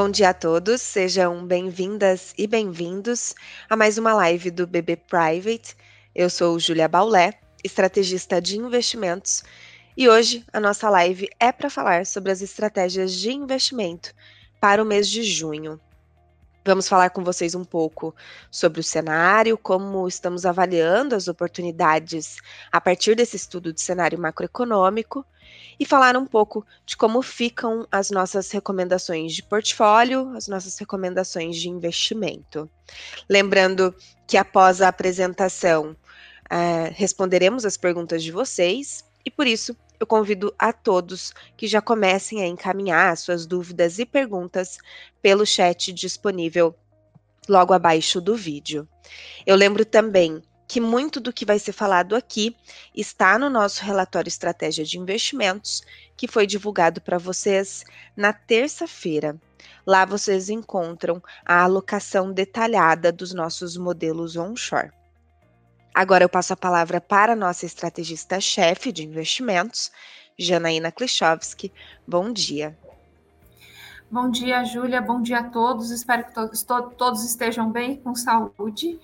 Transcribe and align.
Bom 0.00 0.08
dia 0.08 0.28
a 0.28 0.32
todos, 0.32 0.80
sejam 0.80 1.44
bem-vindas 1.44 2.32
e 2.38 2.46
bem-vindos 2.46 3.34
a 3.68 3.74
mais 3.74 3.98
uma 3.98 4.14
live 4.14 4.48
do 4.48 4.64
BB 4.64 4.94
Private. 4.94 5.76
Eu 6.14 6.30
sou 6.30 6.56
Julia 6.56 6.86
Baulé, 6.86 7.32
estrategista 7.64 8.40
de 8.40 8.56
investimentos, 8.56 9.42
e 9.96 10.08
hoje 10.08 10.44
a 10.52 10.60
nossa 10.60 10.88
live 10.88 11.28
é 11.40 11.50
para 11.50 11.68
falar 11.68 12.06
sobre 12.06 12.30
as 12.30 12.40
estratégias 12.40 13.12
de 13.12 13.32
investimento 13.32 14.14
para 14.60 14.80
o 14.80 14.86
mês 14.86 15.08
de 15.08 15.24
junho. 15.24 15.80
Vamos 16.68 16.86
falar 16.86 17.08
com 17.08 17.24
vocês 17.24 17.54
um 17.54 17.64
pouco 17.64 18.14
sobre 18.50 18.80
o 18.80 18.84
cenário, 18.84 19.56
como 19.56 20.06
estamos 20.06 20.44
avaliando 20.44 21.14
as 21.14 21.26
oportunidades 21.26 22.36
a 22.70 22.78
partir 22.78 23.16
desse 23.16 23.36
estudo 23.36 23.72
de 23.72 23.80
cenário 23.80 24.18
macroeconômico 24.18 25.24
e 25.80 25.86
falar 25.86 26.14
um 26.14 26.26
pouco 26.26 26.66
de 26.84 26.94
como 26.94 27.22
ficam 27.22 27.88
as 27.90 28.10
nossas 28.10 28.50
recomendações 28.50 29.32
de 29.32 29.42
portfólio, 29.42 30.28
as 30.36 30.46
nossas 30.46 30.76
recomendações 30.76 31.56
de 31.56 31.70
investimento. 31.70 32.68
Lembrando 33.30 33.94
que 34.26 34.36
após 34.36 34.82
a 34.82 34.88
apresentação, 34.88 35.96
uh, 36.52 36.92
responderemos 36.92 37.64
as 37.64 37.78
perguntas 37.78 38.22
de 38.22 38.30
vocês 38.30 39.02
e 39.24 39.30
por 39.30 39.46
isso 39.46 39.74
eu 40.00 40.06
convido 40.06 40.54
a 40.58 40.72
todos 40.72 41.32
que 41.56 41.66
já 41.66 41.80
comecem 41.80 42.42
a 42.42 42.46
encaminhar 42.46 43.16
suas 43.16 43.46
dúvidas 43.46 43.98
e 43.98 44.06
perguntas 44.06 44.78
pelo 45.20 45.44
chat 45.44 45.92
disponível 45.92 46.74
logo 47.48 47.72
abaixo 47.72 48.20
do 48.20 48.36
vídeo. 48.36 48.86
Eu 49.46 49.56
lembro 49.56 49.84
também 49.84 50.42
que 50.68 50.80
muito 50.80 51.18
do 51.18 51.32
que 51.32 51.46
vai 51.46 51.58
ser 51.58 51.72
falado 51.72 52.14
aqui 52.14 52.54
está 52.94 53.38
no 53.38 53.48
nosso 53.48 53.82
relatório 53.82 54.28
Estratégia 54.28 54.84
de 54.84 54.98
Investimentos, 54.98 55.82
que 56.14 56.28
foi 56.28 56.46
divulgado 56.46 57.00
para 57.00 57.16
vocês 57.16 57.84
na 58.14 58.34
terça-feira. 58.34 59.40
Lá 59.86 60.04
vocês 60.04 60.50
encontram 60.50 61.22
a 61.44 61.62
alocação 61.62 62.30
detalhada 62.30 63.10
dos 63.10 63.32
nossos 63.32 63.78
modelos 63.78 64.36
onshore. 64.36 64.92
Agora 65.94 66.24
eu 66.24 66.28
passo 66.28 66.52
a 66.52 66.56
palavra 66.56 67.00
para 67.00 67.32
a 67.32 67.36
nossa 67.36 67.66
estrategista-chefe 67.66 68.92
de 68.92 69.04
investimentos, 69.04 69.90
Janaína 70.38 70.92
Klichowski. 70.92 71.72
Bom 72.06 72.32
dia. 72.32 72.76
Bom 74.10 74.30
dia, 74.30 74.64
Júlia. 74.64 75.02
Bom 75.02 75.20
dia 75.20 75.40
a 75.40 75.44
todos. 75.44 75.90
Espero 75.90 76.24
que 76.24 76.32
todos, 76.32 76.62
todos 76.96 77.24
estejam 77.24 77.70
bem, 77.70 77.96
com 77.96 78.14
saúde. 78.14 78.98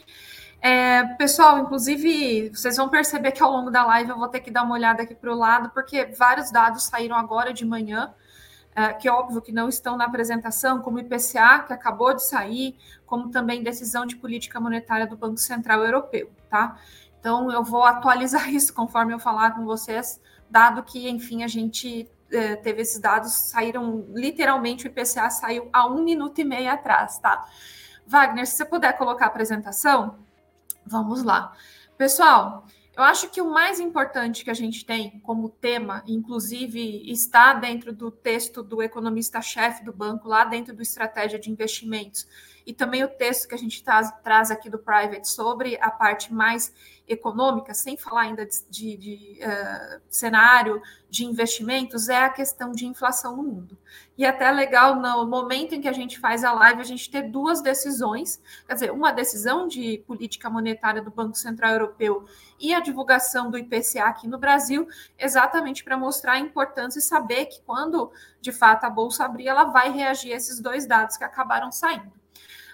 É, 0.62 1.04
pessoal, 1.18 1.58
inclusive, 1.58 2.48
vocês 2.48 2.78
vão 2.78 2.88
perceber 2.88 3.32
que 3.32 3.42
ao 3.42 3.52
longo 3.52 3.70
da 3.70 3.84
live 3.84 4.08
eu 4.08 4.16
vou 4.16 4.28
ter 4.28 4.40
que 4.40 4.50
dar 4.50 4.62
uma 4.62 4.74
olhada 4.74 5.02
aqui 5.02 5.14
para 5.14 5.30
o 5.30 5.36
lado, 5.36 5.68
porque 5.74 6.06
vários 6.06 6.50
dados 6.50 6.84
saíram 6.84 7.16
agora 7.16 7.52
de 7.52 7.66
manhã, 7.66 8.14
que 8.98 9.06
é 9.06 9.12
óbvio 9.12 9.40
que 9.40 9.52
não 9.52 9.68
estão 9.68 9.96
na 9.96 10.04
apresentação, 10.04 10.80
como 10.80 10.98
IPCA, 10.98 11.60
que 11.66 11.72
acabou 11.72 12.12
de 12.14 12.24
sair, 12.24 12.76
como 13.06 13.30
também 13.30 13.62
decisão 13.62 14.04
de 14.04 14.16
política 14.16 14.60
monetária 14.60 15.06
do 15.06 15.16
Banco 15.16 15.38
Central 15.38 15.84
Europeu, 15.84 16.30
tá? 16.50 16.76
Então, 17.20 17.50
eu 17.50 17.62
vou 17.62 17.84
atualizar 17.84 18.48
isso 18.52 18.74
conforme 18.74 19.14
eu 19.14 19.18
falar 19.18 19.52
com 19.52 19.64
vocês, 19.64 20.20
dado 20.50 20.82
que, 20.82 21.08
enfim, 21.08 21.44
a 21.44 21.48
gente 21.48 22.10
é, 22.30 22.56
teve 22.56 22.82
esses 22.82 23.00
dados, 23.00 23.32
saíram 23.32 24.06
literalmente, 24.10 24.86
o 24.86 24.88
IPCA 24.88 25.30
saiu 25.30 25.68
há 25.72 25.86
um 25.86 26.02
minuto 26.02 26.40
e 26.40 26.44
meio 26.44 26.70
atrás, 26.70 27.18
tá? 27.18 27.44
Wagner, 28.06 28.46
se 28.46 28.56
você 28.56 28.64
puder 28.64 28.92
colocar 28.98 29.26
a 29.26 29.28
apresentação. 29.28 30.18
Vamos 30.86 31.22
lá. 31.22 31.52
Pessoal, 31.96 32.66
eu 32.96 33.02
acho 33.02 33.28
que 33.28 33.40
o 33.40 33.50
mais 33.50 33.80
importante 33.80 34.44
que 34.44 34.50
a 34.50 34.54
gente 34.54 34.84
tem 34.84 35.18
como 35.20 35.48
tema, 35.48 36.04
inclusive 36.06 37.10
está 37.10 37.52
dentro 37.52 37.92
do 37.92 38.10
texto 38.10 38.62
do 38.62 38.82
economista-chefe 38.82 39.84
do 39.84 39.92
banco, 39.92 40.28
lá 40.28 40.44
dentro 40.44 40.74
do 40.74 40.82
Estratégia 40.82 41.38
de 41.38 41.50
Investimentos, 41.50 42.26
e 42.66 42.72
também 42.72 43.04
o 43.04 43.08
texto 43.08 43.48
que 43.48 43.54
a 43.54 43.58
gente 43.58 43.82
traz, 43.82 44.10
traz 44.22 44.50
aqui 44.50 44.70
do 44.70 44.78
Private 44.78 45.28
sobre 45.28 45.78
a 45.80 45.90
parte 45.90 46.32
mais 46.32 46.72
econômica, 47.06 47.74
sem 47.74 47.96
falar 47.96 48.22
ainda 48.22 48.46
de, 48.46 48.62
de, 48.70 48.96
de 48.96 49.40
uh, 49.42 50.00
cenário 50.08 50.80
de 51.10 51.26
investimentos, 51.26 52.08
é 52.08 52.24
a 52.24 52.30
questão 52.30 52.72
de 52.72 52.86
inflação 52.86 53.36
no 53.36 53.42
mundo. 53.42 53.78
E 54.16 54.24
até 54.24 54.50
legal, 54.50 54.96
no 54.96 55.26
momento 55.26 55.74
em 55.74 55.80
que 55.80 55.88
a 55.88 55.92
gente 55.92 56.18
faz 56.18 56.42
a 56.42 56.52
live, 56.52 56.80
a 56.80 56.84
gente 56.84 57.10
ter 57.10 57.22
duas 57.30 57.60
decisões, 57.60 58.40
quer 58.66 58.74
dizer, 58.74 58.90
uma 58.90 59.12
decisão 59.12 59.68
de 59.68 60.02
política 60.06 60.48
monetária 60.48 61.02
do 61.02 61.10
Banco 61.10 61.36
Central 61.36 61.72
Europeu 61.72 62.24
e 62.58 62.72
a 62.72 62.80
divulgação 62.80 63.50
do 63.50 63.58
IPCA 63.58 64.04
aqui 64.04 64.26
no 64.26 64.38
Brasil, 64.38 64.88
exatamente 65.18 65.84
para 65.84 65.98
mostrar 65.98 66.32
a 66.32 66.40
importância 66.40 66.98
e 66.98 67.02
saber 67.02 67.46
que 67.46 67.60
quando, 67.62 68.10
de 68.40 68.50
fato, 68.50 68.84
a 68.84 68.90
Bolsa 68.90 69.26
abrir, 69.26 69.46
ela 69.46 69.64
vai 69.64 69.92
reagir 69.92 70.32
a 70.32 70.36
esses 70.36 70.58
dois 70.58 70.86
dados 70.86 71.18
que 71.18 71.24
acabaram 71.24 71.70
saindo. 71.70 72.23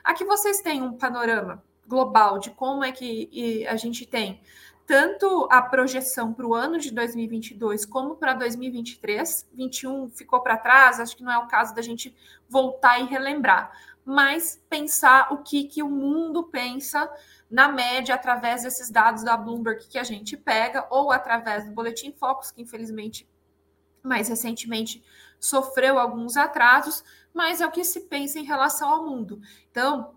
Aqui 0.04 0.24
vocês 0.24 0.60
têm 0.60 0.82
um 0.82 0.96
panorama 0.96 1.62
global 1.86 2.38
de 2.38 2.50
como 2.50 2.84
é 2.84 2.92
que 2.92 3.66
a 3.66 3.76
gente 3.76 4.06
tem 4.06 4.40
tanto 4.86 5.46
a 5.52 5.62
projeção 5.62 6.32
para 6.32 6.44
o 6.44 6.52
ano 6.52 6.76
de 6.76 6.90
2022 6.90 7.86
como 7.86 8.16
para 8.16 8.34
2023. 8.34 9.48
21 9.52 10.10
ficou 10.10 10.40
para 10.40 10.56
trás, 10.56 10.98
acho 10.98 11.16
que 11.16 11.22
não 11.22 11.30
é 11.30 11.38
o 11.38 11.46
caso 11.46 11.74
da 11.74 11.80
gente 11.80 12.12
voltar 12.48 12.98
e 12.98 13.04
relembrar, 13.04 13.70
mas 14.04 14.60
pensar 14.68 15.32
o 15.32 15.44
que, 15.44 15.64
que 15.64 15.80
o 15.80 15.88
mundo 15.88 16.42
pensa 16.42 17.08
na 17.48 17.68
média 17.68 18.16
através 18.16 18.64
desses 18.64 18.90
dados 18.90 19.22
da 19.22 19.36
Bloomberg 19.36 19.86
que 19.86 19.98
a 19.98 20.02
gente 20.02 20.36
pega 20.36 20.84
ou 20.90 21.12
através 21.12 21.64
do 21.64 21.72
Boletim 21.72 22.12
Focus, 22.12 22.50
que 22.50 22.60
infelizmente 22.62 23.28
mais 24.02 24.28
recentemente 24.28 25.04
sofreu 25.38 25.98
alguns 25.98 26.36
atrasos, 26.36 27.04
mas 27.32 27.60
é 27.60 27.66
o 27.66 27.70
que 27.70 27.84
se 27.84 28.00
pensa 28.02 28.38
em 28.38 28.44
relação 28.44 28.88
ao 28.88 29.06
mundo. 29.06 29.40
Então, 29.70 30.14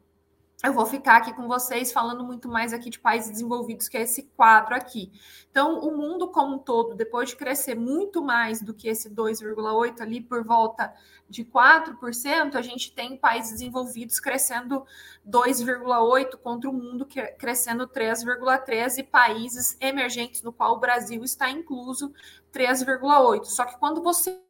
eu 0.63 0.72
vou 0.72 0.85
ficar 0.85 1.18
aqui 1.18 1.34
com 1.34 1.46
vocês 1.46 1.91
falando 1.91 2.24
muito 2.24 2.47
mais 2.47 2.72
aqui 2.72 2.90
de 2.90 2.97
países 2.97 3.29
desenvolvidos, 3.29 3.90
que 3.90 3.97
é 3.97 4.03
esse 4.03 4.24
quadro 4.24 4.74
aqui. 4.74 5.12
Então, 5.51 5.79
o 5.81 5.97
mundo 5.97 6.29
como 6.29 6.56
um 6.56 6.57
todo, 6.57 6.96
depois 6.96 7.29
de 7.29 7.35
crescer 7.35 7.75
muito 7.75 8.24
mais 8.24 8.62
do 8.62 8.74
que 8.74 8.88
esse 8.88 9.09
2,8 9.09 10.00
ali 10.00 10.22
por 10.22 10.41
volta 10.46 10.94
de 11.29 11.44
4%, 11.44 12.56
a 12.56 12.62
gente 12.62 12.94
tem 12.94 13.18
países 13.18 13.51
desenvolvidos 13.51 14.22
crescendo 14.22 14.85
2,8 15.28 16.38
contra 16.38 16.69
o 16.69 16.74
mundo 16.74 17.06
crescendo 17.38 17.85
3,3 17.85 19.00
e 19.00 19.03
países 19.03 19.75
emergentes 19.81 20.41
no 20.44 20.53
qual 20.53 20.78
o 20.78 20.80
Brasil 20.80 21.22
está 21.25 21.50
incluso 21.50 22.13
3,8. 22.53 23.44
Só 23.45 23.66
que 23.66 23.78
quando 23.78 24.01
você 24.01 24.41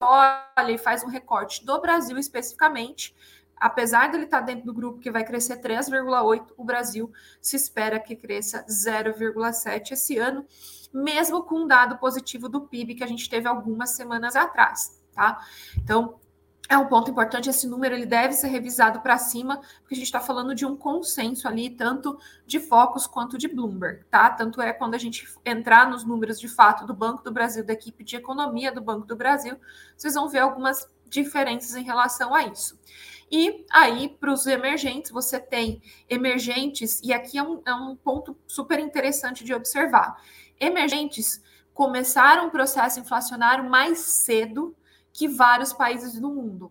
olha 0.00 0.70
e 0.70 0.78
faz 0.78 1.02
um 1.02 1.08
recorte 1.08 1.64
do 1.64 1.80
Brasil 1.80 2.18
especificamente, 2.18 3.14
apesar 3.56 4.10
dele 4.10 4.24
estar 4.24 4.40
dentro 4.40 4.66
do 4.66 4.74
grupo 4.74 4.98
que 4.98 5.10
vai 5.10 5.24
crescer 5.24 5.60
3,8, 5.60 6.52
o 6.56 6.64
Brasil 6.64 7.12
se 7.40 7.56
espera 7.56 7.98
que 7.98 8.14
cresça 8.14 8.64
0,7 8.68 9.92
esse 9.92 10.18
ano, 10.18 10.46
mesmo 10.92 11.42
com 11.42 11.60
um 11.60 11.66
dado 11.66 11.98
positivo 11.98 12.48
do 12.48 12.62
PIB 12.62 12.94
que 12.96 13.04
a 13.04 13.08
gente 13.08 13.28
teve 13.28 13.48
algumas 13.48 13.90
semanas 13.90 14.36
atrás, 14.36 15.02
tá? 15.12 15.40
Então, 15.76 16.20
é 16.68 16.76
um 16.76 16.86
ponto 16.86 17.10
importante, 17.10 17.48
esse 17.48 17.66
número 17.66 17.94
ele 17.94 18.06
deve 18.06 18.34
ser 18.34 18.48
revisado 18.48 19.00
para 19.00 19.18
cima, 19.18 19.58
porque 19.80 19.94
a 19.94 19.96
gente 19.96 20.06
está 20.06 20.20
falando 20.20 20.54
de 20.54 20.66
um 20.66 20.76
consenso 20.76 21.46
ali, 21.46 21.70
tanto 21.70 22.18
de 22.44 22.58
Focus 22.58 23.06
quanto 23.06 23.38
de 23.38 23.46
Bloomberg, 23.46 24.04
tá? 24.10 24.30
Tanto 24.30 24.60
é 24.60 24.72
quando 24.72 24.94
a 24.94 24.98
gente 24.98 25.28
entrar 25.44 25.88
nos 25.88 26.04
números 26.04 26.40
de 26.40 26.48
fato 26.48 26.84
do 26.84 26.92
Banco 26.92 27.22
do 27.22 27.30
Brasil, 27.30 27.64
da 27.64 27.72
equipe 27.72 28.02
de 28.02 28.16
economia 28.16 28.72
do 28.72 28.80
Banco 28.80 29.06
do 29.06 29.14
Brasil, 29.14 29.56
vocês 29.96 30.14
vão 30.14 30.28
ver 30.28 30.40
algumas 30.40 30.88
diferenças 31.08 31.76
em 31.76 31.84
relação 31.84 32.34
a 32.34 32.44
isso. 32.44 32.78
E 33.30 33.64
aí, 33.70 34.08
para 34.08 34.32
os 34.32 34.46
emergentes, 34.46 35.10
você 35.10 35.38
tem 35.38 35.82
emergentes, 36.08 37.00
e 37.02 37.12
aqui 37.12 37.38
é 37.38 37.42
um, 37.42 37.60
é 37.64 37.74
um 37.74 37.96
ponto 37.96 38.36
super 38.46 38.78
interessante 38.78 39.44
de 39.44 39.54
observar. 39.54 40.16
Emergentes 40.58 41.42
começaram 41.74 42.46
o 42.46 42.50
processo 42.50 42.98
inflacionário 42.98 43.68
mais 43.68 43.98
cedo 43.98 44.74
que 45.16 45.26
vários 45.26 45.72
países 45.72 46.20
do 46.20 46.28
mundo. 46.28 46.70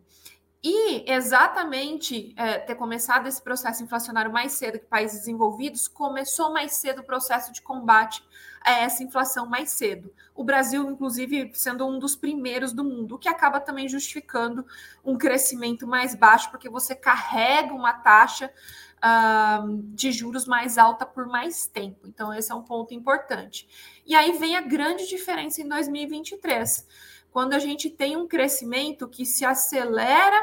E 0.64 1.04
exatamente 1.12 2.34
é, 2.38 2.60
ter 2.60 2.76
começado 2.76 3.28
esse 3.28 3.42
processo 3.42 3.84
inflacionário 3.84 4.32
mais 4.32 4.54
cedo 4.54 4.80
que 4.80 4.86
países 4.86 5.20
desenvolvidos, 5.20 5.88
começou 5.88 6.54
mais 6.54 6.74
cedo 6.74 7.02
o 7.02 7.04
processo 7.04 7.52
de 7.52 7.62
combate 7.62 8.24
a 8.62 8.72
essa 8.72 9.04
inflação 9.04 9.48
mais 9.48 9.72
cedo. 9.72 10.14
O 10.34 10.44
Brasil, 10.44 10.88
inclusive, 10.90 11.52
sendo 11.54 11.88
um 11.88 11.98
dos 11.98 12.16
primeiros 12.16 12.72
do 12.72 12.84
mundo, 12.84 13.16
o 13.16 13.20
que 13.20 13.28
acaba 13.28 13.60
também 13.60 13.88
justificando 13.88 14.66
um 15.04 15.18
crescimento 15.18 15.88
mais 15.88 16.14
baixo, 16.14 16.50
porque 16.52 16.70
você 16.70 16.96
carrega 16.96 17.74
uma 17.74 17.94
taxa 17.94 18.52
uh, 18.98 19.78
de 19.94 20.12
juros 20.12 20.46
mais 20.46 20.78
alta 20.78 21.06
por 21.06 21.28
mais 21.28 21.68
tempo. 21.68 22.08
Então, 22.08 22.34
esse 22.34 22.52
é 22.52 22.56
um 22.56 22.64
ponto 22.64 22.94
importante. 22.94 23.68
E 24.06 24.16
aí 24.16 24.32
vem 24.34 24.56
a 24.56 24.62
grande 24.62 25.08
diferença 25.08 25.62
em 25.62 25.68
2023 25.68 27.15
quando 27.36 27.54
a 27.54 27.60
gente 27.60 27.90
tem 27.90 28.16
um 28.16 28.30
crescimento 28.30 29.10
que 29.10 29.26
se 29.26 29.44
acelera 29.44 30.42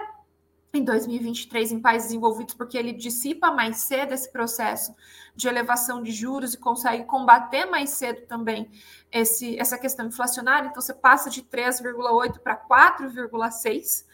em 0.74 0.84
2023 0.84 1.72
em 1.72 1.80
países 1.80 2.08
desenvolvidos, 2.08 2.54
porque 2.54 2.76
ele 2.76 2.92
dissipa 2.92 3.50
mais 3.50 3.78
cedo 3.78 4.12
esse 4.12 4.30
processo 4.30 4.94
de 5.34 5.48
elevação 5.48 6.02
de 6.02 6.12
juros 6.12 6.52
e 6.52 6.58
consegue 6.58 7.04
combater 7.04 7.64
mais 7.64 7.88
cedo 7.88 8.26
também 8.26 8.70
esse, 9.10 9.58
essa 9.58 9.78
questão 9.78 10.06
inflacionária. 10.06 10.68
Então, 10.68 10.82
você 10.82 10.92
passa 10.92 11.30
de 11.30 11.40
3,8 11.40 12.40
para 12.40 12.58
4,6. 12.58 14.04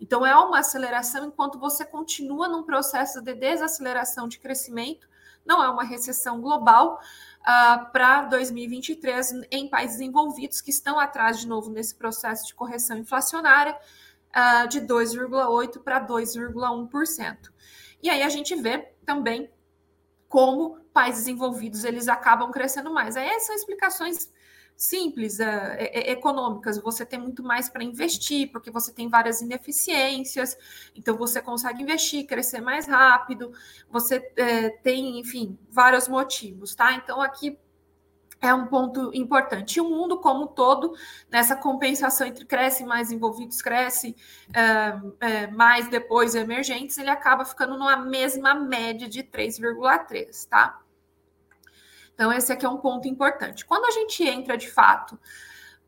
Então, 0.00 0.26
é 0.26 0.34
uma 0.34 0.58
aceleração 0.58 1.26
enquanto 1.26 1.56
você 1.56 1.84
continua 1.84 2.48
num 2.48 2.64
processo 2.64 3.22
de 3.22 3.32
desaceleração 3.32 4.26
de 4.26 4.40
crescimento, 4.40 5.06
não 5.46 5.62
é 5.62 5.68
uma 5.68 5.84
recessão 5.84 6.40
global. 6.40 6.98
Uh, 7.46 7.92
para 7.92 8.22
2023 8.22 9.42
em 9.50 9.68
países 9.68 10.00
envolvidos 10.00 10.62
que 10.62 10.70
estão 10.70 10.98
atrás 10.98 11.38
de 11.38 11.46
novo 11.46 11.70
nesse 11.70 11.94
processo 11.94 12.46
de 12.46 12.54
correção 12.54 12.96
inflacionária 12.96 13.78
uh, 14.34 14.66
de 14.66 14.80
2,8% 14.80 15.82
para 15.82 16.00
2,1%. 16.06 17.52
E 18.02 18.08
aí 18.08 18.22
a 18.22 18.30
gente 18.30 18.54
vê 18.54 18.78
também 19.04 19.50
como 20.26 20.78
países 20.92 21.26
envolvidos 21.26 21.84
eles 21.84 22.08
acabam 22.08 22.50
crescendo 22.50 22.92
mais. 22.92 23.16
Aí 23.16 23.38
são 23.40 23.54
explicações 23.54 24.32
simples, 24.76 25.40
é, 25.40 25.76
é, 25.78 26.10
econômicas. 26.12 26.78
Você 26.78 27.06
tem 27.06 27.18
muito 27.18 27.42
mais 27.42 27.68
para 27.68 27.84
investir, 27.84 28.50
porque 28.50 28.70
você 28.70 28.92
tem 28.92 29.08
várias 29.08 29.40
ineficiências, 29.40 30.56
então 30.94 31.16
você 31.16 31.40
consegue 31.40 31.82
investir, 31.82 32.26
crescer 32.26 32.60
mais 32.60 32.86
rápido. 32.86 33.52
Você 33.90 34.16
é, 34.36 34.70
tem, 34.70 35.18
enfim, 35.18 35.58
vários 35.70 36.08
motivos, 36.08 36.74
tá? 36.74 36.92
Então 36.94 37.20
aqui 37.20 37.58
é 38.40 38.52
um 38.52 38.66
ponto 38.66 39.10
importante. 39.14 39.76
E 39.76 39.80
o 39.80 39.88
mundo 39.88 40.18
como 40.18 40.48
todo, 40.48 40.94
nessa 41.30 41.56
compensação 41.56 42.26
entre 42.26 42.44
cresce 42.44 42.84
mais 42.84 43.10
envolvidos, 43.10 43.62
cresce 43.62 44.14
é, 44.52 45.26
é, 45.26 45.46
mais 45.48 45.88
depois 45.88 46.34
emergentes, 46.34 46.98
ele 46.98 47.10
acaba 47.10 47.44
ficando 47.44 47.78
numa 47.78 47.96
mesma 47.96 48.54
média 48.54 49.08
de 49.08 49.22
3,3, 49.22 50.46
tá? 50.48 50.83
Então, 52.14 52.32
esse 52.32 52.52
aqui 52.52 52.64
é 52.64 52.68
um 52.68 52.78
ponto 52.78 53.08
importante. 53.08 53.64
Quando 53.64 53.84
a 53.86 53.90
gente 53.90 54.22
entra 54.22 54.56
de 54.56 54.70
fato 54.70 55.18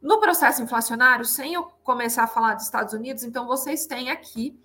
no 0.02 0.20
processo 0.20 0.62
inflacionário, 0.62 1.24
sem 1.24 1.54
eu 1.54 1.64
começar 1.82 2.24
a 2.24 2.28
falar 2.28 2.54
dos 2.54 2.64
Estados 2.64 2.92
Unidos, 2.92 3.24
então 3.24 3.46
vocês 3.46 3.86
têm 3.86 4.10
aqui 4.10 4.58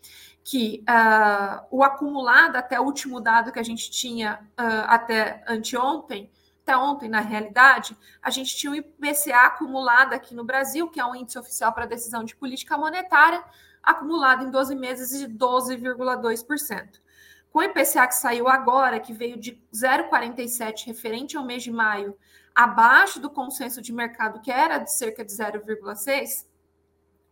que 0.44 0.84
uh, 0.90 1.66
o 1.70 1.84
acumulado 1.84 2.56
até 2.56 2.80
o 2.80 2.84
último 2.84 3.22
dado 3.22 3.52
que 3.52 3.60
a 3.60 3.64
gente 3.64 3.92
tinha 3.92 4.40
uh, 4.60 4.86
até 4.88 5.44
anteontem, 5.48 6.32
até 6.64 6.78
ontem, 6.78 7.10
na 7.10 7.20
realidade, 7.20 7.98
a 8.22 8.30
gente 8.30 8.56
tinha 8.56 8.72
o 8.72 8.76
IPCA 8.76 9.46
acumulado 9.46 10.14
aqui 10.14 10.36
no 10.36 10.44
Brasil, 10.44 10.90
que 10.90 11.00
é 11.00 11.06
um 11.06 11.16
índice 11.16 11.38
oficial 11.38 11.74
para 11.74 11.86
decisão 11.86 12.24
de 12.24 12.36
política 12.36 12.78
monetária, 12.78 13.44
acumulado 13.82 14.46
em 14.46 14.52
12 14.52 14.76
meses 14.76 15.20
de 15.20 15.28
12,2%. 15.28 17.02
Com 17.52 17.60
o 17.60 17.64
IPCA 17.64 18.08
que 18.08 18.16
saiu 18.16 18.48
agora, 18.48 19.00
que 19.00 19.14
veio 19.14 19.38
de 19.38 19.62
0,47 19.74 20.86
referente 20.86 21.36
ao 21.36 21.46
mês 21.46 21.64
de 21.64 21.72
maio, 21.72 22.18
abaixo 22.56 23.20
do 23.20 23.30
consenso 23.30 23.82
de 23.82 23.92
mercado, 23.92 24.42
que 24.42 24.52
era 24.52 24.78
de 24.78 24.92
cerca 24.92 25.24
de 25.24 25.32
0,6, 25.32 26.46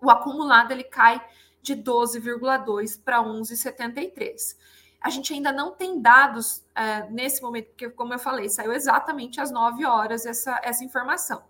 o 0.02 0.10
acumulado 0.10 0.72
ele 0.72 0.84
cai 0.84 1.22
de 1.62 1.76
12,2 1.76 3.02
para 3.04 3.24
11,73 3.24 4.56
a 5.02 5.10
gente 5.10 5.34
ainda 5.34 5.52
não 5.52 5.72
tem 5.72 6.02
dados 6.02 6.64
é, 6.76 7.10
nesse 7.10 7.42
momento, 7.42 7.68
porque, 7.68 7.90
como 7.90 8.14
eu 8.14 8.20
falei, 8.20 8.50
saiu 8.50 8.74
exatamente 8.74 9.40
às 9.40 9.50
9 9.50 9.86
horas 9.86 10.26
essa, 10.26 10.60
essa 10.64 10.84
informação. 10.84 11.42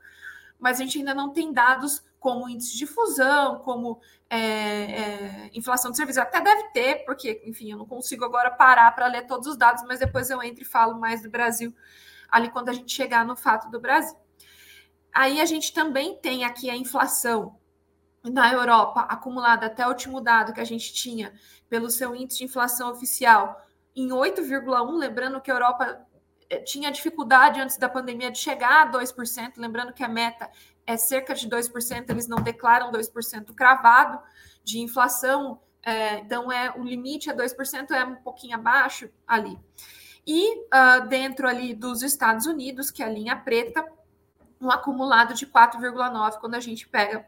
Mas 0.60 0.80
a 0.80 0.84
gente 0.84 0.98
ainda 0.98 1.16
não 1.16 1.32
tem 1.32 1.54
dados 1.54 2.04
como 2.20 2.50
índice 2.50 2.78
de 2.78 2.86
fusão, 2.86 3.60
como 3.60 4.00
é, 4.30 4.40
é, 4.40 5.50
inflação 5.54 5.90
de 5.90 5.98
serviços. 5.98 6.22
Até 6.22 6.42
deve 6.42 6.64
ter, 6.72 7.06
porque, 7.06 7.42
enfim, 7.46 7.72
eu 7.72 7.78
não 7.78 7.86
consigo 7.86 8.26
agora 8.26 8.52
parar 8.52 8.92
para 8.94 9.08
ler 9.08 9.26
todos 9.26 9.48
os 9.48 9.58
dados, 9.58 9.84
mas 9.88 10.00
depois 10.00 10.30
eu 10.30 10.44
entro 10.44 10.62
e 10.62 10.66
falo 10.66 11.00
mais 11.00 11.24
do 11.24 11.30
Brasil 11.30 11.74
ali 12.30 12.50
quando 12.50 12.70
a 12.70 12.74
gente 12.74 12.94
chegar 12.94 13.26
no 13.26 13.36
fato 13.36 13.70
do 13.72 13.80
Brasil. 13.80 14.18
Aí 15.14 15.42
a 15.42 15.46
gente 15.46 15.74
também 15.74 16.16
tem 16.18 16.44
aqui 16.44 16.70
a 16.70 16.76
inflação 16.76 17.58
na 18.24 18.52
Europa, 18.52 19.02
acumulada 19.02 19.66
até 19.66 19.86
o 19.86 19.90
último 19.90 20.22
dado 20.22 20.54
que 20.54 20.60
a 20.60 20.66
gente 20.66 20.94
tinha, 20.94 21.34
pelo 21.70 21.90
seu 21.90 22.16
índice 22.16 22.40
de 22.40 22.46
inflação 22.46 22.92
oficial, 22.92 23.66
em 23.96 24.10
8,1%, 24.10 24.98
lembrando 24.98 25.42
que 25.42 25.50
a 25.50 25.54
Europa 25.54 26.06
tinha 26.58 26.92
dificuldade 26.92 27.60
antes 27.60 27.78
da 27.78 27.88
pandemia 27.88 28.32
de 28.32 28.38
chegar 28.38 28.88
a 28.88 28.92
2%, 28.92 29.54
lembrando 29.58 29.94
que 29.94 30.04
a 30.04 30.08
meta 30.08 30.50
é 30.86 30.98
cerca 30.98 31.36
de 31.36 31.48
2%, 31.48 32.10
eles 32.10 32.28
não 32.28 32.42
declaram 32.42 32.92
2% 32.92 33.54
cravado 33.54 34.20
de 34.64 34.80
inflação, 34.80 35.62
é, 35.84 36.20
então 36.20 36.52
é 36.52 36.74
o 36.76 36.84
limite 36.84 37.30
é 37.30 37.34
2%, 37.34 37.92
é 37.92 38.04
um 38.04 38.16
pouquinho 38.16 38.56
abaixo 38.56 39.10
ali. 39.28 39.58
E 40.26 40.60
uh, 40.62 41.08
dentro 41.08 41.48
ali 41.48 41.74
dos 41.74 42.04
Estados 42.04 42.46
Unidos, 42.46 42.92
que 42.92 43.02
é 43.02 43.06
a 43.06 43.10
linha 43.10 43.36
preta, 43.36 43.86
um 44.60 44.70
acumulado 44.70 45.34
de 45.34 45.48
4,9% 45.48 46.40
quando 46.40 46.56
a 46.56 46.60
gente 46.60 46.88
pega 46.88 47.26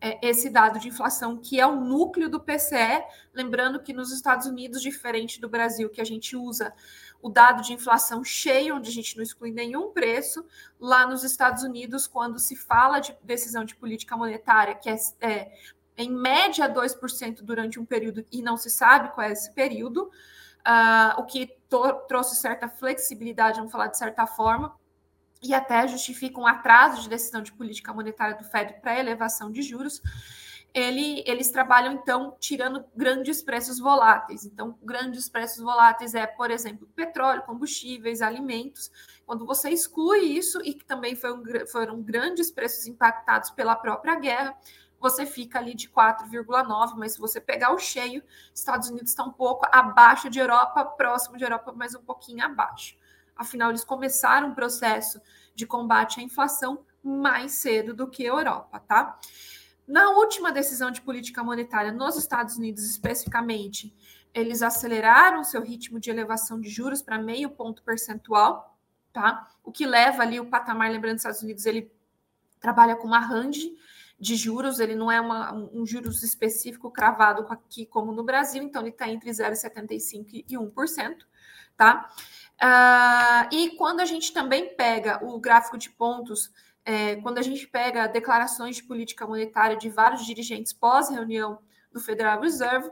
é, 0.00 0.18
esse 0.26 0.48
dado 0.48 0.78
de 0.78 0.88
inflação, 0.88 1.36
que 1.36 1.60
é 1.60 1.66
o 1.66 1.76
núcleo 1.76 2.30
do 2.30 2.40
PCE. 2.40 3.04
Lembrando 3.34 3.82
que 3.82 3.92
nos 3.92 4.12
Estados 4.12 4.46
Unidos, 4.46 4.80
diferente 4.80 5.40
do 5.40 5.48
Brasil, 5.48 5.90
que 5.90 6.00
a 6.00 6.04
gente 6.04 6.34
usa 6.36 6.72
o 7.22 7.28
dado 7.28 7.62
de 7.62 7.72
inflação 7.72 8.24
cheio, 8.24 8.76
onde 8.76 8.88
a 8.88 8.92
gente 8.92 9.16
não 9.16 9.22
exclui 9.22 9.50
nenhum 9.50 9.90
preço, 9.92 10.44
lá 10.78 11.06
nos 11.06 11.22
Estados 11.22 11.62
Unidos, 11.62 12.06
quando 12.06 12.38
se 12.38 12.56
fala 12.56 12.98
de 12.98 13.16
decisão 13.22 13.64
de 13.64 13.76
política 13.76 14.16
monetária, 14.16 14.74
que 14.74 14.88
é, 14.88 14.96
é 15.20 15.52
em 15.96 16.10
média 16.10 16.68
2% 16.68 17.42
durante 17.42 17.78
um 17.78 17.84
período 17.84 18.24
e 18.32 18.42
não 18.42 18.56
se 18.56 18.70
sabe 18.70 19.10
qual 19.10 19.26
é 19.26 19.32
esse 19.32 19.52
período, 19.52 20.10
uh, 20.60 21.20
o 21.20 21.24
que 21.24 21.54
trouxe 22.08 22.36
certa 22.36 22.68
flexibilidade, 22.68 23.58
vamos 23.58 23.72
falar 23.72 23.88
de 23.88 23.98
certa 23.98 24.26
forma, 24.26 24.74
e 25.42 25.54
até 25.54 25.86
justifica 25.88 26.40
um 26.40 26.46
atraso 26.46 27.02
de 27.02 27.08
decisão 27.08 27.42
de 27.42 27.52
política 27.52 27.92
monetária 27.92 28.36
do 28.36 28.44
Fed 28.44 28.74
para 28.80 28.98
elevação 28.98 29.50
de 29.50 29.62
juros, 29.62 30.02
ele, 30.72 31.22
eles 31.26 31.50
trabalham, 31.50 31.92
então, 31.92 32.36
tirando 32.38 32.84
grandes 32.94 33.42
preços 33.42 33.78
voláteis. 33.78 34.44
Então, 34.44 34.78
grandes 34.82 35.28
preços 35.28 35.62
voláteis 35.62 36.14
é, 36.14 36.26
por 36.26 36.50
exemplo, 36.50 36.88
petróleo, 36.94 37.42
combustíveis, 37.42 38.22
alimentos. 38.22 38.90
Quando 39.26 39.44
você 39.44 39.70
exclui 39.70 40.20
isso, 40.20 40.60
e 40.64 40.74
que 40.74 40.84
também 40.84 41.16
foi 41.16 41.32
um, 41.32 41.42
foram 41.66 42.00
grandes 42.00 42.50
preços 42.50 42.86
impactados 42.86 43.50
pela 43.50 43.74
própria 43.74 44.14
guerra, 44.16 44.56
você 45.00 45.24
fica 45.24 45.58
ali 45.58 45.74
de 45.74 45.88
4,9, 45.88 46.94
mas 46.96 47.12
se 47.12 47.18
você 47.18 47.40
pegar 47.40 47.72
o 47.72 47.78
cheio, 47.78 48.22
Estados 48.54 48.90
Unidos 48.90 49.10
está 49.10 49.24
um 49.24 49.32
pouco 49.32 49.66
abaixo 49.72 50.28
de 50.28 50.38
Europa, 50.38 50.84
próximo 50.84 51.38
de 51.38 51.44
Europa, 51.44 51.72
mas 51.74 51.94
um 51.94 52.02
pouquinho 52.02 52.44
abaixo. 52.44 52.96
Afinal, 53.34 53.70
eles 53.70 53.82
começaram 53.82 54.48
um 54.48 54.54
processo 54.54 55.20
de 55.54 55.66
combate 55.66 56.20
à 56.20 56.22
inflação 56.22 56.84
mais 57.02 57.52
cedo 57.52 57.94
do 57.94 58.06
que 58.06 58.26
a 58.26 58.30
Europa, 58.30 58.78
tá? 58.80 59.18
Na 59.90 60.10
última 60.10 60.52
decisão 60.52 60.88
de 60.88 61.00
política 61.00 61.42
monetária 61.42 61.90
nos 61.90 62.16
Estados 62.16 62.56
Unidos, 62.56 62.84
especificamente, 62.84 63.92
eles 64.32 64.62
aceleraram 64.62 65.42
seu 65.42 65.60
ritmo 65.64 65.98
de 65.98 66.08
elevação 66.08 66.60
de 66.60 66.68
juros 66.68 67.02
para 67.02 67.18
meio 67.18 67.50
ponto 67.50 67.82
percentual, 67.82 68.78
tá? 69.12 69.50
O 69.64 69.72
que 69.72 69.84
leva 69.84 70.22
ali 70.22 70.38
o 70.38 70.46
patamar, 70.46 70.92
lembrando, 70.92 71.14
dos 71.14 71.22
Estados 71.22 71.42
Unidos, 71.42 71.66
ele 71.66 71.90
trabalha 72.60 72.94
com 72.94 73.08
uma 73.08 73.18
range 73.18 73.76
de 74.16 74.36
juros, 74.36 74.78
ele 74.78 74.94
não 74.94 75.10
é 75.10 75.20
uma, 75.20 75.52
um 75.52 75.84
juros 75.84 76.22
específico 76.22 76.88
cravado 76.88 77.44
aqui 77.50 77.84
como 77.84 78.12
no 78.12 78.22
Brasil, 78.22 78.62
então 78.62 78.82
ele 78.82 78.90
está 78.90 79.08
entre 79.08 79.28
0,75% 79.28 80.44
e 80.48 80.56
1%, 80.56 81.16
tá? 81.76 82.08
Uh, 82.62 83.52
e 83.52 83.70
quando 83.70 83.98
a 83.98 84.04
gente 84.04 84.32
também 84.32 84.72
pega 84.76 85.18
o 85.24 85.40
gráfico 85.40 85.76
de 85.76 85.90
pontos, 85.90 86.52
é, 86.90 87.14
quando 87.14 87.38
a 87.38 87.42
gente 87.42 87.68
pega 87.68 88.08
declarações 88.08 88.74
de 88.74 88.82
política 88.82 89.24
monetária 89.24 89.76
de 89.76 89.88
vários 89.88 90.26
dirigentes 90.26 90.72
pós-reunião 90.72 91.60
do 91.92 92.00
Federal 92.00 92.40
Reserve, 92.40 92.90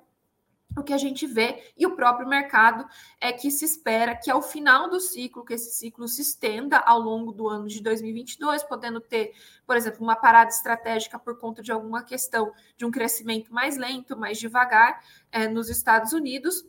o 0.77 0.85
que 0.85 0.93
a 0.93 0.99
gente 0.99 1.27
vê, 1.27 1.73
e 1.77 1.85
o 1.85 1.97
próprio 1.97 2.29
mercado, 2.29 2.87
é 3.21 3.33
que 3.33 3.51
se 3.51 3.65
espera 3.65 4.15
que 4.15 4.31
ao 4.31 4.41
final 4.41 4.89
do 4.89 5.01
ciclo, 5.01 5.45
que 5.45 5.55
esse 5.55 5.75
ciclo 5.75 6.07
se 6.07 6.23
estenda 6.23 6.79
ao 6.79 7.01
longo 7.01 7.33
do 7.33 7.49
ano 7.49 7.67
de 7.67 7.83
2022, 7.83 8.63
podendo 8.63 9.01
ter, 9.01 9.33
por 9.67 9.77
exemplo, 9.77 10.01
uma 10.01 10.15
parada 10.15 10.51
estratégica 10.51 11.19
por 11.19 11.37
conta 11.37 11.61
de 11.61 11.73
alguma 11.73 12.05
questão 12.05 12.53
de 12.77 12.85
um 12.85 12.93
crescimento 12.93 13.53
mais 13.53 13.77
lento, 13.77 14.17
mais 14.17 14.39
devagar 14.39 15.03
é, 15.33 15.49
nos 15.49 15.69
Estados 15.69 16.13
Unidos, 16.13 16.65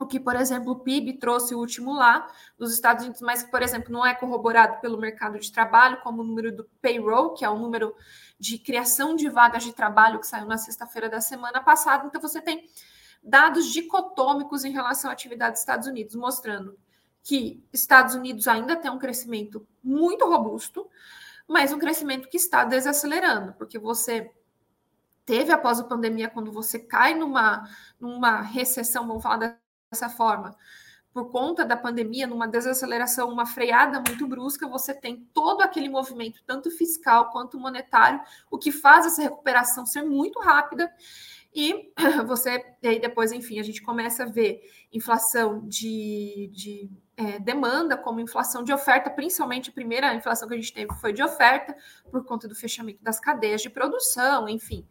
o 0.00 0.06
que, 0.06 0.18
por 0.18 0.34
exemplo, 0.34 0.72
o 0.72 0.80
PIB 0.80 1.14
trouxe 1.14 1.54
o 1.54 1.58
último 1.58 1.92
lá 1.94 2.26
dos 2.58 2.72
Estados 2.74 3.04
Unidos, 3.04 3.20
mas 3.22 3.42
que, 3.44 3.50
por 3.50 3.62
exemplo, 3.62 3.92
não 3.92 4.04
é 4.04 4.12
corroborado 4.14 4.80
pelo 4.80 4.98
mercado 4.98 5.38
de 5.38 5.52
trabalho, 5.52 6.00
como 6.02 6.22
o 6.22 6.24
número 6.24 6.54
do 6.54 6.64
payroll, 6.82 7.32
que 7.34 7.44
é 7.44 7.48
o 7.48 7.58
número 7.58 7.94
de 8.38 8.58
criação 8.58 9.14
de 9.14 9.28
vagas 9.28 9.62
de 9.62 9.72
trabalho 9.72 10.18
que 10.18 10.26
saiu 10.26 10.46
na 10.46 10.58
sexta-feira 10.58 11.08
da 11.08 11.20
semana 11.20 11.62
passada. 11.62 12.06
Então, 12.06 12.20
você 12.20 12.40
tem 12.40 12.68
dados 13.22 13.72
dicotômicos 13.72 14.64
em 14.64 14.72
relação 14.72 15.10
à 15.10 15.12
atividade 15.12 15.52
dos 15.52 15.60
Estados 15.60 15.86
Unidos, 15.86 16.14
mostrando 16.16 16.76
que 17.22 17.64
Estados 17.72 18.14
Unidos 18.14 18.48
ainda 18.48 18.76
tem 18.76 18.90
um 18.90 18.98
crescimento 18.98 19.66
muito 19.82 20.28
robusto, 20.28 20.88
mas 21.46 21.72
um 21.72 21.78
crescimento 21.78 22.28
que 22.28 22.36
está 22.36 22.64
desacelerando, 22.64 23.54
porque 23.54 23.78
você 23.78 24.30
teve 25.24 25.52
após 25.52 25.80
a 25.80 25.84
pandemia, 25.84 26.28
quando 26.28 26.52
você 26.52 26.78
cai 26.78 27.14
numa, 27.14 27.66
numa 27.98 28.42
recessão, 28.42 29.06
vamos 29.06 29.22
falar 29.22 29.58
dessa 29.90 30.08
forma, 30.08 30.56
por 31.14 31.30
conta 31.30 31.64
da 31.64 31.76
pandemia, 31.76 32.26
numa 32.26 32.48
desaceleração, 32.48 33.30
uma 33.30 33.46
freada 33.46 34.02
muito 34.04 34.26
brusca, 34.26 34.68
você 34.68 34.92
tem 34.92 35.28
todo 35.32 35.62
aquele 35.62 35.88
movimento, 35.88 36.42
tanto 36.44 36.72
fiscal 36.72 37.30
quanto 37.30 37.58
monetário, 37.58 38.20
o 38.50 38.58
que 38.58 38.72
faz 38.72 39.06
essa 39.06 39.22
recuperação 39.22 39.86
ser 39.86 40.02
muito 40.02 40.40
rápida. 40.40 40.92
E 41.54 41.92
você, 42.26 42.64
e 42.82 42.88
aí 42.88 43.00
depois, 43.00 43.30
enfim, 43.30 43.60
a 43.60 43.62
gente 43.62 43.80
começa 43.80 44.24
a 44.24 44.26
ver 44.26 44.60
inflação 44.92 45.62
de, 45.68 46.50
de 46.52 46.90
é, 47.16 47.38
demanda 47.38 47.96
como 47.96 48.18
inflação 48.18 48.64
de 48.64 48.72
oferta, 48.72 49.08
principalmente 49.08 49.70
a 49.70 49.72
primeira 49.72 50.12
inflação 50.16 50.48
que 50.48 50.54
a 50.54 50.56
gente 50.56 50.72
teve 50.72 50.92
foi 51.00 51.12
de 51.12 51.22
oferta, 51.22 51.76
por 52.10 52.24
conta 52.24 52.48
do 52.48 52.56
fechamento 52.56 53.00
das 53.04 53.20
cadeias 53.20 53.62
de 53.62 53.70
produção, 53.70 54.48
enfim. 54.48 54.84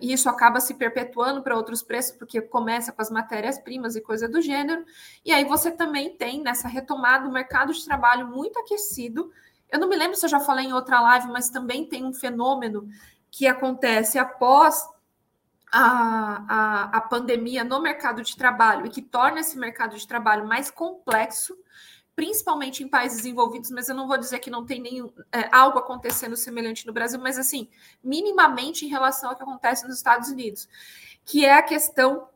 E 0.00 0.12
isso 0.12 0.28
acaba 0.28 0.60
se 0.60 0.74
perpetuando 0.74 1.42
para 1.42 1.56
outros 1.56 1.82
preços, 1.82 2.16
porque 2.16 2.40
começa 2.40 2.92
com 2.92 3.02
as 3.02 3.10
matérias-primas 3.10 3.94
e 3.96 4.00
coisa 4.00 4.28
do 4.28 4.40
gênero. 4.40 4.84
E 5.24 5.32
aí 5.32 5.44
você 5.44 5.70
também 5.70 6.16
tem 6.16 6.42
nessa 6.42 6.68
retomada 6.68 7.28
o 7.28 7.32
mercado 7.32 7.72
de 7.72 7.84
trabalho 7.84 8.26
muito 8.26 8.58
aquecido. 8.58 9.30
Eu 9.70 9.78
não 9.78 9.88
me 9.88 9.96
lembro 9.96 10.16
se 10.16 10.24
eu 10.24 10.30
já 10.30 10.40
falei 10.40 10.66
em 10.66 10.72
outra 10.72 11.00
live, 11.00 11.28
mas 11.28 11.50
também 11.50 11.86
tem 11.86 12.04
um 12.04 12.12
fenômeno 12.12 12.88
que 13.30 13.46
acontece 13.46 14.18
após 14.18 14.88
a, 15.70 16.44
a, 16.48 16.96
a 16.96 17.00
pandemia 17.02 17.62
no 17.62 17.80
mercado 17.80 18.22
de 18.22 18.36
trabalho 18.36 18.86
e 18.86 18.90
que 18.90 19.02
torna 19.02 19.40
esse 19.40 19.56
mercado 19.56 19.96
de 19.96 20.06
trabalho 20.06 20.46
mais 20.46 20.70
complexo, 20.70 21.56
principalmente 22.20 22.84
em 22.84 22.88
países 22.88 23.22
desenvolvidos, 23.22 23.70
mas 23.70 23.88
eu 23.88 23.94
não 23.94 24.06
vou 24.06 24.18
dizer 24.18 24.40
que 24.40 24.50
não 24.50 24.66
tem 24.66 24.78
nenhum, 24.78 25.10
é, 25.32 25.48
algo 25.50 25.78
acontecendo 25.78 26.36
semelhante 26.36 26.86
no 26.86 26.92
Brasil, 26.92 27.18
mas 27.18 27.38
assim, 27.38 27.66
minimamente 28.04 28.84
em 28.84 28.90
relação 28.90 29.30
ao 29.30 29.36
que 29.36 29.42
acontece 29.42 29.86
nos 29.86 29.96
Estados 29.96 30.28
Unidos, 30.28 30.68
que 31.24 31.46
é 31.46 31.54
a 31.54 31.62
questão 31.62 32.28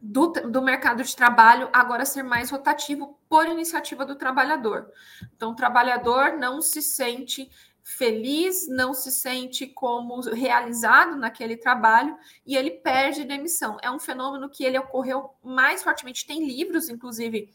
do, 0.00 0.26
do 0.26 0.60
mercado 0.60 1.04
de 1.04 1.14
trabalho 1.14 1.68
agora 1.72 2.04
ser 2.04 2.24
mais 2.24 2.50
rotativo 2.50 3.16
por 3.28 3.46
iniciativa 3.46 4.04
do 4.04 4.16
trabalhador. 4.16 4.90
Então, 5.36 5.52
o 5.52 5.54
trabalhador 5.54 6.32
não 6.32 6.60
se 6.60 6.82
sente 6.82 7.48
feliz, 7.84 8.66
não 8.66 8.92
se 8.92 9.12
sente 9.12 9.68
como 9.68 10.20
realizado 10.22 11.14
naquele 11.14 11.56
trabalho 11.56 12.18
e 12.44 12.56
ele 12.56 12.72
perde 12.72 13.22
demissão. 13.22 13.76
É 13.80 13.88
um 13.88 14.00
fenômeno 14.00 14.50
que 14.50 14.64
ele 14.64 14.76
ocorreu 14.76 15.30
mais 15.44 15.84
fortemente. 15.84 16.26
Tem 16.26 16.44
livros, 16.44 16.88
inclusive, 16.88 17.48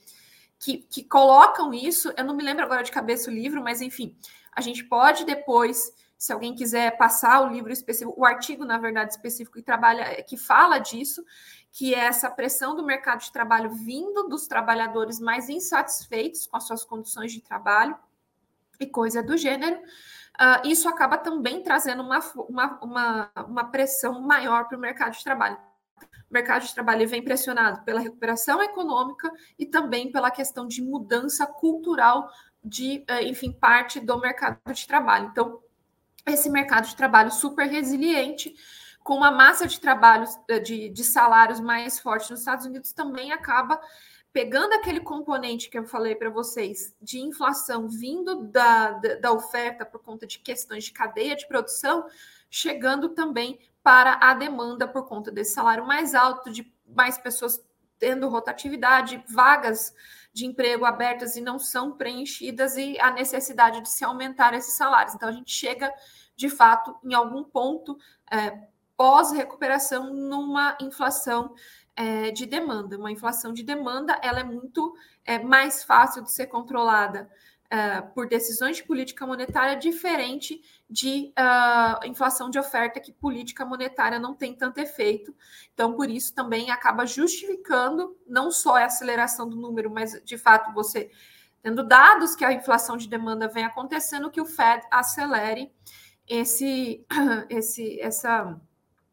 que, 0.61 0.77
que 0.77 1.03
colocam 1.03 1.73
isso. 1.73 2.13
Eu 2.15 2.23
não 2.23 2.35
me 2.35 2.43
lembro 2.43 2.63
agora 2.63 2.83
de 2.83 2.91
cabeça 2.91 3.29
o 3.29 3.33
livro, 3.33 3.63
mas 3.63 3.81
enfim, 3.81 4.15
a 4.51 4.61
gente 4.61 4.83
pode 4.83 5.25
depois, 5.25 5.91
se 6.17 6.31
alguém 6.31 6.53
quiser 6.53 6.97
passar 6.97 7.41
o 7.41 7.51
livro 7.51 7.71
específico, 7.71 8.13
o 8.15 8.25
artigo, 8.25 8.63
na 8.63 8.77
verdade, 8.77 9.11
específico 9.11 9.57
que 9.57 9.63
trabalha, 9.63 10.21
que 10.23 10.37
fala 10.37 10.77
disso, 10.77 11.25
que 11.71 11.95
é 11.95 11.99
essa 11.99 12.29
pressão 12.29 12.75
do 12.75 12.85
mercado 12.85 13.21
de 13.21 13.31
trabalho 13.31 13.71
vindo 13.71 14.29
dos 14.29 14.45
trabalhadores 14.47 15.19
mais 15.19 15.49
insatisfeitos 15.49 16.45
com 16.45 16.57
as 16.57 16.67
suas 16.67 16.83
condições 16.83 17.31
de 17.31 17.41
trabalho 17.41 17.97
e 18.79 18.85
coisa 18.85 19.23
do 19.23 19.37
gênero 19.37 19.81
uh, 20.39 20.67
isso 20.67 20.87
acaba 20.87 21.17
também 21.17 21.61
trazendo 21.61 22.03
uma, 22.03 22.19
uma, 22.47 22.79
uma, 22.81 23.31
uma 23.47 23.63
pressão 23.65 24.21
maior 24.21 24.67
para 24.67 24.77
o 24.77 24.81
mercado 24.81 25.13
de 25.13 25.23
trabalho. 25.23 25.57
O 26.29 26.33
mercado 26.33 26.65
de 26.65 26.73
trabalho 26.73 27.07
vem 27.07 27.23
pressionado 27.23 27.83
pela 27.83 27.99
recuperação 27.99 28.61
econômica 28.61 29.31
e 29.57 29.65
também 29.65 30.11
pela 30.11 30.31
questão 30.31 30.67
de 30.67 30.81
mudança 30.81 31.45
cultural 31.45 32.29
de, 32.63 33.05
uh, 33.09 33.23
enfim, 33.23 33.51
parte 33.51 33.99
do 33.99 34.19
mercado 34.19 34.59
de 34.71 34.87
trabalho. 34.87 35.29
Então, 35.31 35.61
esse 36.25 36.49
mercado 36.49 36.87
de 36.87 36.95
trabalho 36.95 37.31
super 37.31 37.67
resiliente, 37.67 38.55
com 39.03 39.15
uma 39.15 39.31
massa 39.31 39.67
de 39.67 39.79
trabalho, 39.79 40.27
eh, 40.47 40.59
de, 40.59 40.89
de 40.89 41.03
salários 41.03 41.59
mais 41.59 41.99
forte 41.99 42.29
nos 42.29 42.41
Estados 42.41 42.65
Unidos, 42.65 42.93
também 42.93 43.31
acaba 43.31 43.81
pegando 44.31 44.73
aquele 44.73 45.01
componente 45.01 45.69
que 45.69 45.77
eu 45.77 45.83
falei 45.83 46.15
para 46.15 46.29
vocês 46.29 46.95
de 47.01 47.19
inflação 47.19 47.89
vindo 47.89 48.43
da, 48.43 48.91
da, 48.91 49.15
da, 49.15 49.31
oferta 49.31 49.85
por 49.85 50.01
conta 50.01 50.25
de 50.25 50.39
questões 50.39 50.85
de 50.85 50.91
cadeia 50.91 51.35
de 51.35 51.47
produção, 51.47 52.05
chegando 52.49 53.09
também 53.09 53.59
para 53.83 54.19
a 54.21 54.33
demanda 54.33 54.87
por 54.87 55.07
conta 55.07 55.31
desse 55.31 55.53
salário 55.53 55.85
mais 55.85 56.13
alto, 56.13 56.51
de 56.51 56.71
mais 56.87 57.17
pessoas 57.17 57.63
tendo 57.97 58.29
rotatividade, 58.29 59.23
vagas 59.27 59.93
de 60.33 60.45
emprego 60.45 60.85
abertas 60.85 61.35
e 61.35 61.41
não 61.41 61.59
são 61.59 61.91
preenchidas 61.91 62.77
e 62.77 62.99
a 62.99 63.11
necessidade 63.11 63.81
de 63.81 63.89
se 63.89 64.03
aumentar 64.03 64.53
esses 64.53 64.73
salários. 64.73 65.13
Então 65.13 65.29
a 65.29 65.33
gente 65.33 65.51
chega 65.51 65.93
de 66.35 66.49
fato 66.49 66.97
em 67.03 67.13
algum 67.13 67.43
ponto 67.43 67.97
é, 68.31 68.67
pós-recuperação 68.95 70.13
numa 70.13 70.77
inflação 70.79 71.53
é, 71.95 72.31
de 72.31 72.45
demanda. 72.45 72.97
Uma 72.97 73.11
inflação 73.11 73.51
de 73.53 73.63
demanda 73.63 74.17
ela 74.21 74.39
é 74.39 74.43
muito 74.43 74.95
é, 75.25 75.37
mais 75.39 75.83
fácil 75.83 76.23
de 76.23 76.31
ser 76.31 76.47
controlada 76.47 77.29
é, 77.73 78.01
por 78.01 78.27
decisões 78.27 78.75
de 78.75 78.83
política 78.83 79.25
monetária, 79.25 79.77
diferente 79.77 80.61
de 80.89 81.31
uh, 81.39 82.05
inflação 82.05 82.49
de 82.49 82.59
oferta, 82.59 82.99
que 82.99 83.13
política 83.13 83.63
monetária 83.63 84.19
não 84.19 84.35
tem 84.35 84.53
tanto 84.53 84.79
efeito. 84.79 85.33
Então, 85.73 85.93
por 85.95 86.09
isso 86.09 86.35
também 86.35 86.69
acaba 86.69 87.05
justificando 87.05 88.13
não 88.27 88.51
só 88.51 88.75
a 88.75 88.87
aceleração 88.87 89.47
do 89.47 89.55
número, 89.55 89.89
mas 89.89 90.21
de 90.25 90.37
fato 90.37 90.73
você 90.73 91.11
tendo 91.63 91.81
dados 91.81 92.35
que 92.35 92.43
a 92.43 92.51
inflação 92.51 92.97
de 92.97 93.07
demanda 93.07 93.47
vem 93.47 93.63
acontecendo, 93.63 94.29
que 94.29 94.41
o 94.41 94.45
Fed 94.45 94.85
acelere 94.91 95.71
esse, 96.27 97.05
esse, 97.49 98.01
essa 98.01 98.59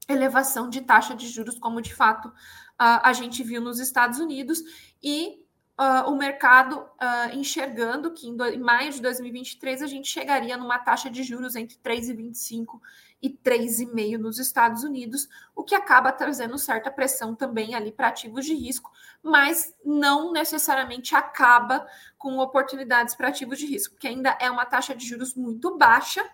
elevação 0.09 0.69
de 0.69 0.81
taxa 0.81 1.15
de 1.15 1.29
juros, 1.29 1.61
como 1.61 1.81
de 1.81 1.95
fato 1.95 2.33
a 2.77 3.13
gente 3.13 3.43
viu 3.43 3.61
nos 3.61 3.79
Estados 3.79 4.19
Unidos, 4.21 4.63
e 5.03 5.45
uh, 5.79 6.11
o 6.11 6.17
mercado 6.17 6.81
uh, 6.81 7.35
enxergando 7.35 8.13
que 8.13 8.29
em, 8.29 8.37
do, 8.37 8.45
em, 8.45 8.59
maio 8.59 8.93
de 8.93 9.01
2023 9.01 9.83
a 9.83 9.87
gente 9.87 10.09
chegaria 10.09 10.57
numa 10.57 10.79
taxa 10.79 11.09
de 11.09 11.23
juros 11.23 11.55
entre 11.55 11.77
3,25 11.79 12.81
e 13.23 13.31
3,5 13.31 14.17
nos 14.19 14.39
Estados 14.39 14.85
Unidos, 14.85 15.29
o 15.55 15.65
que 15.65 15.75
acaba 15.75 16.13
trazendo 16.13 16.57
certa 16.59 16.91
pressão 16.91 17.35
também 17.35 17.75
ali 17.75 17.91
para 17.91 18.09
ativos 18.09 18.45
de 18.45 18.55
risco, 18.55 18.93
mas 19.23 19.75
não 19.85 20.33
necessariamente 20.33 21.17
acaba 21.17 21.87
com 22.17 22.39
oportunidades 22.39 23.15
para 23.15 23.29
ativos 23.29 23.59
de 23.59 23.67
risco, 23.67 23.95
porque 23.95 24.09
ainda 24.09 24.37
é 24.41 24.51
uma 24.51 24.67
taxa 24.67 24.95
de 24.95 25.05
juros 25.07 25.35
muito 25.35 25.77
baixa 25.77 26.25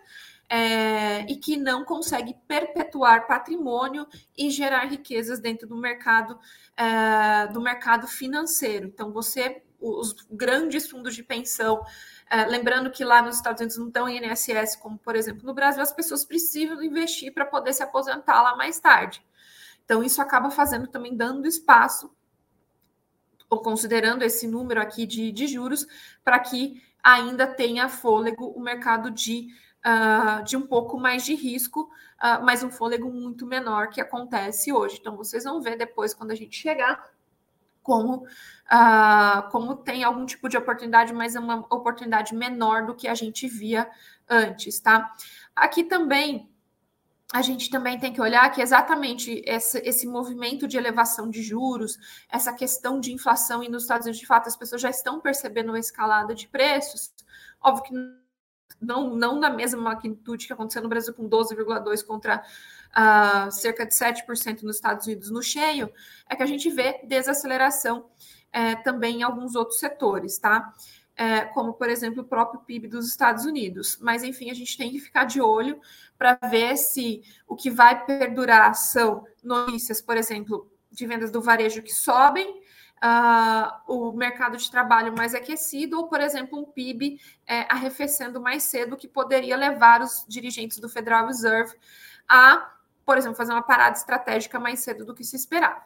é, 0.54 1.22
e 1.22 1.34
que 1.34 1.56
não 1.56 1.84
consegue 1.84 2.32
perpetuar 2.46 3.26
patrimônio 3.26 4.06
e 4.38 4.50
gerar 4.50 4.84
riquezas 4.84 5.40
dentro 5.40 5.66
do 5.66 5.76
mercado 5.76 6.38
é, 6.76 7.48
do 7.48 7.60
mercado 7.60 8.06
financeiro. 8.06 8.86
Então, 8.86 9.10
você, 9.10 9.64
os 9.80 10.12
grandes 10.30 10.88
fundos 10.88 11.12
de 11.16 11.24
pensão, 11.24 11.84
é, 12.30 12.46
lembrando 12.46 12.88
que 12.92 13.04
lá 13.04 13.20
nos 13.20 13.34
Estados 13.34 13.60
Unidos 13.60 13.78
não 13.78 13.88
estão 13.88 14.08
em 14.08 14.24
INSS, 14.24 14.76
como 14.76 14.96
por 14.96 15.16
exemplo 15.16 15.44
no 15.44 15.52
Brasil, 15.52 15.82
as 15.82 15.92
pessoas 15.92 16.24
precisam 16.24 16.80
investir 16.84 17.34
para 17.34 17.44
poder 17.44 17.72
se 17.72 17.82
aposentar 17.82 18.40
lá 18.40 18.54
mais 18.54 18.78
tarde. 18.78 19.26
Então, 19.84 20.04
isso 20.04 20.22
acaba 20.22 20.52
fazendo 20.52 20.86
também 20.86 21.16
dando 21.16 21.48
espaço, 21.48 22.14
ou 23.50 23.60
considerando 23.60 24.22
esse 24.22 24.46
número 24.46 24.80
aqui 24.80 25.04
de, 25.04 25.32
de 25.32 25.48
juros, 25.48 25.84
para 26.22 26.38
que 26.38 26.80
ainda 27.02 27.44
tenha 27.44 27.88
fôlego 27.88 28.46
o 28.50 28.60
mercado 28.60 29.10
de 29.10 29.48
uh, 29.84 30.42
de 30.44 30.56
um 30.56 30.66
pouco 30.66 30.98
mais 30.98 31.24
de 31.24 31.34
risco, 31.34 31.82
uh, 31.82 32.44
mas 32.44 32.62
um 32.62 32.70
fôlego 32.70 33.10
muito 33.10 33.46
menor 33.46 33.88
que 33.88 34.00
acontece 34.00 34.72
hoje. 34.72 34.98
Então, 35.00 35.16
vocês 35.16 35.44
vão 35.44 35.60
ver 35.60 35.76
depois, 35.76 36.14
quando 36.14 36.30
a 36.30 36.34
gente 36.34 36.56
chegar, 36.56 37.10
como, 37.82 38.24
uh, 38.24 39.50
como 39.50 39.76
tem 39.76 40.02
algum 40.02 40.24
tipo 40.24 40.48
de 40.48 40.56
oportunidade, 40.56 41.12
mas 41.12 41.36
é 41.36 41.40
uma 41.40 41.58
oportunidade 41.70 42.34
menor 42.34 42.86
do 42.86 42.94
que 42.94 43.06
a 43.06 43.14
gente 43.14 43.46
via 43.46 43.88
antes, 44.28 44.80
tá? 44.80 45.12
Aqui 45.54 45.84
também 45.84 46.50
a 47.32 47.42
gente 47.42 47.68
também 47.68 47.98
tem 47.98 48.12
que 48.12 48.20
olhar 48.20 48.48
que 48.50 48.62
exatamente 48.62 49.42
esse, 49.44 49.78
esse, 49.78 50.06
movimento 50.06 50.68
de 50.68 50.76
elevação 50.76 51.28
de 51.28 51.42
juros, 51.42 51.98
essa 52.30 52.52
questão 52.52 53.00
de 53.00 53.12
inflação, 53.12 53.60
e 53.60 53.68
nos 53.68 53.82
Estados 53.82 54.06
Unidos, 54.06 54.20
de 54.20 54.26
fato, 54.26 54.46
as 54.46 54.56
pessoas 54.56 54.80
já 54.80 54.90
estão 54.90 55.20
percebendo 55.20 55.70
uma 55.70 55.78
escalada 55.78 56.32
de 56.32 56.46
preços. 56.46 57.12
Óbvio 57.60 57.82
que 57.82 58.23
não, 58.80 59.14
não 59.14 59.38
na 59.38 59.50
mesma 59.50 59.80
magnitude 59.80 60.46
que 60.46 60.52
aconteceu 60.52 60.82
no 60.82 60.88
Brasil 60.88 61.14
com 61.14 61.28
12,2% 61.28 62.04
contra 62.04 62.44
uh, 62.94 63.50
cerca 63.50 63.86
de 63.86 63.94
7% 63.94 64.62
nos 64.62 64.76
Estados 64.76 65.06
Unidos 65.06 65.30
no 65.30 65.42
cheio, 65.42 65.90
é 66.28 66.36
que 66.36 66.42
a 66.42 66.46
gente 66.46 66.70
vê 66.70 67.00
desaceleração 67.04 68.06
é, 68.52 68.76
também 68.76 69.18
em 69.18 69.22
alguns 69.22 69.54
outros 69.56 69.80
setores, 69.80 70.38
tá? 70.38 70.72
É, 71.16 71.42
como, 71.46 71.74
por 71.74 71.88
exemplo, 71.88 72.22
o 72.22 72.26
próprio 72.26 72.60
PIB 72.60 72.88
dos 72.88 73.08
Estados 73.08 73.44
Unidos. 73.44 73.98
Mas, 74.00 74.22
enfim, 74.24 74.50
a 74.50 74.54
gente 74.54 74.76
tem 74.76 74.90
que 74.90 74.98
ficar 74.98 75.24
de 75.24 75.40
olho 75.40 75.80
para 76.18 76.38
ver 76.48 76.76
se 76.76 77.22
o 77.46 77.54
que 77.54 77.70
vai 77.70 78.04
perdurar 78.04 78.74
são 78.74 79.24
notícias, 79.42 80.00
por 80.00 80.16
exemplo, 80.16 80.70
de 80.90 81.06
vendas 81.06 81.30
do 81.30 81.40
varejo 81.40 81.82
que 81.82 81.92
sobem, 81.92 82.60
uh, 83.04 83.70
o 83.86 84.12
mercado 84.12 84.56
de 84.56 84.70
trabalho 84.70 85.14
mais 85.14 85.34
aquecido, 85.34 85.98
ou, 85.98 86.08
por 86.08 86.20
exemplo, 86.20 86.58
um 86.58 86.64
PIB 86.64 87.20
é, 87.46 87.66
arrefecendo 87.70 88.40
mais 88.40 88.62
cedo, 88.62 88.96
que 88.96 89.06
poderia 89.06 89.56
levar 89.56 90.00
os 90.00 90.24
dirigentes 90.26 90.78
do 90.78 90.88
Federal 90.88 91.26
Reserve 91.26 91.74
a, 92.26 92.72
por 93.04 93.18
exemplo, 93.18 93.36
fazer 93.36 93.52
uma 93.52 93.62
parada 93.62 93.96
estratégica 93.96 94.58
mais 94.58 94.80
cedo 94.80 95.04
do 95.04 95.14
que 95.14 95.22
se 95.22 95.36
esperava. 95.36 95.82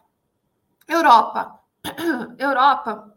Europa. 0.86 1.60
Europa, 2.38 3.16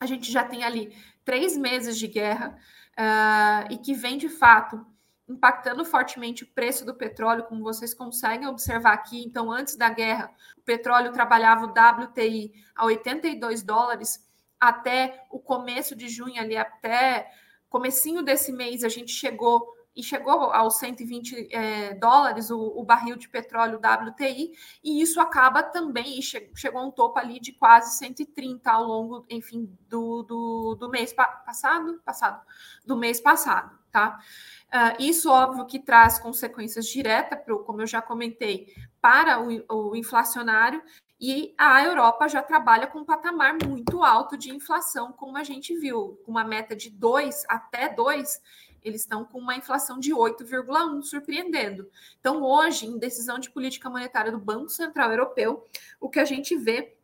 a 0.00 0.06
gente 0.06 0.30
já 0.30 0.44
tem 0.44 0.62
ali 0.62 0.96
três 1.24 1.56
meses 1.56 1.98
de 1.98 2.06
guerra 2.06 2.56
uh, 2.92 3.72
e 3.72 3.78
que 3.78 3.94
vem 3.94 4.16
de 4.16 4.28
fato 4.28 4.86
impactando 5.28 5.84
fortemente 5.84 6.44
o 6.44 6.46
preço 6.46 6.84
do 6.84 6.94
petróleo, 6.94 7.44
como 7.44 7.62
vocês 7.62 7.92
conseguem 7.92 8.48
observar 8.48 8.92
aqui. 8.92 9.24
Então, 9.24 9.50
antes 9.50 9.76
da 9.76 9.88
guerra, 9.88 10.32
o 10.56 10.62
petróleo 10.62 11.12
trabalhava 11.12 11.66
o 11.66 12.02
WTI 12.04 12.52
a 12.74 12.84
82 12.84 13.62
dólares 13.62 14.24
até 14.60 15.26
o 15.30 15.38
começo 15.38 15.94
de 15.94 16.08
junho, 16.08 16.40
ali 16.40 16.56
até 16.56 17.30
comecinho 17.68 18.22
desse 18.22 18.52
mês, 18.52 18.84
a 18.84 18.88
gente 18.88 19.12
chegou 19.12 19.74
e 19.94 20.02
chegou 20.02 20.52
aos 20.52 20.76
120 20.76 21.48
é, 21.50 21.94
dólares 21.94 22.50
o, 22.50 22.58
o, 22.58 22.84
barril 22.84 23.16
de 23.16 23.30
petróleo 23.30 23.78
WTI, 23.78 24.52
e 24.84 25.00
isso 25.00 25.18
acaba 25.18 25.62
também, 25.62 26.20
che 26.20 26.50
chegou 26.54 26.82
a 26.82 26.84
um 26.84 26.90
topo 26.90 27.18
ali 27.18 27.40
de 27.40 27.52
quase 27.52 27.96
130 27.96 28.70
ao 28.70 28.84
longo, 28.84 29.24
enfim, 29.30 29.74
do, 29.88 30.22
do, 30.22 30.74
do 30.74 30.90
mês 30.90 31.14
pa 31.14 31.24
passado, 31.24 31.98
passado, 32.04 32.42
do 32.84 32.94
mês 32.94 33.20
passado, 33.20 33.78
tá? 33.96 34.20
Uh, 34.66 35.02
isso, 35.02 35.30
óbvio, 35.30 35.64
que 35.64 35.78
traz 35.78 36.18
consequências 36.18 36.86
diretas, 36.86 37.40
pro, 37.42 37.60
como 37.60 37.80
eu 37.80 37.86
já 37.86 38.02
comentei, 38.02 38.74
para 39.00 39.40
o, 39.40 39.64
o 39.70 39.96
inflacionário, 39.96 40.82
e 41.18 41.54
a 41.56 41.82
Europa 41.82 42.28
já 42.28 42.42
trabalha 42.42 42.86
com 42.86 42.98
um 42.98 43.04
patamar 43.04 43.56
muito 43.64 44.04
alto 44.04 44.36
de 44.36 44.54
inflação, 44.54 45.12
como 45.12 45.38
a 45.38 45.44
gente 45.44 45.74
viu, 45.78 46.20
com 46.26 46.30
uma 46.30 46.44
meta 46.44 46.76
de 46.76 46.90
2 46.90 47.46
até 47.48 47.88
2, 47.88 48.42
eles 48.82 49.00
estão 49.00 49.24
com 49.24 49.38
uma 49.38 49.56
inflação 49.56 49.98
de 49.98 50.12
8,1, 50.12 51.02
surpreendendo. 51.02 51.88
Então, 52.20 52.42
hoje, 52.42 52.86
em 52.86 52.98
decisão 52.98 53.38
de 53.38 53.48
política 53.48 53.88
monetária 53.88 54.30
do 54.30 54.38
Banco 54.38 54.68
Central 54.68 55.10
Europeu, 55.10 55.64
o 55.98 56.10
que 56.10 56.20
a 56.20 56.24
gente 56.26 56.54
vê 56.54 56.94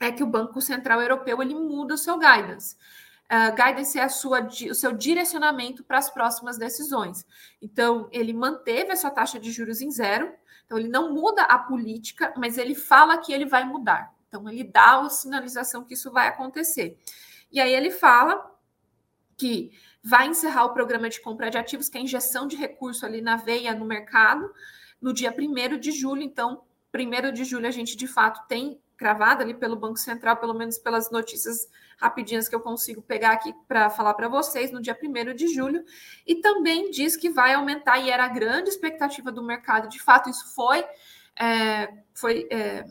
é 0.00 0.10
que 0.10 0.24
o 0.24 0.26
Banco 0.26 0.60
Central 0.60 1.00
Europeu 1.00 1.40
ele 1.40 1.54
muda 1.54 1.94
o 1.94 1.98
seu 1.98 2.18
guidance. 2.18 2.76
Uh, 3.24 3.54
guidance 3.56 3.98
é 3.98 4.06
sua, 4.08 4.46
o 4.70 4.74
seu 4.74 4.92
direcionamento 4.92 5.82
para 5.82 5.98
as 5.98 6.10
próximas 6.10 6.58
decisões. 6.58 7.26
Então, 7.60 8.08
ele 8.12 8.32
manteve 8.32 8.92
a 8.92 8.96
sua 8.96 9.10
taxa 9.10 9.40
de 9.40 9.50
juros 9.50 9.80
em 9.80 9.90
zero, 9.90 10.32
então 10.66 10.78
ele 10.78 10.88
não 10.88 11.12
muda 11.12 11.42
a 11.44 11.58
política, 11.58 12.34
mas 12.36 12.58
ele 12.58 12.74
fala 12.74 13.18
que 13.18 13.32
ele 13.32 13.46
vai 13.46 13.64
mudar. 13.64 14.12
Então, 14.28 14.48
ele 14.48 14.64
dá 14.64 15.00
a 15.00 15.08
sinalização 15.08 15.84
que 15.84 15.94
isso 15.94 16.12
vai 16.12 16.28
acontecer. 16.28 16.98
E 17.50 17.60
aí 17.60 17.72
ele 17.72 17.90
fala 17.90 18.52
que 19.36 19.72
vai 20.02 20.26
encerrar 20.26 20.66
o 20.66 20.74
programa 20.74 21.08
de 21.08 21.20
compra 21.20 21.50
de 21.50 21.56
ativos, 21.56 21.88
que 21.88 21.96
é 21.96 22.00
a 22.00 22.04
injeção 22.04 22.46
de 22.46 22.56
recurso 22.56 23.06
ali 23.06 23.22
na 23.22 23.36
veia 23.36 23.74
no 23.74 23.86
mercado, 23.86 24.52
no 25.00 25.14
dia 25.14 25.34
1 25.36 25.78
de 25.78 25.92
julho. 25.92 26.22
Então, 26.22 26.62
1 26.94 27.32
de 27.32 27.44
julho 27.44 27.66
a 27.66 27.70
gente 27.70 27.96
de 27.96 28.06
fato 28.06 28.46
tem 28.46 28.80
cravada 28.96 29.42
ali 29.42 29.54
pelo 29.54 29.76
Banco 29.76 29.98
Central, 29.98 30.36
pelo 30.36 30.54
menos 30.54 30.78
pelas 30.78 31.10
notícias 31.10 31.68
rapidinhas 31.98 32.48
que 32.48 32.54
eu 32.54 32.60
consigo 32.60 33.02
pegar 33.02 33.32
aqui 33.32 33.54
para 33.66 33.90
falar 33.90 34.14
para 34.14 34.28
vocês, 34.28 34.70
no 34.70 34.80
dia 34.80 34.96
1 35.00 35.34
de 35.34 35.48
julho, 35.48 35.84
e 36.26 36.36
também 36.36 36.90
diz 36.90 37.16
que 37.16 37.30
vai 37.30 37.54
aumentar, 37.54 37.98
e 37.98 38.10
era 38.10 38.24
a 38.24 38.28
grande 38.28 38.70
expectativa 38.70 39.30
do 39.30 39.42
mercado, 39.42 39.88
de 39.88 40.00
fato, 40.00 40.30
isso 40.30 40.54
foi, 40.54 40.84
é, 41.36 41.92
foi 42.12 42.46
é, 42.50 42.84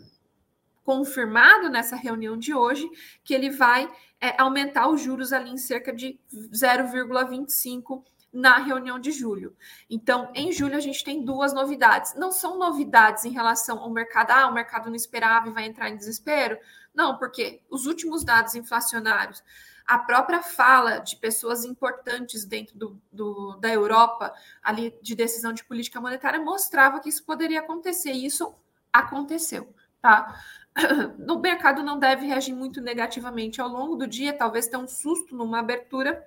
confirmado 0.83 1.69
nessa 1.69 1.95
reunião 1.95 2.37
de 2.37 2.53
hoje, 2.53 2.89
que 3.23 3.33
ele 3.33 3.49
vai 3.49 3.91
é, 4.19 4.39
aumentar 4.41 4.87
os 4.87 5.01
juros 5.01 5.33
ali 5.33 5.51
em 5.51 5.57
cerca 5.57 5.93
de 5.93 6.19
0,25 6.33 8.03
na 8.33 8.57
reunião 8.57 8.97
de 8.97 9.11
julho. 9.11 9.55
Então, 9.87 10.31
em 10.33 10.51
julho, 10.51 10.75
a 10.75 10.79
gente 10.79 11.03
tem 11.03 11.23
duas 11.23 11.53
novidades. 11.53 12.15
Não 12.15 12.31
são 12.31 12.57
novidades 12.57 13.25
em 13.25 13.31
relação 13.31 13.79
ao 13.79 13.91
mercado, 13.91 14.31
ah, 14.31 14.47
o 14.47 14.53
mercado 14.53 14.89
não 14.89 14.95
esperava 14.95 15.47
e 15.47 15.53
vai 15.53 15.65
entrar 15.65 15.89
em 15.89 15.95
desespero. 15.95 16.57
Não, 16.93 17.17
porque 17.17 17.61
os 17.69 17.85
últimos 17.85 18.23
dados 18.23 18.55
inflacionários, 18.55 19.43
a 19.85 19.99
própria 19.99 20.41
fala 20.41 20.97
de 20.99 21.15
pessoas 21.17 21.63
importantes 21.63 22.45
dentro 22.45 22.77
do, 22.77 23.01
do, 23.11 23.55
da 23.57 23.69
Europa, 23.69 24.33
ali 24.63 24.97
de 25.01 25.13
decisão 25.13 25.53
de 25.53 25.63
política 25.63 26.01
monetária, 26.01 26.39
mostrava 26.39 26.99
que 26.99 27.09
isso 27.09 27.23
poderia 27.23 27.59
acontecer, 27.59 28.13
e 28.13 28.25
isso 28.25 28.55
aconteceu, 28.91 29.73
tá? 30.01 30.41
no 31.19 31.39
mercado 31.39 31.83
não 31.83 31.99
deve 31.99 32.25
reagir 32.25 32.53
muito 32.53 32.81
negativamente 32.81 33.61
ao 33.61 33.67
longo 33.67 33.95
do 33.95 34.07
dia, 34.07 34.33
talvez 34.33 34.67
tenha 34.67 34.81
um 34.81 34.87
susto 34.87 35.35
numa 35.35 35.59
abertura, 35.59 36.25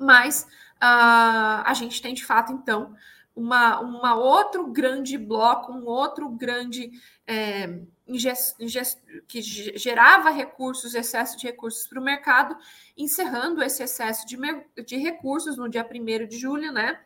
mas 0.00 0.46
uh, 0.76 1.62
a 1.64 1.72
gente 1.74 2.00
tem 2.00 2.14
de 2.14 2.24
fato, 2.24 2.52
então, 2.52 2.94
uma, 3.34 3.80
uma 3.80 4.14
outro 4.14 4.66
grande 4.66 5.16
bloco, 5.16 5.72
um 5.72 5.86
outro 5.86 6.28
grande 6.28 6.90
é, 7.26 7.80
ingest, 8.06 8.54
ingest, 8.58 9.00
que 9.28 9.40
gerava 9.40 10.30
recursos, 10.30 10.94
excesso 10.94 11.38
de 11.38 11.46
recursos 11.46 11.86
para 11.86 12.00
o 12.00 12.04
mercado, 12.04 12.56
encerrando 12.96 13.62
esse 13.62 13.82
excesso 13.82 14.26
de, 14.26 14.36
de 14.84 14.96
recursos 14.96 15.56
no 15.56 15.68
dia 15.68 15.88
1 15.88 16.26
de 16.26 16.38
julho, 16.38 16.72
né? 16.72 17.00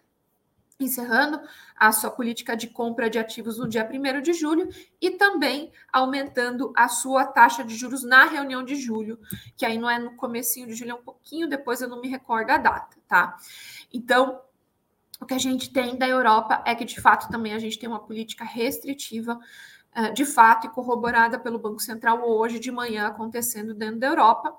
Encerrando 0.78 1.40
a 1.76 1.92
sua 1.92 2.10
política 2.10 2.56
de 2.56 2.68
compra 2.68 3.08
de 3.08 3.18
ativos 3.18 3.58
no 3.58 3.68
dia 3.68 3.88
1 3.88 4.20
de 4.20 4.32
julho 4.32 4.68
e 5.00 5.12
também 5.12 5.72
aumentando 5.92 6.72
a 6.76 6.88
sua 6.88 7.26
taxa 7.26 7.64
de 7.64 7.76
juros 7.76 8.02
na 8.02 8.24
reunião 8.24 8.64
de 8.64 8.74
julho, 8.74 9.18
que 9.56 9.64
aí 9.64 9.78
não 9.78 9.88
é 9.88 9.98
no 9.98 10.16
comecinho 10.16 10.66
de 10.66 10.74
julho, 10.74 10.90
é 10.90 10.94
um 10.94 11.02
pouquinho 11.02 11.48
depois, 11.48 11.80
eu 11.80 11.88
não 11.88 12.00
me 12.00 12.08
recordo 12.08 12.50
a 12.50 12.58
data, 12.58 12.96
tá? 13.06 13.36
Então, 13.92 14.40
o 15.20 15.26
que 15.26 15.34
a 15.34 15.38
gente 15.38 15.72
tem 15.72 15.96
da 15.96 16.08
Europa 16.08 16.62
é 16.66 16.74
que, 16.74 16.84
de 16.84 17.00
fato, 17.00 17.30
também 17.30 17.52
a 17.54 17.58
gente 17.58 17.78
tem 17.78 17.88
uma 17.88 18.00
política 18.00 18.44
restritiva, 18.44 19.38
eh, 19.94 20.10
de 20.10 20.24
fato, 20.24 20.66
e 20.66 20.70
corroborada 20.70 21.38
pelo 21.38 21.58
Banco 21.58 21.80
Central 21.80 22.28
hoje 22.28 22.58
de 22.58 22.70
manhã 22.72 23.06
acontecendo 23.06 23.72
dentro 23.74 24.00
da 24.00 24.08
Europa. 24.08 24.54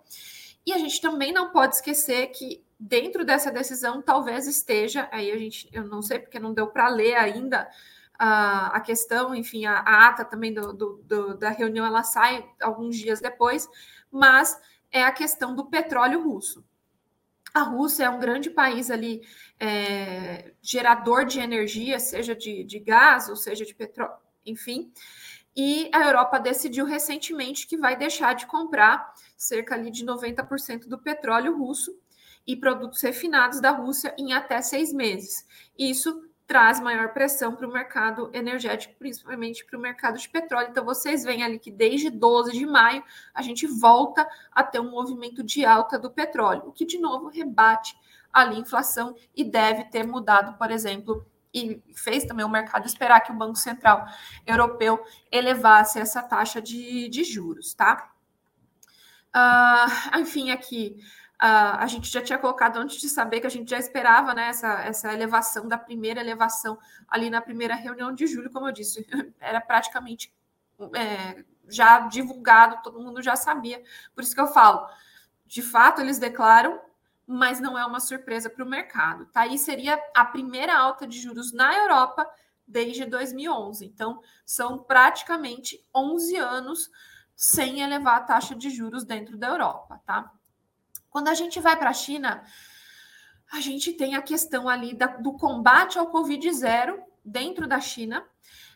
E 0.65 0.73
a 0.73 0.77
gente 0.77 0.99
também 1.01 1.31
não 1.31 1.51
pode 1.51 1.75
esquecer 1.75 2.27
que 2.27 2.64
dentro 2.79 3.25
dessa 3.25 3.51
decisão 3.51 4.01
talvez 4.01 4.47
esteja, 4.47 5.07
aí 5.11 5.31
a 5.31 5.37
gente, 5.37 5.69
eu 5.71 5.85
não 5.85 6.01
sei 6.01 6.19
porque 6.19 6.39
não 6.39 6.53
deu 6.53 6.67
para 6.67 6.87
ler 6.89 7.15
ainda 7.15 7.69
a, 8.17 8.67
a 8.67 8.79
questão, 8.79 9.33
enfim, 9.33 9.65
a, 9.65 9.79
a 9.79 10.07
ata 10.07 10.25
também 10.25 10.53
do, 10.53 10.73
do, 10.73 11.03
do, 11.03 11.37
da 11.37 11.49
reunião 11.49 11.85
ela 11.85 12.03
sai 12.03 12.47
alguns 12.61 12.97
dias 12.97 13.19
depois, 13.19 13.67
mas 14.11 14.59
é 14.91 15.03
a 15.03 15.11
questão 15.11 15.55
do 15.55 15.65
petróleo 15.65 16.23
russo. 16.23 16.63
A 17.53 17.61
Rússia 17.61 18.03
é 18.03 18.09
um 18.09 18.19
grande 18.19 18.49
país 18.49 18.91
ali, 18.91 19.21
é, 19.57 20.53
gerador 20.61 21.25
de 21.25 21.39
energia, 21.39 21.99
seja 21.99 22.35
de, 22.35 22.65
de 22.65 22.79
gás 22.79 23.29
ou 23.29 23.35
seja 23.35 23.65
de 23.65 23.73
petróleo, 23.73 24.17
enfim. 24.45 24.91
E 25.55 25.89
a 25.93 26.05
Europa 26.05 26.37
decidiu 26.37 26.83
recentemente 26.85 27.65
que 27.65 27.77
vai 27.77 27.95
deixar 27.95 28.33
de 28.33 28.45
comprar 28.45 29.13
cerca 29.37 29.73
ali 29.73 29.89
de 29.89 30.05
90% 30.05 30.87
do 30.87 30.97
petróleo 30.97 31.57
russo 31.57 31.97
e 32.45 32.55
produtos 32.55 33.01
refinados 33.01 33.59
da 33.59 33.71
Rússia 33.71 34.13
em 34.17 34.33
até 34.33 34.61
seis 34.61 34.93
meses. 34.93 35.45
Isso 35.77 36.25
traz 36.47 36.79
maior 36.79 37.11
pressão 37.11 37.55
para 37.55 37.67
o 37.67 37.71
mercado 37.71 38.29
energético, 38.31 38.93
principalmente 38.99 39.65
para 39.65 39.77
o 39.77 39.81
mercado 39.81 40.17
de 40.17 40.29
petróleo. 40.29 40.67
Então, 40.69 40.85
vocês 40.85 41.23
veem 41.23 41.43
ali 41.43 41.57
que 41.57 41.71
desde 41.71 42.09
12 42.09 42.51
de 42.51 42.65
maio 42.65 43.03
a 43.33 43.41
gente 43.41 43.65
volta 43.65 44.27
a 44.51 44.63
ter 44.63 44.79
um 44.79 44.91
movimento 44.91 45.43
de 45.43 45.65
alta 45.65 45.97
do 45.97 46.11
petróleo, 46.11 46.63
o 46.67 46.71
que 46.71 46.85
de 46.85 46.99
novo 46.99 47.29
rebate 47.29 47.97
ali 48.31 48.57
a 48.57 48.59
inflação 48.59 49.15
e 49.35 49.43
deve 49.43 49.85
ter 49.85 50.05
mudado, 50.05 50.57
por 50.57 50.69
exemplo, 50.69 51.25
e 51.53 51.81
fez 51.95 52.25
também 52.25 52.45
o 52.45 52.49
mercado 52.49 52.85
esperar 52.85 53.21
que 53.21 53.31
o 53.31 53.35
Banco 53.35 53.55
Central 53.55 54.05
Europeu 54.45 55.03
elevasse 55.31 55.97
essa 55.97 56.21
taxa 56.21 56.61
de, 56.61 57.07
de 57.07 57.23
juros, 57.23 57.73
tá? 57.73 58.11
Uh, 59.33 60.19
enfim, 60.19 60.51
aqui 60.51 60.97
Uh, 61.35 61.75
a 61.79 61.87
gente 61.87 62.09
já 62.09 62.21
tinha 62.21 62.39
colocado 62.39 62.77
antes 62.77 62.99
de 62.99 63.09
saber 63.09 63.41
que 63.41 63.47
a 63.47 63.49
gente 63.49 63.69
já 63.69 63.77
esperava 63.77 64.33
né, 64.33 64.47
essa, 64.47 64.81
essa 64.85 65.13
elevação 65.13 65.67
da 65.67 65.77
primeira 65.77 66.21
elevação 66.21 66.79
ali 67.09 67.29
na 67.29 67.41
primeira 67.41 67.75
reunião 67.75 68.13
de 68.13 68.25
julho, 68.25 68.49
como 68.49 68.67
eu 68.67 68.71
disse, 68.71 69.05
era 69.39 69.59
praticamente 69.59 70.33
é, 70.95 71.43
já 71.67 71.99
divulgado, 72.07 72.81
todo 72.81 73.01
mundo 73.01 73.21
já 73.21 73.35
sabia. 73.35 73.83
Por 74.13 74.23
isso 74.23 74.33
que 74.33 74.39
eu 74.39 74.47
falo, 74.47 74.87
de 75.45 75.61
fato 75.61 76.01
eles 76.01 76.17
declaram, 76.17 76.79
mas 77.27 77.59
não 77.59 77.77
é 77.77 77.85
uma 77.85 77.99
surpresa 77.99 78.49
para 78.49 78.63
o 78.63 78.69
mercado. 78.69 79.25
Tá? 79.25 79.41
Aí 79.41 79.57
seria 79.57 80.01
a 80.15 80.23
primeira 80.23 80.77
alta 80.77 81.05
de 81.05 81.19
juros 81.19 81.51
na 81.51 81.75
Europa 81.75 82.25
desde 82.67 83.05
2011. 83.05 83.85
Então, 83.85 84.21
são 84.45 84.77
praticamente 84.77 85.85
11 85.93 86.37
anos 86.37 86.89
sem 87.35 87.81
elevar 87.81 88.17
a 88.17 88.23
taxa 88.23 88.55
de 88.55 88.69
juros 88.69 89.03
dentro 89.03 89.37
da 89.37 89.49
Europa, 89.49 90.01
tá? 90.05 90.31
Quando 91.15 91.29
a 91.29 91.33
gente 91.33 91.61
vai 91.61 91.77
para 91.77 91.91
a 91.91 91.93
China, 91.93 92.43
a 93.49 93.61
gente 93.61 93.93
tem 93.93 94.15
a 94.15 94.21
questão 94.21 94.67
ali 94.67 94.93
da, 94.93 95.07
do 95.07 95.31
combate 95.31 95.97
ao 95.97 96.07
Covid 96.07 96.51
zero 96.51 97.01
dentro 97.23 97.69
da 97.69 97.79
China, 97.79 98.21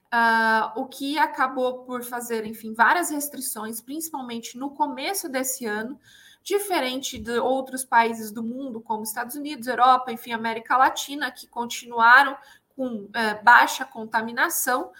uh, 0.06 0.80
o 0.80 0.86
que 0.86 1.20
acabou 1.20 1.80
por 1.80 2.02
fazer, 2.02 2.46
enfim, 2.46 2.74
várias 2.74 3.10
restrições, 3.10 3.82
principalmente 3.82 4.58
no 4.58 4.70
começo 4.70 5.28
desse 5.28 5.66
ano, 5.66 6.00
diferente 6.42 7.20
de 7.20 7.40
outros 7.40 7.84
países 7.84 8.32
do 8.32 8.42
mundo, 8.42 8.80
como 8.80 9.04
Estados 9.04 9.36
Unidos, 9.36 9.68
Europa, 9.68 10.10
enfim, 10.10 10.32
América 10.32 10.78
Latina, 10.78 11.30
que 11.30 11.46
continuaram 11.46 12.38
com 12.74 13.04
uh, 13.04 13.10
baixa 13.44 13.84
contaminação 13.84 14.94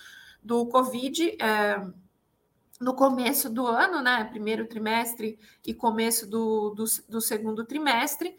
do 0.44 0.66
Covid. 0.66 1.38
Uh, 1.38 2.09
no 2.80 2.94
começo 2.94 3.50
do 3.50 3.68
ano, 3.68 4.02
né, 4.02 4.24
primeiro 4.26 4.66
trimestre 4.66 5.38
e 5.66 5.74
começo 5.74 6.28
do, 6.28 6.70
do, 6.72 6.86
do 7.10 7.20
segundo 7.20 7.66
trimestre, 7.66 8.36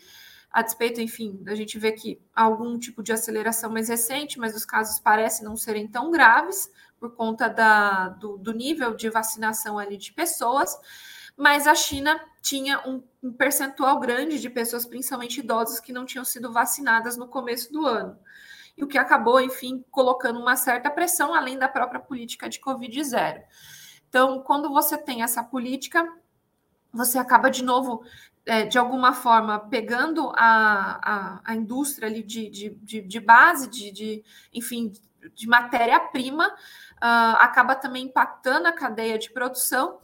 a 0.51 0.63
despeito, 0.63 1.01
enfim, 1.01 1.43
a 1.47 1.55
gente 1.55 1.79
vê 1.79 1.93
que 1.93 2.21
algum 2.35 2.79
tipo 2.79 3.03
de 3.03 3.13
aceleração 3.13 3.71
mais 3.71 3.89
recente, 3.89 4.39
mas 4.39 4.57
os 4.57 4.65
casos 4.65 4.99
parecem 4.99 5.45
não 5.45 5.57
serem 5.57 5.87
tão 5.87 6.11
graves 6.11 6.71
por 6.99 7.15
conta 7.15 7.49
da, 7.49 8.09
do, 8.09 8.37
do 8.37 8.53
nível 8.53 8.95
de 8.95 9.09
vacinação 9.09 9.79
ali 9.79 9.97
de 9.97 10.13
pessoas, 10.13 10.77
mas 11.37 11.67
a 11.67 11.75
China 11.75 12.21
tinha 12.43 12.81
um, 12.87 13.03
um 13.23 13.33
percentual 13.33 14.01
grande 14.01 14.41
de 14.41 14.51
pessoas, 14.51 14.85
principalmente 14.85 15.39
idosas, 15.39 15.79
que 15.79 15.93
não 15.93 16.05
tinham 16.05 16.25
sido 16.25 16.53
vacinadas 16.53 17.17
no 17.17 17.29
começo 17.29 17.73
do 17.73 17.87
ano 17.87 18.19
e 18.77 18.85
o 18.85 18.89
que 18.89 18.99
acabou, 18.99 19.41
enfim, 19.41 19.85
colocando 19.91 20.41
uma 20.41 20.57
certa 20.57 20.91
pressão 20.91 21.35
além 21.35 21.59
da 21.59 21.69
própria 21.69 22.01
política 22.01 22.49
de 22.49 22.59
Covid 22.59 23.05
zero. 23.05 23.43
Então, 24.11 24.43
quando 24.43 24.69
você 24.69 24.99
tem 24.99 25.23
essa 25.23 25.43
política, 25.43 26.07
você 26.93 27.17
acaba 27.17 27.49
de 27.49 27.63
novo, 27.63 28.03
é, 28.45 28.67
de 28.67 28.77
alguma 28.77 29.13
forma, 29.15 29.61
pegando 29.61 30.33
a, 30.37 31.01
a, 31.03 31.41
a 31.45 31.55
indústria 31.55 32.09
ali 32.09 32.23
de, 32.23 32.51
de, 32.51 32.71
de, 32.71 33.01
de 33.03 33.21
base, 33.21 33.71
de, 33.71 33.93
de, 33.93 34.25
enfim, 34.53 34.93
de 35.33 35.47
matéria-prima, 35.47 36.49
uh, 36.49 37.37
acaba 37.39 37.77
também 37.77 38.07
impactando 38.07 38.67
a 38.67 38.73
cadeia 38.73 39.17
de 39.17 39.31
produção. 39.31 40.01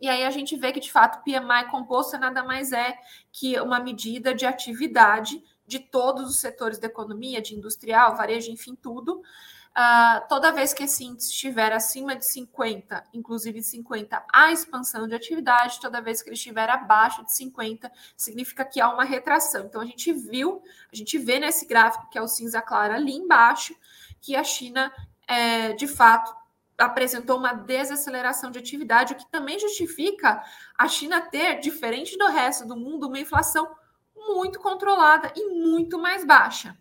E 0.00 0.08
aí 0.08 0.24
a 0.24 0.30
gente 0.30 0.56
vê 0.56 0.72
que, 0.72 0.80
de 0.80 0.90
fato, 0.90 1.22
PMI 1.22 1.70
composto 1.70 2.16
nada 2.16 2.42
mais 2.42 2.72
é 2.72 2.96
que 3.30 3.60
uma 3.60 3.78
medida 3.78 4.34
de 4.34 4.46
atividade 4.46 5.42
de 5.66 5.78
todos 5.78 6.30
os 6.30 6.40
setores 6.40 6.78
da 6.78 6.86
economia, 6.86 7.42
de 7.42 7.54
industrial, 7.54 8.16
varejo, 8.16 8.50
enfim, 8.50 8.74
tudo. 8.74 9.22
Uh, 9.80 10.28
toda 10.28 10.52
vez 10.52 10.74
que 10.74 10.84
esse 10.84 11.02
índice 11.04 11.30
estiver 11.30 11.72
acima 11.72 12.14
de 12.14 12.26
50, 12.26 13.02
inclusive 13.14 13.62
50, 13.62 14.22
há 14.30 14.52
expansão 14.52 15.08
de 15.08 15.14
atividade, 15.14 15.80
toda 15.80 16.02
vez 16.02 16.20
que 16.20 16.28
ele 16.28 16.36
estiver 16.36 16.68
abaixo 16.68 17.24
de 17.24 17.32
50, 17.32 17.90
significa 18.14 18.62
que 18.62 18.78
há 18.78 18.92
uma 18.92 19.04
retração. 19.04 19.64
Então, 19.64 19.80
a 19.80 19.86
gente 19.86 20.12
viu, 20.12 20.62
a 20.92 20.94
gente 20.94 21.16
vê 21.16 21.38
nesse 21.38 21.64
gráfico, 21.64 22.10
que 22.10 22.18
é 22.18 22.20
o 22.20 22.28
cinza 22.28 22.60
claro 22.60 22.92
ali 22.92 23.12
embaixo, 23.12 23.74
que 24.20 24.36
a 24.36 24.44
China, 24.44 24.92
é, 25.26 25.72
de 25.72 25.88
fato, 25.88 26.36
apresentou 26.76 27.38
uma 27.38 27.54
desaceleração 27.54 28.50
de 28.50 28.58
atividade, 28.58 29.14
o 29.14 29.16
que 29.16 29.30
também 29.30 29.58
justifica 29.58 30.44
a 30.76 30.88
China 30.88 31.22
ter, 31.22 31.58
diferente 31.58 32.18
do 32.18 32.26
resto 32.26 32.68
do 32.68 32.76
mundo, 32.76 33.06
uma 33.06 33.18
inflação 33.18 33.66
muito 34.14 34.60
controlada 34.60 35.32
e 35.34 35.48
muito 35.48 35.98
mais 35.98 36.22
baixa. 36.22 36.76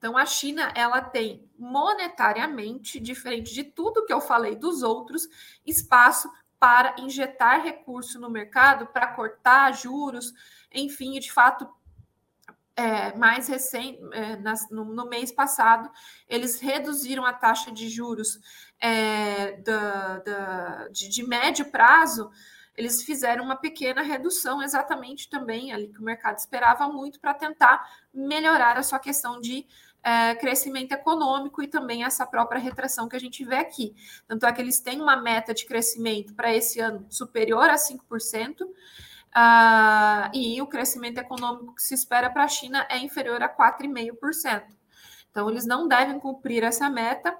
Então, 0.00 0.16
a 0.16 0.24
China 0.24 0.72
ela 0.74 1.02
tem 1.02 1.46
monetariamente, 1.58 2.98
diferente 2.98 3.52
de 3.52 3.62
tudo 3.62 4.06
que 4.06 4.12
eu 4.12 4.18
falei 4.18 4.56
dos 4.56 4.82
outros, 4.82 5.28
espaço 5.66 6.32
para 6.58 6.96
injetar 6.98 7.62
recurso 7.62 8.18
no 8.18 8.30
mercado, 8.30 8.86
para 8.86 9.08
cortar 9.08 9.74
juros, 9.74 10.32
enfim, 10.72 11.20
de 11.20 11.30
fato, 11.30 11.68
é, 12.74 13.14
mais 13.18 13.46
recente, 13.46 14.00
é, 14.14 14.38
no, 14.70 14.86
no, 14.86 15.06
mês 15.06 15.30
passado, 15.30 15.90
eles 16.26 16.58
reduziram 16.58 17.26
a 17.26 17.34
taxa 17.34 17.70
de 17.70 17.86
juros 17.90 18.40
é, 18.80 19.58
da, 19.58 20.18
da, 20.20 20.88
de, 20.88 21.10
de 21.10 21.22
médio 21.26 21.70
prazo 21.70 22.30
eles 22.80 23.02
fizeram 23.02 23.44
uma 23.44 23.56
pequena 23.56 24.00
redução, 24.00 24.62
exatamente 24.62 25.28
também 25.28 25.70
ali 25.70 25.88
que 25.88 25.98
o 25.98 26.04
mercado 26.04 26.38
esperava 26.38 26.88
muito, 26.88 27.20
para 27.20 27.34
tentar 27.34 27.86
melhorar 28.12 28.78
a 28.78 28.82
sua 28.82 28.98
questão 28.98 29.38
de 29.38 29.66
é, 30.02 30.34
crescimento 30.34 30.92
econômico 30.92 31.62
e 31.62 31.68
também 31.68 32.04
essa 32.04 32.26
própria 32.26 32.60
retração 32.60 33.08
que 33.08 33.16
a 33.16 33.20
gente 33.20 33.44
vê 33.44 33.56
aqui. 33.56 33.94
Tanto 34.26 34.46
é 34.46 34.52
que 34.52 34.60
eles 34.60 34.80
têm 34.80 35.00
uma 35.00 35.16
meta 35.16 35.52
de 35.52 35.66
crescimento 35.66 36.34
para 36.34 36.54
esse 36.54 36.80
ano 36.80 37.06
superior 37.08 37.68
a 37.68 37.76
5%. 37.76 38.62
Uh, 38.62 38.68
ah, 39.32 40.30
e 40.34 40.60
o 40.60 40.66
crescimento 40.66 41.18
econômico 41.18 41.74
que 41.76 41.82
se 41.82 41.94
espera 41.94 42.28
para 42.28 42.42
a 42.42 42.48
China 42.48 42.84
é 42.90 42.98
inferior 42.98 43.40
a 43.42 43.48
4,5%. 43.48 44.64
Então, 45.30 45.48
eles 45.48 45.64
não 45.64 45.86
devem 45.86 46.18
cumprir 46.18 46.64
essa 46.64 46.90
meta, 46.90 47.36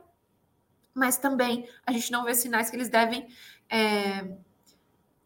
mas 0.94 1.16
também 1.16 1.68
a 1.84 1.90
gente 1.90 2.12
não 2.12 2.24
vê 2.24 2.34
sinais 2.34 2.70
que 2.70 2.76
eles 2.76 2.88
devem 2.88 3.26
é, 3.68 4.36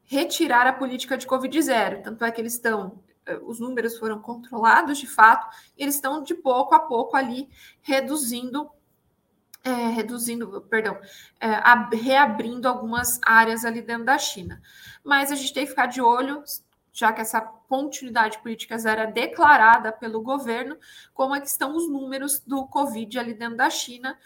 retirar 0.05 0.66
a 0.66 0.73
política 0.73 1.16
de 1.16 1.27
Covid 1.27 1.61
zero. 1.61 2.03
Tanto 2.03 2.25
é 2.25 2.31
que 2.31 2.40
eles 2.40 2.55
estão, 2.55 3.03
os 3.43 3.61
números 3.61 3.99
foram 3.99 4.21
controlados 4.21 4.99
de 4.99 5.07
fato, 5.07 5.55
e 5.77 5.83
eles 5.83 5.95
estão 5.95 6.23
de 6.23 6.35
pouco 6.35 6.75
a 6.75 6.81
pouco 6.81 7.17
ali 7.17 7.49
reduzindo. 7.81 8.71
É, 9.67 9.71
reduzindo, 9.71 10.61
perdão, 10.69 10.99
é, 11.41 11.49
reabrindo 11.97 12.69
algumas 12.69 13.19
áreas 13.25 13.65
ali 13.65 13.81
dentro 13.81 14.05
da 14.05 14.19
China. 14.19 14.61
Mas 15.03 15.33
a 15.33 15.35
gente 15.35 15.55
tem 15.55 15.65
que 15.65 15.71
ficar 15.71 15.87
de 15.87 16.03
olho, 16.03 16.45
já 16.93 17.15
que 17.15 17.23
essa 17.23 17.41
continuidade 17.41 18.39
política 18.41 18.77
zero 18.77 19.01
é 19.01 19.07
declarada 19.07 19.91
pelo 19.91 20.23
governo, 20.23 20.77
como 21.15 21.35
é 21.35 21.41
que 21.41 21.49
estão 21.49 21.75
os 21.75 21.89
números 21.89 22.41
do 22.41 22.67
Covid 22.67 23.19
ali 23.19 23.33
dentro 23.33 23.57
da 23.57 23.71
China, 23.71 24.19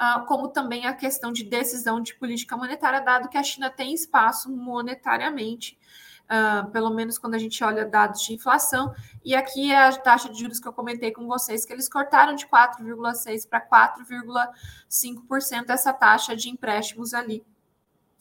uh, 0.00 0.24
como 0.26 0.48
também 0.48 0.86
a 0.86 0.94
questão 0.94 1.32
de 1.32 1.44
decisão 1.44 2.00
de 2.00 2.14
política 2.14 2.56
monetária, 2.56 3.00
dado 3.00 3.28
que 3.28 3.36
a 3.36 3.42
China 3.42 3.68
tem 3.68 3.92
espaço 3.92 4.50
monetariamente, 4.50 5.78
uh, 6.30 6.70
pelo 6.70 6.90
menos 6.90 7.18
quando 7.18 7.34
a 7.34 7.38
gente 7.38 7.62
olha 7.64 7.84
dados 7.84 8.22
de 8.22 8.34
inflação. 8.34 8.94
E 9.24 9.34
aqui 9.34 9.72
é 9.72 9.88
a 9.88 9.96
taxa 9.96 10.28
de 10.28 10.38
juros 10.38 10.60
que 10.60 10.68
eu 10.68 10.72
comentei 10.72 11.10
com 11.10 11.26
vocês, 11.26 11.64
que 11.64 11.72
eles 11.72 11.88
cortaram 11.88 12.34
de 12.34 12.46
4,6% 12.46 13.48
para 13.48 13.60
4,5% 13.60 15.70
essa 15.70 15.92
taxa 15.92 16.36
de 16.36 16.48
empréstimos 16.48 17.14
ali 17.14 17.44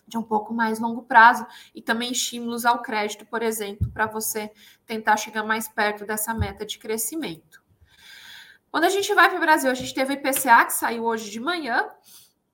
de 0.08 0.17
um 0.17 0.24
pouco 0.24 0.54
mais 0.54 0.80
longo 0.80 1.04
prazo 1.04 1.46
e 1.76 1.82
também 1.82 2.12
estímulos 2.12 2.65
ao 2.65 2.82
crédito, 2.82 3.26
por 3.26 3.43
exemplo, 3.43 3.91
para 3.91 4.06
você 4.06 4.52
tentar 4.86 5.17
chegar 5.17 5.43
mais 5.43 5.67
perto 5.67 6.06
dessa 6.06 6.34
meta 6.34 6.65
de 6.65 6.80
crescimento. 6.80 7.62
Quando 8.72 8.86
a 8.86 8.89
gente 8.89 9.13
vai 9.13 9.30
para 9.30 9.38
o 9.38 9.41
Brasil, 9.41 9.70
a 9.70 9.74
gente 9.74 9.93
teve 9.93 10.13
o 10.13 10.15
IPCA 10.15 10.65
que 10.65 10.74
saiu 10.74 11.04
hoje 11.04 11.30
de 11.30 11.39
manhã. 11.39 11.89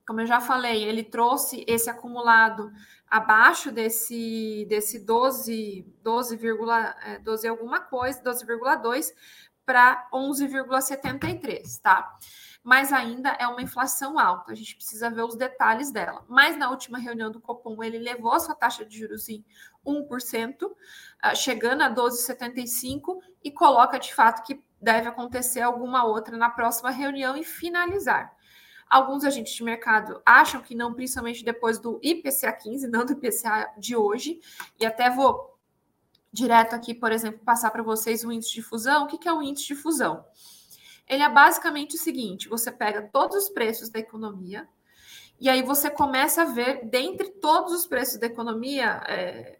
Como 0.06 0.22
eu 0.22 0.26
já 0.26 0.42
falei, 0.42 0.84
ele 0.84 1.04
trouxe 1.04 1.63
esse 1.68 1.89
acumulado 1.89 2.72
abaixo 3.08 3.72
desse, 3.72 4.66
desse 4.68 5.00
12, 5.00 5.86
12, 6.02 6.39
12 7.24 7.48
alguma 7.48 7.80
coisa, 7.80 8.22
12,2 8.24 9.13
para 9.66 10.10
11,73, 10.12 11.80
tá? 11.82 12.18
Mas 12.63 12.94
ainda 12.94 13.30
é 13.32 13.48
uma 13.48 13.62
inflação 13.62 14.18
alta, 14.18 14.52
a 14.52 14.56
gente 14.56 14.76
precisa 14.76 15.10
ver 15.10 15.24
os 15.24 15.36
detalhes 15.36 15.92
dela. 15.92 16.24
Mas 16.28 16.58
na 16.58 16.70
última 16.70 16.98
reunião 16.98 17.30
do 17.30 17.42
Copom, 17.42 17.84
ele 17.84 17.98
levou 17.98 18.34
a 18.34 18.39
sua 18.39 18.56
taxa 18.56 18.86
de 18.86 18.98
juros 18.98 19.28
em 19.30 19.44
1%, 19.86 20.72
ah, 21.22 21.36
chegando 21.36 21.82
a 21.82 21.89
12,75 21.89 23.20
e 23.44 23.52
coloca 23.52 24.00
de 24.00 24.13
fato 24.13 24.44
que 24.44 24.63
deve 24.82 25.08
acontecer 25.08 25.62
alguma 25.62 26.06
outra 26.06 26.38
na 26.38 26.50
próxima 26.50 26.89
reunião 26.89 27.36
e 27.38 27.44
finalizar. 27.44 28.34
Alguns 28.94 29.24
agentes 29.24 29.56
de 29.56 29.64
mercado 29.64 30.22
acham 30.24 30.62
que 30.62 30.76
não, 30.76 30.94
principalmente 30.94 31.44
depois 31.44 31.80
do 31.80 32.00
IPCA 32.04 32.54
15, 32.54 32.88
não 32.88 33.04
do 33.04 33.14
IPCA 33.14 33.74
de 33.76 33.96
hoje, 33.96 34.40
e 34.80 34.86
até 34.86 35.10
vou 35.10 35.58
direto 36.32 36.76
aqui, 36.76 36.94
por 36.94 37.12
exemplo, 37.12 37.40
passar 37.44 37.72
para 37.72 37.82
vocês 37.82 38.24
o 38.24 38.32
índice 38.32 38.54
de 38.54 38.62
fusão. 38.62 39.06
O 39.06 39.08
que 39.08 39.28
é 39.28 39.34
o 39.34 39.42
índice 39.42 39.66
de 39.66 39.74
fusão? 39.74 40.24
Ele 41.08 41.24
é 41.24 41.28
basicamente 41.28 41.96
o 41.96 41.98
seguinte: 41.98 42.48
você 42.48 42.72
pega 42.72 43.10
todos 43.12 43.36
os 43.36 43.50
preços 43.50 43.90
da 43.90 43.98
economia, 43.98 44.70
e 45.40 45.50
aí 45.50 45.64
você 45.64 45.90
começa 45.90 46.44
a 46.44 46.46
ver, 46.46 46.86
dentre 46.86 47.32
todos 47.32 47.74
os 47.74 47.88
preços 47.88 48.20
da 48.20 48.28
economia, 48.28 49.02
é, 49.08 49.58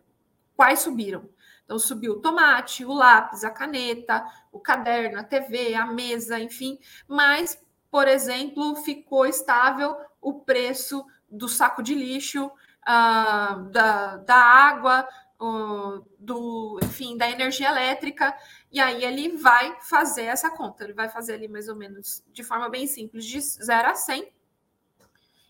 quais 0.56 0.82
subiram. 0.82 1.28
Então, 1.65 1.80
subiu 1.80 2.13
o 2.13 2.22
tomate, 2.22 2.86
o 2.86 2.93
lápis, 2.93 3.43
a 3.43 3.50
caneta, 3.50 4.24
o 4.52 4.60
caderno, 4.60 5.19
a 5.19 5.24
TV, 5.24 5.74
a 5.74 5.88
mesa, 5.88 6.39
enfim. 6.39 6.78
Mas, 7.08 7.58
por 7.93 8.08
exemplo, 8.08 8.75
ficou 8.77 9.23
estável 9.23 9.95
o 10.19 10.39
preço 10.39 11.06
do 11.29 11.47
saco 11.47 11.84
de 11.84 11.93
lixo, 11.93 12.47
uh, 12.47 13.69
da, 13.69 14.17
da 14.17 14.36
água, 14.36 15.08
uh, 15.39 16.03
do, 16.17 16.79
enfim, 16.82 17.15
da 17.15 17.29
energia 17.29 17.69
elétrica. 17.69 18.36
E 18.71 18.79
aí 18.79 19.06
ele 19.06 19.38
vai 19.38 19.77
fazer 19.82 20.23
essa 20.23 20.49
conta. 20.49 20.84
Ele 20.84 20.93
vai 20.93 21.08
fazer 21.08 21.36
ali 21.36 21.47
mais 21.47 21.69
ou 21.69 21.75
menos 21.75 22.23
de 22.34 22.41
forma 22.41 22.67
bem 22.67 22.88
simples, 22.88 23.25
de 23.25 23.39
0 23.39 23.88
a 23.88 23.93
100 23.93 24.34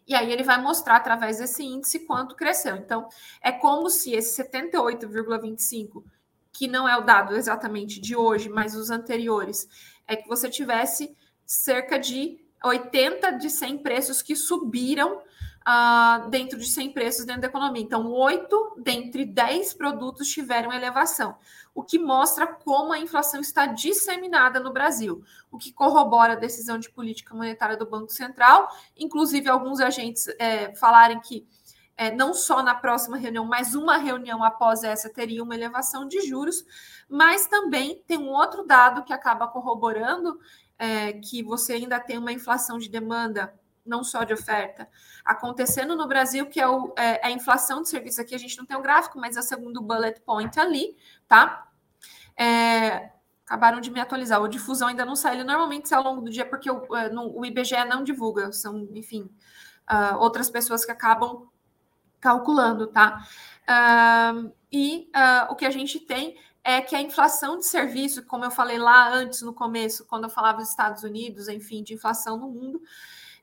e 0.05 0.13
aí 0.13 0.29
ele 0.29 0.43
vai 0.43 0.61
mostrar 0.61 0.97
através 0.97 1.37
desse 1.37 1.63
índice 1.63 1.99
quanto 1.99 2.35
cresceu. 2.35 2.75
Então, 2.75 3.07
é 3.41 3.53
como 3.53 3.89
se 3.89 4.11
esse 4.11 4.43
78,25, 4.43 6.03
que 6.51 6.67
não 6.67 6.89
é 6.89 6.97
o 6.97 7.05
dado 7.05 7.37
exatamente 7.37 8.01
de 8.01 8.17
hoje, 8.17 8.49
mas 8.49 8.75
os 8.75 8.89
anteriores, 8.89 9.65
é 10.05 10.17
que 10.17 10.27
você 10.27 10.49
tivesse 10.49 11.15
cerca 11.45 11.97
de 11.97 12.39
80 12.63 13.31
de 13.31 13.49
100 13.49 13.77
preços 13.79 14.21
que 14.21 14.35
subiram 14.35 15.21
uh, 15.63 16.29
dentro 16.29 16.57
de 16.57 16.65
100 16.65 16.91
preços 16.91 17.25
dentro 17.25 17.41
da 17.41 17.47
economia. 17.47 17.81
Então, 17.81 18.11
8 18.11 18.75
dentre 18.77 19.25
10 19.25 19.73
produtos 19.73 20.29
tiveram 20.29 20.71
elevação, 20.71 21.35
o 21.73 21.83
que 21.83 21.97
mostra 21.97 22.47
como 22.47 22.93
a 22.93 22.99
inflação 22.99 23.41
está 23.41 23.65
disseminada 23.65 24.59
no 24.59 24.71
Brasil, 24.71 25.23
o 25.51 25.57
que 25.57 25.73
corrobora 25.73 26.33
a 26.33 26.37
decisão 26.37 26.77
de 26.77 26.89
política 26.89 27.33
monetária 27.33 27.77
do 27.77 27.89
Banco 27.89 28.11
Central, 28.11 28.69
inclusive 28.97 29.49
alguns 29.49 29.79
agentes 29.79 30.27
é, 30.39 30.73
falarem 30.75 31.19
que 31.19 31.45
é, 31.95 32.11
não 32.11 32.33
só 32.33 32.63
na 32.63 32.73
próxima 32.73 33.17
reunião, 33.17 33.45
mas 33.45 33.75
uma 33.75 33.97
reunião 33.97 34.43
após 34.43 34.83
essa 34.83 35.09
teria 35.09 35.43
uma 35.43 35.53
elevação 35.53 36.07
de 36.07 36.21
juros, 36.21 36.65
mas 37.07 37.45
também 37.45 38.01
tem 38.07 38.17
um 38.17 38.29
outro 38.29 38.65
dado 38.65 39.03
que 39.03 39.13
acaba 39.13 39.47
corroborando 39.47 40.39
é, 40.83 41.13
que 41.13 41.41
você 41.41 41.73
ainda 41.73 41.97
tem 41.97 42.17
uma 42.17 42.33
inflação 42.33 42.77
de 42.77 42.89
demanda, 42.89 43.57
não 43.85 44.03
só 44.03 44.25
de 44.25 44.33
oferta, 44.33 44.89
acontecendo 45.23 45.95
no 45.95 46.05
Brasil, 46.09 46.45
que 46.47 46.59
é, 46.59 46.67
o, 46.67 46.93
é, 46.97 47.21
é 47.21 47.27
a 47.27 47.31
inflação 47.31 47.81
de 47.81 47.87
serviços. 47.87 48.19
Aqui 48.19 48.35
a 48.35 48.37
gente 48.37 48.57
não 48.57 48.65
tem 48.65 48.75
o 48.75 48.81
gráfico, 48.81 49.17
mas 49.17 49.37
é 49.37 49.39
o 49.39 49.43
segundo 49.43 49.81
bullet 49.81 50.19
point 50.19 50.59
ali, 50.59 50.97
tá? 51.25 51.69
É, 52.37 53.11
acabaram 53.45 53.79
de 53.79 53.89
me 53.89 54.01
atualizar. 54.01 54.41
O 54.41 54.47
difusão 54.49 54.89
ainda 54.89 55.05
não 55.05 55.15
sai. 55.15 55.41
Normalmente 55.41 55.87
sai 55.87 55.99
ao 55.99 56.03
longo 56.03 56.19
do 56.19 56.29
dia, 56.29 56.45
porque 56.45 56.69
o, 56.69 56.83
é, 56.97 57.09
o 57.13 57.45
IBGE 57.45 57.85
não 57.85 58.03
divulga. 58.03 58.51
São, 58.51 58.89
enfim, 58.93 59.29
uh, 59.89 60.17
outras 60.17 60.49
pessoas 60.49 60.83
que 60.83 60.91
acabam 60.91 61.47
calculando, 62.19 62.87
tá? 62.87 63.25
Uh, 63.63 64.51
e 64.69 65.09
uh, 65.15 65.49
o 65.51 65.55
que 65.55 65.65
a 65.65 65.71
gente 65.71 65.97
tem 65.97 66.37
é 66.63 66.81
que 66.81 66.95
a 66.95 67.01
inflação 67.01 67.57
de 67.57 67.65
serviço, 67.65 68.25
como 68.25 68.45
eu 68.45 68.51
falei 68.51 68.77
lá 68.77 69.13
antes 69.13 69.41
no 69.41 69.53
começo, 69.53 70.05
quando 70.05 70.23
eu 70.23 70.29
falava 70.29 70.59
dos 70.59 70.69
Estados 70.69 71.03
Unidos, 71.03 71.47
enfim, 71.49 71.83
de 71.83 71.93
inflação 71.93 72.37
no 72.37 72.49
mundo, 72.49 72.81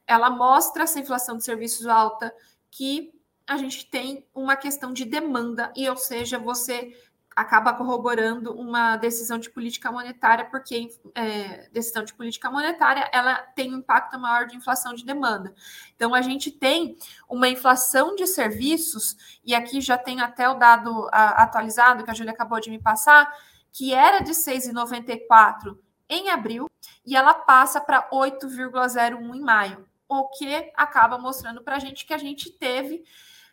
ela 0.07 0.31
mostra 0.31 0.85
essa 0.85 0.99
inflação 0.99 1.37
de 1.37 1.45
serviços 1.45 1.87
alta 1.87 2.35
que 2.71 3.13
a 3.47 3.57
gente 3.57 3.91
tem 3.91 4.27
uma 4.35 4.57
questão 4.57 4.93
de 4.93 5.05
demanda, 5.05 5.73
e 5.77 5.89
ou 5.89 5.97
seja, 5.97 6.39
você 6.39 6.97
acaba 7.41 7.73
corroborando 7.73 8.53
uma 8.53 8.97
decisão 8.97 9.39
de 9.39 9.49
política 9.49 9.91
monetária, 9.91 10.45
porque 10.45 10.91
é, 11.15 11.69
decisão 11.73 12.05
de 12.05 12.13
política 12.13 12.51
monetária 12.51 13.09
ela 13.13 13.37
tem 13.37 13.75
um 13.75 13.79
impacto 13.79 14.19
maior 14.19 14.47
de 14.47 14.57
inflação 14.57 14.93
de 14.93 15.05
demanda. 15.05 15.55
Então 15.97 16.15
a 16.15 16.21
gente 16.21 16.51
tem 16.51 16.99
uma 17.27 17.49
inflação 17.49 18.15
de 18.15 18.27
serviços, 18.27 19.41
e 19.43 19.55
aqui 19.55 19.81
já 19.81 19.97
tem 19.97 20.21
até 20.21 20.49
o 20.51 20.55
dado 20.55 21.09
a, 21.11 21.43
atualizado 21.43 22.05
que 22.05 22.11
a 22.11 22.15
Júlia 22.15 22.33
acabou 22.33 22.61
de 22.61 22.71
me 22.71 22.79
passar, 22.79 23.33
que 23.73 23.95
era 23.95 24.21
de 24.21 24.33
6,94 24.33 25.79
em 26.09 26.29
abril 26.29 26.69
e 27.07 27.17
ela 27.17 27.33
passa 27.33 27.81
para 27.81 28.11
8,01 28.11 29.35
em 29.35 29.41
maio, 29.41 29.89
o 30.07 30.29
que 30.29 30.71
acaba 30.77 31.17
mostrando 31.17 31.63
para 31.63 31.77
a 31.77 31.79
gente 31.79 32.05
que 32.05 32.13
a 32.13 32.19
gente 32.19 32.51
teve 32.51 33.03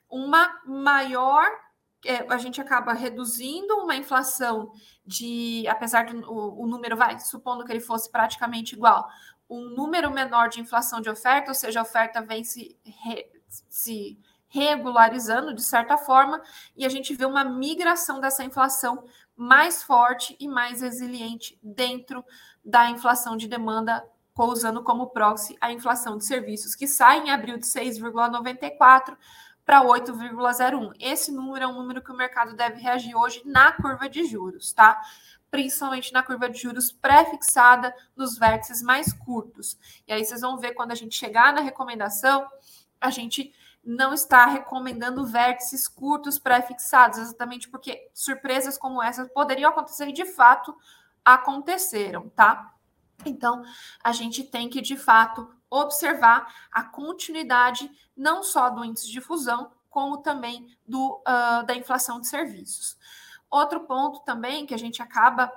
uma 0.10 0.60
maior 0.66 1.48
é, 2.08 2.26
a 2.30 2.38
gente 2.38 2.62
acaba 2.62 2.94
reduzindo 2.94 3.76
uma 3.76 3.96
inflação 3.96 4.72
de, 5.06 5.66
apesar 5.68 6.06
do 6.06 6.32
o, 6.32 6.64
o, 6.64 6.68
número, 6.68 6.96
vai, 6.96 7.20
supondo 7.20 7.66
que 7.66 7.72
ele 7.72 7.82
fosse 7.82 8.10
praticamente 8.10 8.76
igual, 8.76 9.08
um 9.50 9.70
número 9.70 10.10
menor 10.10 10.48
de 10.48 10.62
inflação 10.62 11.02
de 11.02 11.10
oferta, 11.10 11.52
ou 11.52 11.56
seja, 11.56 11.80
a 11.80 11.84
oferta 11.84 12.22
vem 12.22 12.44
se, 12.44 12.78
re, 12.84 13.30
se 13.70 14.18
regularizando 14.48 15.54
de 15.54 15.62
certa 15.62 15.98
forma, 15.98 16.42
e 16.76 16.86
a 16.86 16.90
gente 16.90 17.14
vê 17.14 17.26
uma 17.26 17.44
migração 17.44 18.22
dessa 18.22 18.44
inflação 18.44 19.04
mais 19.36 19.84
forte 19.84 20.36
e 20.40 20.48
mais 20.48 20.82
resiliente 20.82 21.60
dentro 21.62 22.24
da 22.64 22.90
inflação 22.90 23.36
de 23.36 23.48
demanda, 23.48 24.04
usando 24.38 24.84
como 24.84 25.08
proxy 25.08 25.58
a 25.60 25.72
inflação 25.72 26.18
de 26.18 26.26
serviços, 26.26 26.76
que 26.76 26.88
sai 26.88 27.20
em 27.20 27.32
abril 27.32 27.58
de 27.58 27.66
6,94 27.66 29.18
para 29.68 29.84
8,01. 29.84 30.94
Esse 30.98 31.30
número 31.30 31.66
é 31.66 31.68
um 31.68 31.74
número 31.74 32.02
que 32.02 32.10
o 32.10 32.16
mercado 32.16 32.56
deve 32.56 32.80
reagir 32.80 33.14
hoje 33.14 33.42
na 33.44 33.74
curva 33.74 34.08
de 34.08 34.24
juros, 34.24 34.72
tá? 34.72 34.98
Principalmente 35.52 36.14
na 36.14 36.24
curva 36.24 36.50
de 36.50 36.58
juros 36.58 36.90
pré-fixada 36.90 37.94
nos 38.16 38.38
vértices 38.38 38.82
mais 38.82 39.12
curtos. 39.12 39.78
E 40.08 40.14
aí 40.14 40.24
vocês 40.24 40.40
vão 40.40 40.58
ver 40.58 40.72
quando 40.72 40.94
a 40.94 40.96
gente 40.96 41.18
chegar 41.18 41.52
na 41.52 41.60
recomendação, 41.60 42.48
a 43.02 43.10
gente 43.10 43.54
não 43.84 44.14
está 44.14 44.46
recomendando 44.46 45.26
vértices 45.26 45.86
curtos 45.86 46.40
pré-fixados, 46.40 47.20
exatamente 47.20 47.68
porque 47.70 48.10
surpresas 48.14 48.78
como 48.78 49.04
essas 49.04 49.28
poderiam 49.28 49.70
acontecer 49.72 50.08
e 50.08 50.14
de 50.14 50.26
fato 50.26 50.74
aconteceram, 51.26 52.30
tá? 52.30 52.74
Então, 53.26 53.64
a 54.02 54.14
gente 54.14 54.46
tem 54.46 54.70
que 54.70 54.80
de 54.80 54.96
fato 54.96 55.57
observar 55.70 56.54
a 56.72 56.84
continuidade 56.84 57.90
não 58.16 58.44
só 58.44 58.70
do 58.70 58.84
índice 58.84 59.12
de 59.12 59.22
fusão, 59.22 59.72
como 59.90 60.18
também 60.18 60.68
do, 60.88 61.22
uh, 61.28 61.66
da 61.66 61.76
inflação 61.76 62.20
de 62.20 62.28
serviços. 62.28 62.98
Outro 63.50 63.82
ponto 63.82 64.20
também 64.22 64.66
que 64.66 64.74
a 64.74 64.78
gente 64.78 65.02
acaba 65.02 65.52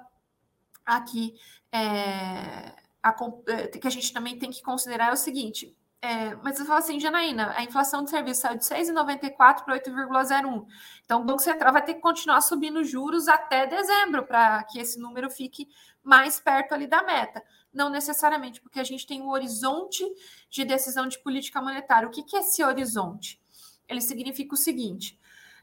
aqui 0.84 1.34
é, 1.72 2.74
a, 3.02 3.14
é, 3.48 3.66
que 3.68 3.86
a 3.86 3.90
gente 3.90 4.12
também 4.12 4.38
tem 4.38 4.50
que 4.50 4.62
considerar 4.62 5.08
é 5.08 5.12
o 5.12 5.16
seguinte: 5.16 5.76
é, 6.02 6.34
mas 6.36 6.56
você 6.56 6.64
fala 6.64 6.78
assim, 6.78 6.98
Janaína, 6.98 7.52
a 7.54 7.62
inflação 7.62 8.02
de 8.02 8.08
serviços 8.08 8.40
saiu 8.40 8.56
de 8.56 8.64
6,94 8.64 9.64
para 9.64 9.78
8,01. 9.78 10.66
Então, 11.04 11.20
o 11.20 11.24
Banco 11.24 11.42
Central 11.42 11.72
vai 11.74 11.84
ter 11.84 11.94
que 11.94 12.00
continuar 12.00 12.40
subindo 12.40 12.82
juros 12.82 13.28
até 13.28 13.66
dezembro 13.66 14.24
para 14.24 14.62
que 14.64 14.78
esse 14.78 14.98
número 14.98 15.28
fique 15.28 15.68
mais 16.02 16.40
perto 16.40 16.72
ali 16.72 16.86
da 16.86 17.02
meta. 17.02 17.42
Não 17.72 17.90
necessariamente, 17.90 18.62
porque 18.62 18.80
a 18.80 18.84
gente 18.84 19.06
tem 19.06 19.20
o 19.20 19.26
um 19.26 19.30
horizonte 19.30 20.02
de 20.48 20.64
decisão 20.64 21.06
de 21.06 21.18
política 21.18 21.60
monetária. 21.60 22.08
O 22.08 22.10
que, 22.10 22.22
que 22.22 22.34
é 22.34 22.40
esse 22.40 22.64
horizonte? 22.64 23.38
Ele 23.86 24.00
significa 24.00 24.54
o 24.54 24.56
seguinte: 24.56 25.20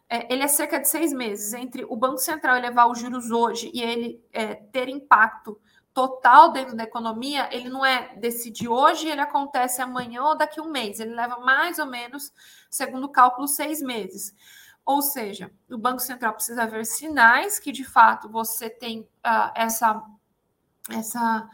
é, 0.08 0.32
ele 0.32 0.44
é 0.44 0.48
cerca 0.48 0.80
de 0.80 0.88
seis 0.88 1.12
meses 1.12 1.54
entre 1.54 1.84
o 1.84 1.96
Banco 1.96 2.20
Central 2.20 2.56
elevar 2.56 2.88
os 2.90 3.00
juros 3.00 3.32
hoje 3.32 3.72
e 3.74 3.82
ele 3.82 4.24
é, 4.32 4.54
ter 4.54 4.88
impacto 4.88 5.60
total 5.98 6.52
dentro 6.52 6.76
da 6.76 6.84
economia, 6.84 7.50
ele 7.52 7.70
não 7.70 7.84
é 7.84 8.16
decidir 8.18 8.68
hoje, 8.68 9.08
ele 9.08 9.20
acontece 9.20 9.82
amanhã 9.82 10.26
ou 10.26 10.38
daqui 10.38 10.60
a 10.60 10.64
um 10.64 10.70
mês. 10.70 11.00
Ele 11.00 11.16
leva 11.16 11.40
mais 11.40 11.80
ou 11.80 11.88
menos, 11.88 12.32
segundo 12.70 13.06
o 13.06 13.10
cálculo, 13.10 13.48
seis 13.48 13.82
meses. 13.82 14.36
Ou 14.86 15.02
seja, 15.02 15.52
o 15.68 15.76
Banco 15.76 16.00
Central 16.00 16.36
precisa 16.36 16.68
ver 16.68 16.86
sinais 16.86 17.58
que 17.58 17.72
de 17.72 17.84
fato 17.84 18.30
você 18.30 18.70
tem 18.70 19.10
uh, 19.26 19.52
essa, 19.56 20.04
essa, 20.92 21.50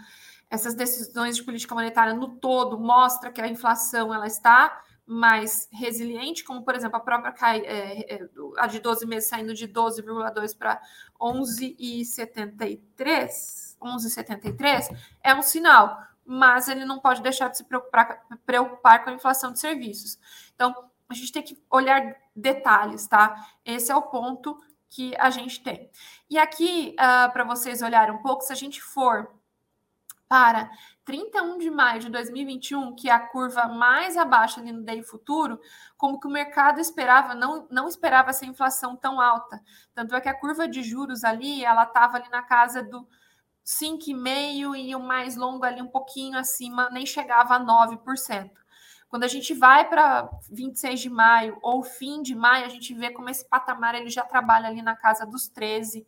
essas 0.50 0.76
decisões 0.76 1.38
de 1.38 1.44
política 1.44 1.74
monetária 1.74 2.14
no 2.14 2.28
todo 2.28 2.78
mostra 2.78 3.32
que 3.32 3.40
a 3.40 3.48
inflação 3.48 4.14
ela 4.14 4.28
está 4.28 4.84
mais 5.06 5.70
resiliente, 5.72 6.44
como 6.44 6.66
por 6.66 6.76
exemplo 6.76 6.98
a 6.98 7.00
própria 7.00 7.34
é, 7.60 8.16
é, 8.16 8.30
a 8.58 8.68
de 8.68 8.82
12 8.82 9.06
meses 9.06 9.30
saindo 9.30 9.54
de 9.54 9.70
12,2 9.70 10.58
para 10.58 10.82
11,73 11.18 13.73
11,73 13.84 14.96
é 15.24 15.36
um 15.36 15.42
sinal, 15.42 16.02
mas 16.26 16.68
ele 16.68 16.86
não 16.86 17.00
pode 17.00 17.22
deixar 17.22 17.50
de 17.50 17.58
se 17.58 17.64
preocupar, 17.64 18.24
preocupar 18.46 19.04
com 19.04 19.10
a 19.10 19.14
inflação 19.14 19.52
de 19.52 19.60
serviços. 19.60 20.18
Então, 20.56 20.74
a 21.10 21.14
gente 21.14 21.32
tem 21.32 21.44
que 21.44 21.62
olhar 21.70 22.16
detalhes, 22.36 23.08
tá? 23.08 23.36
Esse 23.66 23.92
é 23.92 23.96
o 23.96 24.02
ponto 24.02 24.58
que 24.90 25.16
a 25.18 25.30
gente 25.30 25.62
tem. 25.62 25.90
E 26.30 26.38
aqui, 26.38 26.96
uh, 27.00 27.32
para 27.32 27.44
vocês 27.44 27.82
olharem 27.82 28.14
um 28.14 28.22
pouco, 28.22 28.44
se 28.44 28.54
a 28.54 28.56
gente 28.56 28.82
for 28.82 29.30
para 30.28 30.70
31 31.06 31.58
de 31.58 31.70
maio 31.70 32.00
de 32.00 32.10
2021, 32.10 32.96
que 32.96 33.10
é 33.10 33.12
a 33.12 33.20
curva 33.20 33.68
mais 33.68 34.18
abaixo 34.18 34.60
ali 34.60 34.72
no 34.72 34.84
DI 34.84 35.04
futuro, 35.04 35.60
como 35.98 36.20
que 36.20 36.28
o 36.28 36.32
mercado 36.32 36.80
esperava, 36.80 37.36
não, 37.36 37.68
não 37.70 37.88
esperava 37.88 38.30
essa 38.30 38.46
inflação 38.46 38.96
tão 38.96 39.20
alta. 39.20 39.62
Tanto 39.94 40.16
é 40.16 40.22
que 40.22 40.30
a 40.30 40.40
curva 40.40 40.68
de 40.68 40.82
juros 40.82 41.24
ali, 41.24 41.64
ela 41.64 41.84
estava 41.84 42.18
ali 42.18 42.30
na 42.30 42.42
casa 42.42 42.82
do 42.82 43.08
5,5% 43.66 44.76
e 44.78 44.96
o 44.96 45.00
mais 45.00 45.36
longo 45.36 45.64
ali 45.64 45.82
um 45.82 45.88
pouquinho 45.88 46.38
acima, 46.38 46.90
nem 46.90 47.06
chegava 47.06 47.56
a 47.56 47.60
9%. 47.60 48.52
Quando 49.14 49.24
a 49.26 49.28
gente 49.28 49.54
vai 49.54 49.88
para 49.88 50.28
26 50.52 51.00
de 51.00 51.10
maio 51.10 51.58
ou 51.62 51.84
fim 51.84 52.24
de 52.24 52.34
maio, 52.34 52.66
a 52.66 52.70
gente 52.70 52.94
vê 52.96 53.12
como 53.12 53.30
esse 53.30 53.48
patamar 53.48 53.94
ele 53.94 54.10
já 54.10 54.24
trabalha 54.24 54.68
ali 54.68 54.82
na 54.82 54.96
casa 54.96 55.26
dos 55.26 55.48
13%, 55.50 56.04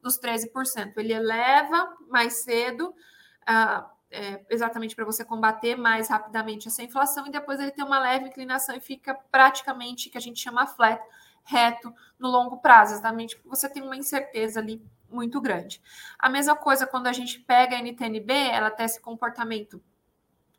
dos 0.00 0.18
13%. 0.18 0.94
Ele 0.96 1.12
eleva 1.12 1.94
mais 2.08 2.44
cedo, 2.44 2.88
uh, 2.88 3.84
é, 4.10 4.44
exatamente 4.48 4.96
para 4.96 5.04
você 5.04 5.24
combater 5.24 5.76
mais 5.76 6.08
rapidamente 6.08 6.68
essa 6.68 6.82
inflação, 6.82 7.26
e 7.26 7.30
depois 7.30 7.60
ele 7.60 7.72
tem 7.72 7.84
uma 7.84 7.98
leve 7.98 8.28
inclinação 8.28 8.74
e 8.74 8.80
fica 8.80 9.14
praticamente, 9.30 10.08
que 10.08 10.16
a 10.16 10.20
gente 10.20 10.40
chama 10.40 10.66
flat, 10.66 11.02
reto 11.44 11.92
no 12.18 12.28
longo 12.28 12.56
prazo, 12.58 12.94
exatamente 12.94 13.36
porque 13.36 13.48
você 13.48 13.68
tem 13.68 13.82
uma 13.82 13.96
incerteza 13.96 14.60
ali 14.60 14.82
muito 15.16 15.40
grande. 15.40 15.80
A 16.18 16.28
mesma 16.28 16.54
coisa 16.54 16.86
quando 16.86 17.06
a 17.06 17.12
gente 17.12 17.40
pega 17.40 17.76
a 17.76 17.80
NTNB, 17.80 18.32
ela 18.32 18.70
tem 18.70 18.84
esse 18.84 19.00
comportamento 19.00 19.82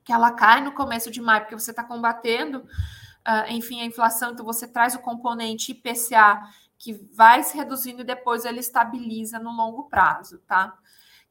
que 0.04 0.12
ela 0.12 0.32
cai 0.32 0.62
no 0.62 0.72
começo 0.72 1.12
de 1.12 1.22
maio, 1.22 1.42
porque 1.42 1.56
você 1.56 1.72
está 1.72 1.84
combatendo, 1.84 2.60
uh, 2.60 3.50
enfim, 3.50 3.82
a 3.82 3.86
inflação, 3.86 4.32
então 4.32 4.46
você 4.46 4.68
traz 4.68 4.96
o 4.96 5.00
componente 5.00 5.72
IPCA 5.72 6.42
que 6.78 6.94
vai 7.14 7.44
se 7.44 7.56
reduzindo 7.56 8.02
e 8.02 8.06
depois 8.06 8.46
ele 8.46 8.60
estabiliza 8.60 9.38
no 9.40 9.52
longo 9.52 9.84
prazo, 9.84 10.40
tá? 10.48 10.78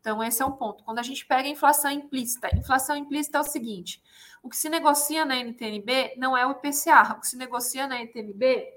Então, 0.00 0.22
esse 0.22 0.40
é 0.40 0.46
um 0.46 0.52
ponto. 0.52 0.84
Quando 0.84 0.98
a 0.98 1.02
gente 1.02 1.26
pega 1.26 1.48
a 1.48 1.50
inflação 1.50 1.90
implícita, 1.90 2.54
inflação 2.56 2.96
implícita 2.96 3.38
é 3.38 3.40
o 3.40 3.44
seguinte: 3.44 4.02
o 4.42 4.48
que 4.48 4.56
se 4.56 4.68
negocia 4.68 5.24
na 5.24 5.36
NTNB 5.36 6.14
não 6.16 6.36
é 6.36 6.46
o 6.46 6.52
IPCA, 6.52 7.14
o 7.16 7.20
que 7.20 7.26
se 7.26 7.36
negocia 7.36 7.88
na 7.88 7.98
NTNB 8.00 8.68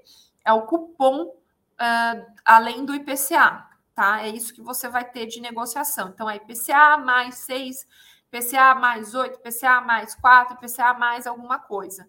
é 0.44 0.52
o 0.52 0.62
cupom 0.62 1.24
uh, 1.24 2.26
além 2.44 2.84
do 2.84 2.94
IPCA 2.94 3.69
tá? 4.00 4.22
É 4.22 4.30
isso 4.30 4.54
que 4.54 4.62
você 4.62 4.88
vai 4.88 5.04
ter 5.04 5.26
de 5.26 5.42
negociação. 5.42 6.08
Então, 6.08 6.28
é 6.30 6.36
IPCA 6.36 6.96
mais 6.96 7.34
6, 7.40 7.86
IPCA 8.32 8.74
mais 8.74 9.14
8, 9.14 9.38
IPCA 9.38 9.82
mais 9.82 10.14
4, 10.14 10.54
IPCA 10.56 10.94
mais 10.94 11.26
alguma 11.26 11.58
coisa. 11.58 12.08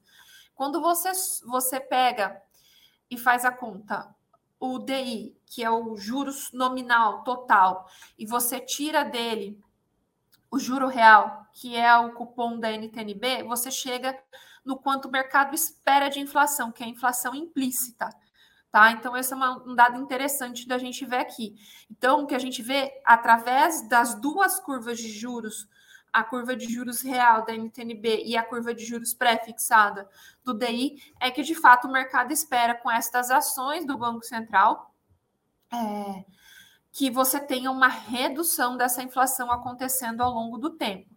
Quando 0.56 0.80
você, 0.80 1.12
você 1.46 1.82
pega 1.82 2.42
e 3.10 3.18
faz 3.18 3.44
a 3.44 3.52
conta, 3.52 4.16
o 4.58 4.80
DI, 4.80 5.36
que 5.46 5.66
é 5.66 5.70
o 5.70 5.98
juros 5.98 6.54
nominal 6.54 7.26
total, 7.26 7.90
e 8.18 8.26
você 8.26 8.58
tira 8.58 9.04
dele 9.04 9.60
o 10.50 10.58
juro 10.58 10.88
real, 10.88 11.46
que 11.52 11.76
é 11.76 11.94
o 11.98 12.14
cupom 12.14 12.58
da 12.58 12.72
NTNB, 12.72 13.44
você 13.44 13.70
chega 13.70 14.18
no 14.64 14.78
quanto 14.78 15.10
o 15.10 15.12
mercado 15.12 15.54
espera 15.54 16.08
de 16.08 16.22
inflação, 16.22 16.72
que 16.72 16.84
é 16.84 16.86
a 16.86 16.90
inflação 16.90 17.36
implícita. 17.36 18.08
Tá? 18.72 18.92
Então, 18.92 19.18
esse 19.18 19.34
é 19.34 19.36
uma, 19.36 19.62
um 19.68 19.76
dado 19.76 20.00
interessante 20.00 20.66
da 20.66 20.78
gente 20.78 21.06
ver 21.06 21.18
aqui. 21.18 21.56
Então, 21.90 22.24
o 22.24 22.28
que 22.28 22.34
a 22.34 22.40
gente 22.40 22.62
vê 22.62 23.02
através 23.04 23.88
das 23.90 24.16
duas 24.16 24.62
curvas 24.62 24.98
de 24.98 25.10
juros, 25.10 25.68
a 26.14 26.24
curva 26.24 26.56
de 26.56 26.72
juros 26.72 27.02
real 27.02 27.44
da 27.44 27.54
NTNB 27.54 28.24
e 28.26 28.38
a 28.38 28.44
curva 28.44 28.74
de 28.74 28.86
juros 28.86 29.14
pré-fixada 29.14 30.08
do 30.44 30.54
DI, 30.54 31.04
é 31.20 31.30
que 31.30 31.44
de 31.44 31.54
fato 31.54 31.88
o 31.88 31.92
mercado 31.92 32.32
espera 32.32 32.74
com 32.74 32.90
estas 32.90 33.30
ações 33.30 33.86
do 33.86 33.98
Banco 33.98 34.24
Central. 34.24 34.96
É, 35.74 36.24
que 36.94 37.10
você 37.10 37.40
tenha 37.40 37.72
uma 37.72 37.88
redução 37.88 38.78
dessa 38.78 39.04
inflação 39.04 39.52
acontecendo 39.52 40.22
ao 40.22 40.32
longo 40.32 40.58
do 40.58 40.70
tempo. 40.70 41.11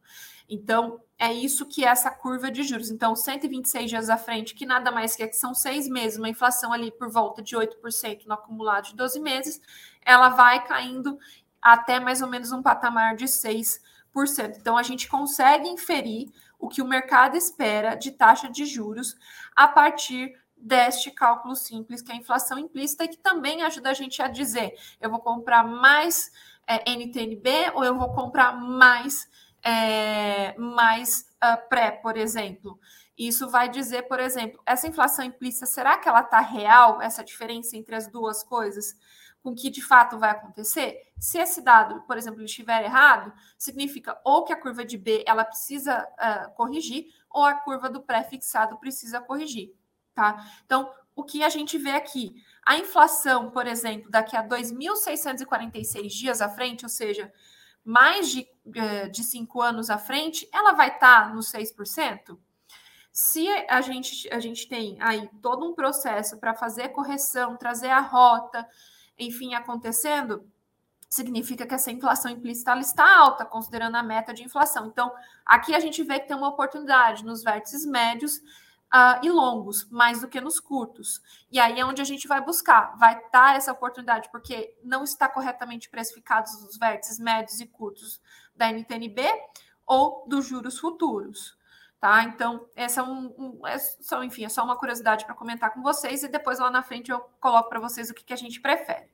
Então, 0.48 1.00
é 1.18 1.32
isso 1.32 1.66
que 1.66 1.84
é 1.84 1.88
essa 1.88 2.10
curva 2.10 2.50
de 2.50 2.62
juros. 2.62 2.90
Então, 2.90 3.14
126 3.16 3.88
dias 3.88 4.10
à 4.10 4.16
frente, 4.16 4.54
que 4.54 4.66
nada 4.66 4.90
mais 4.90 5.16
que, 5.16 5.22
é 5.22 5.28
que 5.28 5.36
são 5.36 5.54
seis 5.54 5.88
meses, 5.88 6.18
uma 6.18 6.28
inflação 6.28 6.72
ali 6.72 6.90
por 6.90 7.10
volta 7.10 7.42
de 7.42 7.56
8% 7.56 8.26
no 8.26 8.34
acumulado 8.34 8.88
de 8.88 8.96
12 8.96 9.20
meses, 9.20 9.60
ela 10.04 10.30
vai 10.30 10.64
caindo 10.66 11.18
até 11.62 11.98
mais 11.98 12.20
ou 12.20 12.28
menos 12.28 12.52
um 12.52 12.62
patamar 12.62 13.16
de 13.16 13.24
6%. 13.24 13.78
Então, 14.58 14.76
a 14.76 14.82
gente 14.82 15.08
consegue 15.08 15.68
inferir 15.68 16.28
o 16.58 16.68
que 16.68 16.82
o 16.82 16.86
mercado 16.86 17.36
espera 17.36 17.94
de 17.94 18.10
taxa 18.10 18.50
de 18.50 18.64
juros 18.64 19.16
a 19.54 19.68
partir 19.68 20.34
deste 20.56 21.10
cálculo 21.10 21.54
simples, 21.54 22.00
que 22.00 22.10
é 22.10 22.14
a 22.14 22.18
inflação 22.18 22.58
implícita, 22.58 23.04
e 23.04 23.08
que 23.08 23.18
também 23.18 23.62
ajuda 23.62 23.90
a 23.90 23.94
gente 23.94 24.22
a 24.22 24.28
dizer: 24.28 24.74
eu 25.00 25.10
vou 25.10 25.20
comprar 25.20 25.62
mais 25.62 26.32
é, 26.66 26.90
NTNB 26.90 27.72
ou 27.74 27.84
eu 27.84 27.96
vou 27.96 28.12
comprar 28.12 28.58
mais, 28.58 29.28
é, 29.64 30.56
mais 30.58 31.26
uh, 31.42 31.68
pré, 31.68 31.90
por 31.90 32.16
exemplo. 32.16 32.78
Isso 33.16 33.48
vai 33.48 33.68
dizer, 33.68 34.02
por 34.02 34.20
exemplo, 34.20 34.60
essa 34.66 34.88
inflação 34.88 35.24
implícita, 35.24 35.66
será 35.66 35.96
que 35.96 36.08
ela 36.08 36.20
está 36.20 36.40
real, 36.40 37.00
essa 37.00 37.24
diferença 37.24 37.76
entre 37.76 37.94
as 37.94 38.06
duas 38.08 38.42
coisas? 38.42 38.96
com 39.44 39.54
que 39.54 39.68
de 39.68 39.82
fato 39.82 40.18
vai 40.18 40.30
acontecer, 40.30 41.12
se 41.18 41.38
esse 41.38 41.60
dado, 41.60 42.00
por 42.06 42.16
exemplo, 42.16 42.42
estiver 42.42 42.82
errado, 42.82 43.30
significa 43.58 44.18
ou 44.24 44.42
que 44.42 44.54
a 44.54 44.56
curva 44.56 44.86
de 44.86 44.96
B 44.96 45.22
ela 45.26 45.44
precisa 45.44 46.02
uh, 46.02 46.50
corrigir, 46.54 47.08
ou 47.28 47.44
a 47.44 47.52
curva 47.52 47.90
do 47.90 48.00
pré-fixado 48.00 48.78
precisa 48.78 49.20
corrigir. 49.20 49.74
Tá? 50.14 50.42
Então, 50.64 50.90
o 51.14 51.22
que 51.22 51.44
a 51.44 51.50
gente 51.50 51.76
vê 51.76 51.90
aqui? 51.90 52.42
A 52.64 52.78
inflação, 52.78 53.50
por 53.50 53.66
exemplo, 53.66 54.10
daqui 54.10 54.34
a 54.34 54.42
2.646 54.42 56.08
dias 56.08 56.40
à 56.40 56.48
frente, 56.48 56.86
ou 56.86 56.88
seja, 56.88 57.30
mais 57.84 58.30
de, 58.30 58.46
eh, 58.74 59.08
de 59.08 59.22
cinco 59.22 59.60
anos 59.60 59.90
à 59.90 59.98
frente, 59.98 60.48
ela 60.52 60.72
vai 60.72 60.88
estar 60.88 61.28
tá 61.28 61.34
nos 61.34 61.52
6%? 61.52 62.38
Se 63.12 63.46
a 63.68 63.80
gente, 63.80 64.28
a 64.32 64.40
gente 64.40 64.66
tem 64.66 64.96
aí 65.00 65.28
todo 65.40 65.70
um 65.70 65.74
processo 65.74 66.38
para 66.38 66.54
fazer 66.54 66.88
correção, 66.88 67.56
trazer 67.56 67.90
a 67.90 68.00
rota, 68.00 68.66
enfim, 69.18 69.54
acontecendo, 69.54 70.50
significa 71.08 71.64
que 71.64 71.74
essa 71.74 71.92
inflação 71.92 72.30
implícita 72.30 72.76
está 72.78 73.18
alta, 73.18 73.44
considerando 73.44 73.94
a 73.96 74.02
meta 74.02 74.34
de 74.34 74.42
inflação. 74.42 74.86
Então, 74.86 75.12
aqui 75.46 75.74
a 75.74 75.78
gente 75.78 76.02
vê 76.02 76.18
que 76.18 76.26
tem 76.26 76.36
uma 76.36 76.48
oportunidade 76.48 77.24
nos 77.24 77.44
vértices 77.44 77.86
médios 77.86 78.40
uh, 78.94 79.18
e 79.24 79.30
longos, 79.30 79.90
mais 79.90 80.20
do 80.20 80.28
que 80.28 80.40
nos 80.40 80.60
curtos. 80.60 81.20
E 81.50 81.58
aí 81.58 81.80
é 81.80 81.84
onde 81.84 82.00
a 82.00 82.04
gente 82.04 82.28
vai 82.28 82.40
buscar, 82.40 82.96
vai 82.96 83.18
estar 83.18 83.56
essa 83.56 83.72
oportunidade, 83.72 84.28
porque 84.30 84.78
não 84.84 85.02
está 85.02 85.28
corretamente 85.28 85.90
precificados 85.90 86.54
os 86.62 86.78
vértices 86.78 87.18
médios 87.18 87.60
e 87.60 87.66
curtos 87.66 88.22
da 88.54 88.70
NTNB 88.70 89.22
ou 89.84 90.24
dos 90.28 90.46
juros 90.46 90.78
futuros. 90.78 91.58
Tá? 91.98 92.22
Então, 92.24 92.68
essa 92.76 93.00
é 93.00 93.02
um, 93.02 93.34
um 93.36 93.66
é 93.66 93.78
só, 93.78 94.22
enfim, 94.22 94.44
é 94.44 94.48
só 94.48 94.62
uma 94.62 94.76
curiosidade 94.76 95.24
para 95.24 95.34
comentar 95.34 95.72
com 95.72 95.82
vocês 95.82 96.22
e 96.22 96.28
depois 96.28 96.58
lá 96.58 96.70
na 96.70 96.82
frente 96.82 97.10
eu 97.10 97.18
coloco 97.40 97.70
para 97.70 97.80
vocês 97.80 98.10
o 98.10 98.14
que, 98.14 98.24
que 98.24 98.32
a 98.32 98.36
gente 98.36 98.60
prefere. 98.60 99.08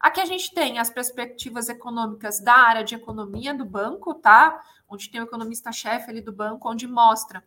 Aqui 0.00 0.20
a 0.20 0.24
gente 0.24 0.54
tem 0.54 0.78
as 0.78 0.88
perspectivas 0.88 1.68
econômicas 1.68 2.38
da 2.38 2.54
área 2.54 2.84
de 2.84 2.94
economia 2.94 3.52
do 3.52 3.64
banco, 3.64 4.14
tá? 4.14 4.62
Onde 4.88 5.10
tem 5.10 5.20
o 5.20 5.24
economista-chefe 5.24 6.08
ali 6.08 6.20
do 6.20 6.32
banco, 6.32 6.70
onde 6.70 6.86
mostra 6.86 7.44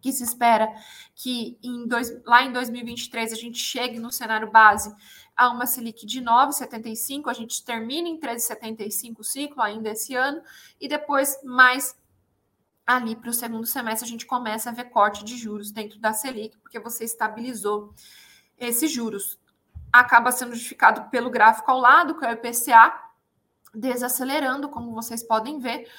que 0.00 0.12
se 0.12 0.22
espera 0.22 0.72
que 1.14 1.58
em 1.62 1.86
dois, 1.86 2.12
lá 2.24 2.42
em 2.42 2.52
2023 2.52 3.32
a 3.32 3.36
gente 3.36 3.58
chegue 3.58 3.98
no 3.98 4.12
cenário 4.12 4.50
base 4.50 4.94
a 5.36 5.50
uma 5.50 5.66
Selic 5.66 6.06
de 6.06 6.22
9,75, 6.22 7.28
a 7.28 7.34
gente 7.34 7.62
termina 7.64 8.08
em 8.08 8.18
13,75 8.18 9.18
o 9.18 9.24
ciclo 9.24 9.62
ainda 9.62 9.90
esse 9.90 10.14
ano, 10.14 10.40
e 10.80 10.88
depois 10.88 11.38
mais 11.44 11.96
ali 12.86 13.16
para 13.16 13.30
o 13.30 13.34
segundo 13.34 13.66
semestre 13.66 14.06
a 14.06 14.10
gente 14.10 14.24
começa 14.24 14.70
a 14.70 14.72
ver 14.72 14.84
corte 14.84 15.24
de 15.24 15.36
juros 15.36 15.70
dentro 15.70 15.98
da 15.98 16.12
Selic, 16.12 16.56
porque 16.58 16.78
você 16.78 17.04
estabilizou 17.04 17.92
esses 18.56 18.90
juros. 18.90 19.38
Acaba 19.92 20.30
sendo 20.30 20.54
justificado 20.54 21.10
pelo 21.10 21.30
gráfico 21.30 21.70
ao 21.70 21.80
lado, 21.80 22.16
que 22.18 22.24
é 22.24 22.30
o 22.30 22.32
IPCA, 22.32 22.94
desacelerando, 23.74 24.68
como 24.68 24.94
vocês 24.94 25.22
podem 25.22 25.58
ver, 25.58 25.90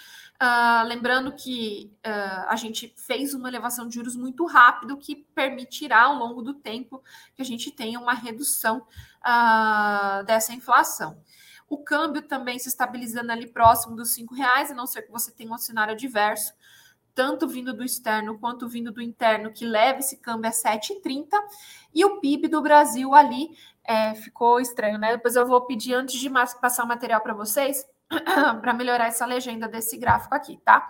Uh, 0.41 0.86
lembrando 0.86 1.32
que 1.32 1.91
uh, 2.06 2.45
a 2.47 2.56
gente 2.56 2.93
fez 2.95 3.34
uma 3.34 3.47
elevação 3.47 3.88
de 3.88 3.95
juros 3.95 4.15
muito 4.15 4.45
rápido 4.45 4.95
que 4.95 5.15
permitirá 5.34 6.04
ao 6.04 6.15
longo 6.15 6.43
do 6.43 6.54
tempo 6.54 7.04
que 7.36 7.41
a 7.41 7.45
gente 7.45 7.71
tenha 7.71 8.00
uma 8.00 8.13
redução 8.13 8.86
uh, 9.26 10.23
dessa 10.26 10.54
inflação. 10.54 11.19
O 11.67 11.80
câmbio 11.80 12.21
também 12.21 12.60
se 12.60 12.69
estabilizando 12.69 13.32
ali 13.32 13.47
próximo 13.47 13.95
dos 13.95 14.13
cinco 14.13 14.36
reais, 14.36 14.69
a 14.69 14.76
não 14.76 14.86
ser 14.86 15.02
que 15.02 15.12
você 15.12 15.32
tenha 15.32 15.52
um 15.52 15.58
cenário 15.58 15.93
adverso, 15.93 16.54
tanto 17.15 17.47
vindo 17.47 17.73
do 17.73 17.84
externo 17.84 18.38
quanto 18.38 18.69
vindo 18.69 18.91
do 18.91 19.02
interno, 19.02 19.52
que 19.52 19.65
leva 19.65 20.00
esse 20.00 20.17
câmbio 20.17 20.50
a 20.50 20.54
7,30, 20.54 21.30
e 21.95 22.06
o 22.06 22.21
PIB 22.21 22.47
do 22.47 22.62
Brasil 22.62 23.15
ali 23.15 23.50
é, 23.84 24.13
ficou 24.13 24.60
estranho, 24.60 25.00
né? 25.00 25.13
Depois 25.13 25.36
eu 25.36 25.47
vou 25.47 25.62
pedir, 25.62 25.95
antes 25.95 26.19
de 26.19 26.30
passar 26.62 26.84
o 26.84 26.88
material 26.88 27.21
para 27.21 27.34
vocês, 27.34 27.84
para 28.62 28.74
melhorar 28.74 29.08
essa 29.08 29.26
legenda 29.26 29.67
desse 29.67 29.98
gráfico 29.98 30.36
aqui, 30.36 30.58
tá? 30.63 30.89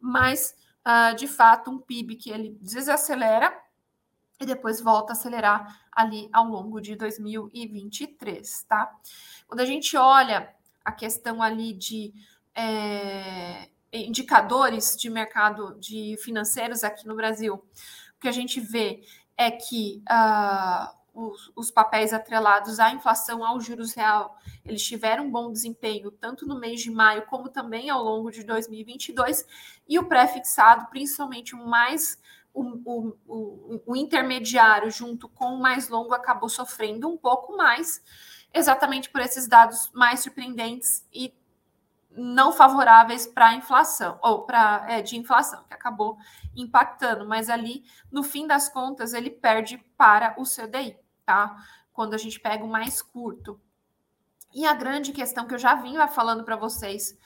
Mas, 0.00 0.54
uh, 0.86 1.14
de 1.16 1.26
fato, 1.26 1.70
um 1.70 1.78
PIB 1.78 2.16
que 2.16 2.30
ele 2.30 2.56
desacelera 2.60 3.56
e 4.40 4.46
depois 4.46 4.80
volta 4.80 5.12
a 5.12 5.14
acelerar 5.14 5.80
ali 5.90 6.28
ao 6.32 6.44
longo 6.44 6.80
de 6.80 6.94
2023, 6.96 8.64
tá? 8.64 8.94
Quando 9.46 9.60
a 9.60 9.64
gente 9.64 9.96
olha 9.96 10.54
a 10.84 10.92
questão 10.92 11.42
ali 11.42 11.72
de 11.72 12.12
é, 12.54 13.68
indicadores 13.92 14.96
de 14.96 15.08
mercado 15.08 15.78
de 15.80 16.16
financeiros 16.22 16.84
aqui 16.84 17.06
no 17.06 17.16
Brasil, 17.16 17.54
o 17.54 18.20
que 18.20 18.28
a 18.28 18.32
gente 18.32 18.60
vê 18.60 19.02
é 19.36 19.50
que 19.50 20.02
uh, 20.10 20.96
os, 21.16 21.50
os, 21.56 21.70
papéis 21.70 22.12
atrelados 22.12 22.78
à 22.78 22.90
inflação, 22.90 23.42
ao 23.42 23.58
juros 23.58 23.94
real, 23.94 24.38
eles 24.64 24.82
tiveram 24.82 25.24
um 25.24 25.30
bom 25.30 25.50
desempenho, 25.50 26.10
tanto 26.10 26.46
no 26.46 26.60
mês 26.60 26.82
de 26.82 26.90
maio, 26.90 27.24
como 27.26 27.48
também 27.48 27.88
ao 27.88 28.04
longo 28.04 28.30
de 28.30 28.44
2022, 28.44 29.46
e 29.88 29.98
o 29.98 30.04
pré-fixado, 30.04 30.86
principalmente 30.90 31.54
o 31.54 31.66
mais 31.66 32.20
o, 32.52 32.62
o, 32.62 33.18
o, 33.26 33.82
o, 33.86 33.96
intermediário 33.96 34.90
junto 34.90 35.28
com 35.28 35.54
o 35.54 35.60
mais 35.60 35.88
longo 35.90 36.14
acabou 36.14 36.48
sofrendo 36.48 37.06
um 37.06 37.16
pouco 37.16 37.54
mais, 37.54 38.02
exatamente 38.52 39.10
por 39.10 39.20
esses 39.20 39.46
dados 39.46 39.90
mais 39.92 40.20
surpreendentes 40.20 41.06
e 41.12 41.34
não 42.10 42.52
favoráveis 42.52 43.26
para 43.26 43.48
a 43.48 43.54
inflação, 43.54 44.18
ou 44.22 44.42
para 44.46 44.86
é, 44.88 45.02
de 45.02 45.16
inflação, 45.16 45.64
que 45.64 45.74
acabou 45.74 46.16
impactando, 46.54 47.26
mas 47.28 47.50
ali, 47.50 47.84
no 48.10 48.22
fim 48.22 48.46
das 48.46 48.70
contas, 48.70 49.12
ele 49.12 49.30
perde 49.30 49.76
para 49.98 50.34
o 50.38 50.44
CDI 50.44 51.05
tá? 51.26 51.56
Quando 51.92 52.14
a 52.14 52.18
gente 52.18 52.40
pega 52.40 52.64
o 52.64 52.68
mais 52.68 53.02
curto. 53.02 53.60
E 54.54 54.64
a 54.64 54.72
grande 54.72 55.12
questão 55.12 55.46
que 55.46 55.54
eu 55.54 55.58
já 55.58 55.74
vinha 55.74 56.08
falando 56.08 56.44
para 56.44 56.56
vocês 56.56 57.18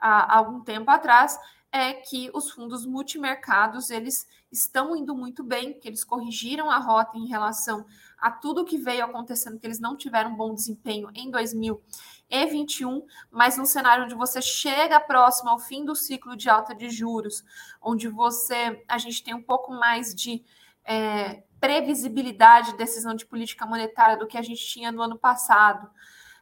há 0.00 0.36
algum 0.36 0.60
tempo 0.60 0.90
atrás 0.90 1.38
é 1.70 1.92
que 1.92 2.30
os 2.32 2.50
fundos 2.50 2.86
multimercados 2.86 3.90
eles 3.90 4.26
estão 4.50 4.96
indo 4.96 5.14
muito 5.14 5.44
bem, 5.44 5.78
que 5.78 5.86
eles 5.86 6.02
corrigiram 6.02 6.70
a 6.70 6.78
rota 6.78 7.18
em 7.18 7.26
relação 7.26 7.84
a 8.16 8.30
tudo 8.30 8.64
que 8.64 8.78
veio 8.78 9.04
acontecendo, 9.04 9.58
que 9.58 9.66
eles 9.66 9.78
não 9.78 9.96
tiveram 9.96 10.34
bom 10.34 10.54
desempenho 10.54 11.10
em 11.14 11.30
2021, 11.30 13.06
mas 13.30 13.58
num 13.58 13.66
cenário 13.66 14.04
onde 14.04 14.14
você 14.14 14.40
chega 14.40 14.98
próximo 14.98 15.50
ao 15.50 15.58
fim 15.58 15.84
do 15.84 15.94
ciclo 15.94 16.34
de 16.34 16.48
alta 16.48 16.74
de 16.74 16.88
juros, 16.88 17.44
onde 17.82 18.08
você 18.08 18.82
a 18.88 18.96
gente 18.96 19.22
tem 19.22 19.34
um 19.34 19.42
pouco 19.42 19.72
mais 19.72 20.14
de 20.14 20.42
é, 20.84 21.42
previsibilidade 21.60 22.72
de 22.72 22.78
decisão 22.78 23.14
de 23.14 23.26
política 23.26 23.66
monetária 23.66 24.16
do 24.16 24.26
que 24.26 24.38
a 24.38 24.42
gente 24.42 24.64
tinha 24.64 24.92
no 24.92 25.02
ano 25.02 25.18
passado. 25.18 25.90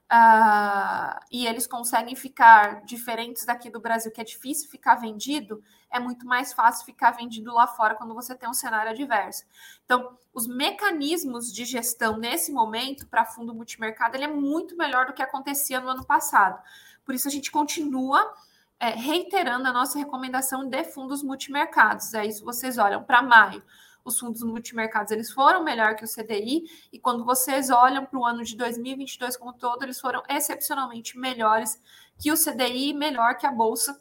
uh, 0.06 1.18
e 1.32 1.46
eles 1.46 1.66
conseguem 1.66 2.14
ficar 2.14 2.84
diferentes 2.84 3.44
daqui 3.44 3.68
do 3.68 3.80
Brasil, 3.80 4.12
que 4.12 4.20
é 4.20 4.24
difícil 4.24 4.70
ficar 4.70 4.94
vendido, 4.94 5.62
é 5.90 5.98
muito 5.98 6.26
mais 6.26 6.52
fácil 6.52 6.84
ficar 6.84 7.10
vendido 7.12 7.52
lá 7.52 7.66
fora 7.66 7.94
quando 7.94 8.14
você 8.14 8.34
tem 8.34 8.48
um 8.48 8.54
cenário 8.54 8.92
adverso. 8.92 9.44
Então, 9.84 10.16
os 10.32 10.46
mecanismos 10.46 11.52
de 11.52 11.64
gestão 11.64 12.16
nesse 12.18 12.52
momento 12.52 13.06
para 13.08 13.24
fundo 13.24 13.54
multimercado 13.54 14.16
ele 14.16 14.24
é 14.24 14.28
muito 14.28 14.76
melhor 14.76 15.06
do 15.06 15.12
que 15.12 15.22
acontecia 15.22 15.80
no 15.80 15.88
ano 15.88 16.04
passado. 16.04 16.62
Por 17.04 17.14
isso 17.14 17.26
a 17.26 17.30
gente 17.30 17.50
continua 17.50 18.32
é, 18.78 18.90
reiterando 18.90 19.66
a 19.68 19.72
nossa 19.72 19.98
recomendação 19.98 20.68
de 20.68 20.84
fundos 20.84 21.22
multimercados. 21.22 22.14
É 22.14 22.26
isso, 22.26 22.44
vocês 22.44 22.78
olham 22.78 23.02
para 23.02 23.22
maio 23.22 23.62
os 24.06 24.20
fundos 24.20 24.42
multimercados 24.42 25.10
eles 25.10 25.30
foram 25.30 25.64
melhor 25.64 25.96
que 25.96 26.04
o 26.04 26.08
CDI, 26.08 26.62
e 26.92 26.98
quando 26.98 27.24
vocês 27.24 27.70
olham 27.70 28.06
para 28.06 28.18
o 28.18 28.24
ano 28.24 28.44
de 28.44 28.56
2022 28.56 29.36
como 29.36 29.52
todo, 29.52 29.82
eles 29.82 30.00
foram 30.00 30.22
excepcionalmente 30.28 31.18
melhores 31.18 31.80
que 32.18 32.30
o 32.30 32.36
CDI, 32.36 32.94
melhor 32.94 33.36
que 33.36 33.46
a 33.46 33.50
Bolsa, 33.50 34.00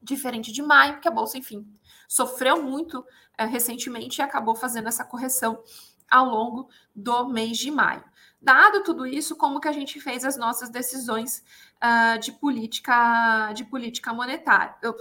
diferente 0.00 0.52
de 0.52 0.62
maio, 0.62 1.00
que 1.00 1.08
a 1.08 1.10
Bolsa, 1.10 1.36
enfim, 1.36 1.66
sofreu 2.08 2.62
muito 2.62 3.04
é, 3.36 3.44
recentemente 3.44 4.20
e 4.20 4.22
acabou 4.22 4.54
fazendo 4.54 4.88
essa 4.88 5.04
correção 5.04 5.62
ao 6.08 6.26
longo 6.26 6.68
do 6.94 7.28
mês 7.28 7.58
de 7.58 7.70
maio. 7.70 8.04
Dado 8.40 8.84
tudo 8.84 9.06
isso, 9.06 9.36
como 9.36 9.58
que 9.58 9.66
a 9.66 9.72
gente 9.72 9.98
fez 10.00 10.24
as 10.24 10.36
nossas 10.36 10.68
decisões 10.68 11.42
uh, 11.84 12.18
de 12.18 12.32
política 12.32 13.52
de 13.52 13.64
política 13.64 14.12
monetária? 14.14 14.74
Eu, 14.80 14.96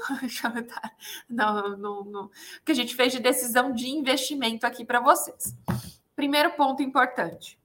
não, 1.29 1.77
não, 1.77 2.03
não, 2.03 2.31
que 2.65 2.71
a 2.71 2.75
gente 2.75 2.95
fez 2.95 3.13
de 3.13 3.19
decisão 3.19 3.71
de 3.71 3.87
investimento 3.89 4.67
aqui 4.67 4.83
para 4.83 4.99
vocês. 4.99 5.55
Primeiro 6.15 6.51
ponto 6.51 6.83
importante. 6.83 7.57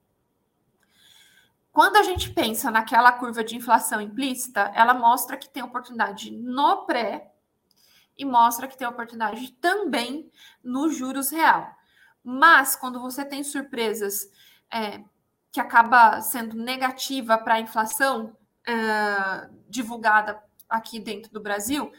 Quando 1.72 1.96
a 1.96 2.02
gente 2.02 2.30
pensa 2.30 2.70
naquela 2.70 3.12
curva 3.12 3.44
de 3.44 3.56
inflação 3.56 4.00
implícita, 4.00 4.72
ela 4.74 4.94
mostra 4.94 5.36
que 5.36 5.48
tem 5.48 5.62
oportunidade 5.62 6.30
no 6.30 6.86
pré 6.86 7.32
e 8.16 8.24
mostra 8.24 8.66
que 8.66 8.76
tem 8.76 8.86
oportunidade 8.86 9.52
também 9.60 10.30
no 10.62 10.90
juros 10.90 11.30
real. 11.30 11.72
Mas 12.24 12.74
quando 12.74 13.00
você 13.00 13.24
tem 13.24 13.44
surpresas 13.44 14.28
é, 14.72 15.04
que 15.52 15.60
acaba 15.60 16.20
sendo 16.20 16.56
negativa 16.56 17.38
para 17.38 17.54
a 17.54 17.60
inflação 17.60 18.36
uh, 18.68 19.54
divulgada 19.68 20.42
aqui 20.68 21.00
dentro 21.00 21.32
do 21.32 21.40
Brasil, 21.40 21.90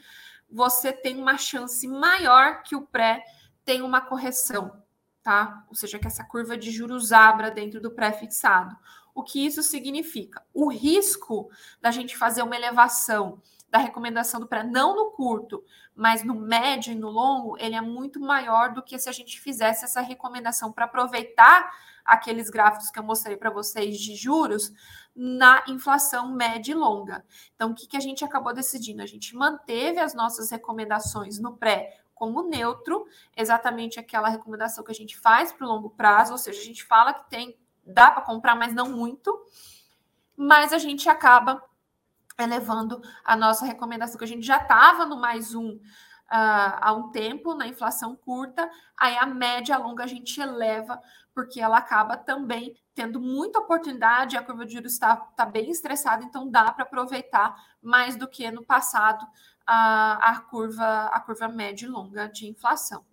você 0.50 0.92
tem 0.92 1.18
uma 1.18 1.38
chance 1.38 1.88
maior 1.88 2.64
que 2.64 2.76
o 2.76 2.86
pré 2.86 3.24
tenha 3.66 3.86
uma 3.86 4.02
correção, 4.02 4.82
tá? 5.22 5.66
Ou 5.68 5.76
seja, 5.76 6.00
que 6.00 6.08
essa 6.08 6.24
curva 6.24 6.58
de 6.58 6.72
juros 6.72 7.12
abra 7.12 7.52
dentro 7.52 7.82
do 7.82 7.92
pré-fixado. 7.92 8.76
O 9.14 9.24
que 9.24 9.46
isso 9.46 9.62
significa? 9.62 10.44
O 10.54 10.70
risco 10.70 11.50
da 11.82 11.92
gente 11.92 12.18
fazer 12.18 12.42
uma 12.42 12.56
elevação 12.56 13.42
da 13.70 13.78
recomendação 13.78 14.40
do 14.40 14.48
pré, 14.48 14.64
não 14.64 14.96
no 14.96 15.12
curto, 15.12 15.64
mas 15.96 16.24
no 16.24 16.34
médio 16.34 16.92
e 16.92 16.96
no 16.96 17.10
longo, 17.10 17.56
ele 17.60 17.76
é 17.76 17.82
muito 17.82 18.20
maior 18.20 18.74
do 18.74 18.82
que 18.82 18.98
se 18.98 19.10
a 19.10 19.12
gente 19.12 19.40
fizesse 19.40 19.86
essa 19.86 20.02
recomendação 20.02 20.72
para 20.72 20.86
aproveitar 20.86 21.72
aqueles 22.14 22.50
gráficos 22.50 22.90
que 22.90 23.00
eu 23.00 23.04
mostrei 23.04 23.38
para 23.38 23.50
vocês 23.50 23.98
de 23.98 24.16
juros 24.16 24.72
na 25.16 25.64
inflação 25.68 26.34
média 26.34 26.72
e 26.72 26.76
longa. 26.76 27.26
Então, 27.56 27.72
o 27.72 27.76
que, 27.76 27.88
que 27.88 27.98
a 27.98 28.00
gente 28.00 28.24
acabou 28.24 28.54
decidindo? 28.54 29.02
A 29.02 29.06
gente 29.06 29.36
manteve 29.36 30.00
as 30.00 30.14
nossas 30.14 30.50
recomendações 30.50 31.40
no 31.40 31.58
pré 31.58 32.00
como 32.14 32.44
neutro, 32.44 33.06
exatamente 33.36 34.00
aquela 34.00 34.28
recomendação 34.28 34.84
que 34.84 34.92
a 34.92 34.96
gente 34.96 35.18
faz 35.18 35.54
para 35.54 35.66
o 35.66 35.70
longo 35.70 35.90
prazo, 35.90 36.34
ou 36.34 36.38
seja, 36.38 36.60
a 36.60 36.66
gente 36.66 36.84
fala 36.84 37.14
que 37.14 37.30
tem, 37.30 37.58
dá 37.86 38.12
para 38.12 38.24
comprar, 38.24 38.56
mas 38.56 38.74
não 38.74 38.90
muito, 38.90 39.46
mas 40.36 40.74
a 40.74 40.78
gente 40.78 41.08
acaba 41.08 41.64
elevando 42.38 43.02
a 43.24 43.36
nossa 43.36 43.66
recomendação, 43.66 44.18
que 44.18 44.24
a 44.24 44.28
gente 44.28 44.46
já 44.46 44.58
estava 44.58 45.06
no 45.06 45.18
mais 45.18 45.56
um 45.56 45.80
há 46.30 46.94
um 46.94 47.10
tempo 47.10 47.54
na 47.56 47.68
inflação 47.68 48.16
curta, 48.16 48.70
aí 48.98 49.18
a 49.18 49.26
média 49.26 49.76
a 49.76 49.78
longa 49.78 50.04
a 50.04 50.08
gente 50.08 50.40
eleva, 50.40 51.02
porque 51.34 51.60
ela 51.60 51.78
acaba 51.78 52.18
também 52.18 52.76
tendo 52.94 53.20
muita 53.20 53.60
oportunidade, 53.60 54.38
a 54.38 54.44
curva 54.44 54.66
de 54.66 54.74
juros 54.74 54.94
está 54.94 55.16
tá 55.16 55.46
bem 55.46 55.70
estressada, 55.70 56.24
então 56.24 56.50
dá 56.50 56.72
para 56.72 56.84
aproveitar 56.84 57.56
mais 57.82 58.16
do 58.16 58.28
que 58.28 58.50
no 58.52 58.64
passado 58.64 59.26
a, 59.66 60.32
a, 60.32 60.40
curva, 60.42 61.06
a 61.06 61.20
curva 61.22 61.48
média 61.48 61.86
e 61.86 61.90
longa 61.90 62.28
de 62.28 62.48
inflação. 62.48 63.06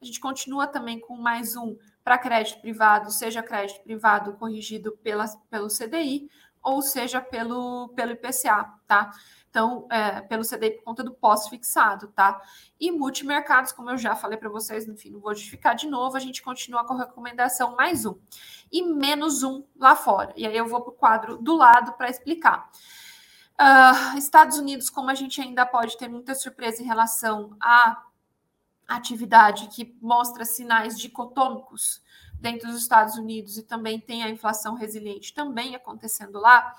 A 0.00 0.04
gente 0.04 0.20
continua 0.20 0.66
também 0.66 1.00
com 1.00 1.16
mais 1.16 1.56
um 1.56 1.76
para 2.02 2.18
crédito 2.18 2.60
privado, 2.60 3.10
seja 3.10 3.42
crédito 3.42 3.82
privado 3.82 4.32
corrigido 4.34 4.92
pela, 5.02 5.26
pelo 5.50 5.68
CDI, 5.68 6.30
ou 6.62 6.82
seja 6.82 7.20
pelo, 7.20 7.88
pelo 7.90 8.12
IPCA, 8.12 8.64
tá? 8.86 9.10
Então, 9.50 9.86
é, 9.90 10.20
pelo 10.20 10.44
CDI 10.44 10.72
por 10.72 10.84
conta 10.84 11.02
do 11.02 11.12
pós-fixado, 11.12 12.08
tá? 12.08 12.40
E 12.78 12.90
multimercados, 12.90 13.72
como 13.72 13.90
eu 13.90 13.96
já 13.96 14.14
falei 14.14 14.36
para 14.36 14.48
vocês, 14.48 14.86
enfim, 14.86 15.10
não 15.10 15.20
vou 15.20 15.34
justificar 15.34 15.74
de 15.74 15.86
novo, 15.86 16.16
a 16.16 16.20
gente 16.20 16.42
continua 16.42 16.84
com 16.84 16.94
a 16.94 16.98
recomendação 16.98 17.74
mais 17.74 18.04
um. 18.04 18.14
E 18.70 18.82
menos 18.82 19.42
um 19.42 19.64
lá 19.76 19.96
fora. 19.96 20.32
E 20.36 20.46
aí 20.46 20.56
eu 20.56 20.66
vou 20.66 20.82
para 20.82 20.90
o 20.90 20.94
quadro 20.94 21.38
do 21.38 21.56
lado 21.56 21.92
para 21.94 22.10
explicar. 22.10 22.70
Uh, 23.60 24.18
Estados 24.18 24.58
Unidos, 24.58 24.90
como 24.90 25.10
a 25.10 25.14
gente 25.14 25.40
ainda 25.40 25.64
pode 25.66 25.96
ter 25.96 26.08
muita 26.08 26.34
surpresa 26.34 26.82
em 26.82 26.86
relação 26.86 27.56
à 27.60 28.04
atividade 28.86 29.68
que 29.68 29.96
mostra 30.00 30.44
sinais 30.44 30.98
dicotômicos, 30.98 32.02
dentro 32.40 32.68
dos 32.68 32.80
Estados 32.80 33.16
Unidos 33.16 33.58
e 33.58 33.62
também 33.62 34.00
tem 34.00 34.22
a 34.22 34.30
inflação 34.30 34.74
resiliente 34.74 35.34
também 35.34 35.74
acontecendo 35.74 36.38
lá, 36.38 36.74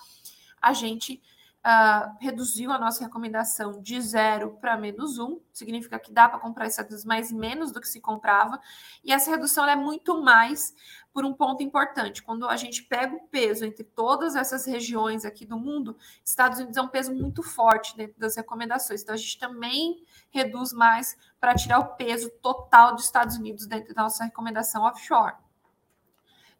a 0.61 0.73
gente 0.73 1.21
uh, 1.65 2.15
reduziu 2.19 2.71
a 2.71 2.79
nossa 2.79 3.03
recomendação 3.03 3.81
de 3.81 3.99
zero 4.01 4.57
para 4.61 4.77
menos 4.77 5.17
um, 5.17 5.39
significa 5.51 5.99
que 5.99 6.11
dá 6.11 6.27
para 6.29 6.39
comprar 6.39 6.67
estados 6.67 7.03
mais 7.03 7.31
menos 7.31 7.71
do 7.71 7.81
que 7.81 7.87
se 7.87 7.99
comprava, 7.99 8.59
e 9.03 9.11
essa 9.11 9.29
redução 9.29 9.67
é 9.67 9.75
muito 9.75 10.21
mais 10.21 10.73
por 11.13 11.25
um 11.25 11.33
ponto 11.33 11.63
importante. 11.63 12.21
Quando 12.21 12.47
a 12.47 12.55
gente 12.55 12.83
pega 12.83 13.15
o 13.15 13.27
peso 13.27 13.65
entre 13.65 13.83
todas 13.83 14.35
essas 14.35 14.65
regiões 14.65 15.25
aqui 15.25 15.45
do 15.45 15.57
mundo, 15.57 15.97
Estados 16.23 16.59
Unidos 16.59 16.77
é 16.77 16.81
um 16.81 16.87
peso 16.87 17.13
muito 17.13 17.41
forte 17.41 17.97
dentro 17.97 18.19
das 18.19 18.35
recomendações. 18.35 19.01
Então, 19.01 19.15
a 19.15 19.17
gente 19.17 19.39
também 19.39 20.03
reduz 20.29 20.71
mais 20.71 21.17
para 21.39 21.55
tirar 21.55 21.79
o 21.79 21.95
peso 21.95 22.29
total 22.41 22.95
dos 22.95 23.05
Estados 23.05 23.37
Unidos 23.37 23.65
dentro 23.65 23.93
da 23.93 24.03
nossa 24.03 24.23
recomendação 24.23 24.83
offshore. 24.83 25.35